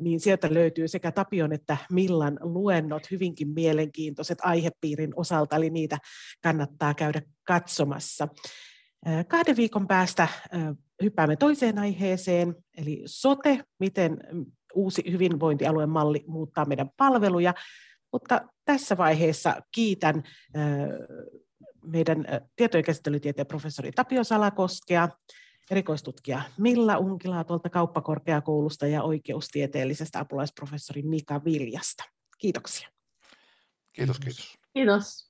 niin 0.00 0.20
sieltä 0.20 0.54
löytyy 0.54 0.88
sekä 0.88 1.12
Tapion 1.12 1.52
että 1.52 1.76
Millan 1.92 2.38
luennot, 2.40 3.10
hyvinkin 3.10 3.48
mielenkiintoiset 3.48 4.38
aihepiirin 4.88 5.12
osalta, 5.16 5.56
eli 5.56 5.70
niitä 5.70 5.98
kannattaa 6.42 6.94
käydä 6.94 7.22
katsomassa. 7.44 8.28
Kahden 9.28 9.56
viikon 9.56 9.86
päästä 9.86 10.28
hyppäämme 11.02 11.36
toiseen 11.36 11.78
aiheeseen, 11.78 12.54
eli 12.76 13.02
sote, 13.06 13.64
miten 13.80 14.18
uusi 14.74 15.02
hyvinvointialueen 15.10 15.90
malli 15.90 16.24
muuttaa 16.26 16.64
meidän 16.64 16.90
palveluja. 16.96 17.54
Mutta 18.12 18.40
tässä 18.64 18.96
vaiheessa 18.96 19.60
kiitän 19.74 20.22
meidän 21.84 22.24
tietojenkäsittelytieteen 22.56 23.46
professori 23.46 23.92
Tapio 23.92 24.24
Salakoskea, 24.24 25.08
erikoistutkija 25.70 26.42
Milla 26.58 26.98
Unkilaa 26.98 27.44
tuolta 27.44 27.70
kauppakorkeakoulusta 27.70 28.86
ja 28.86 29.02
oikeustieteellisestä 29.02 30.20
apulaisprofessori 30.20 31.02
Mika 31.02 31.44
Viljasta. 31.44 32.04
Kiitoksia. 32.38 32.88
Kiitos, 33.92 34.18
kiitos. 34.18 34.58
Kiitos. 34.78 35.27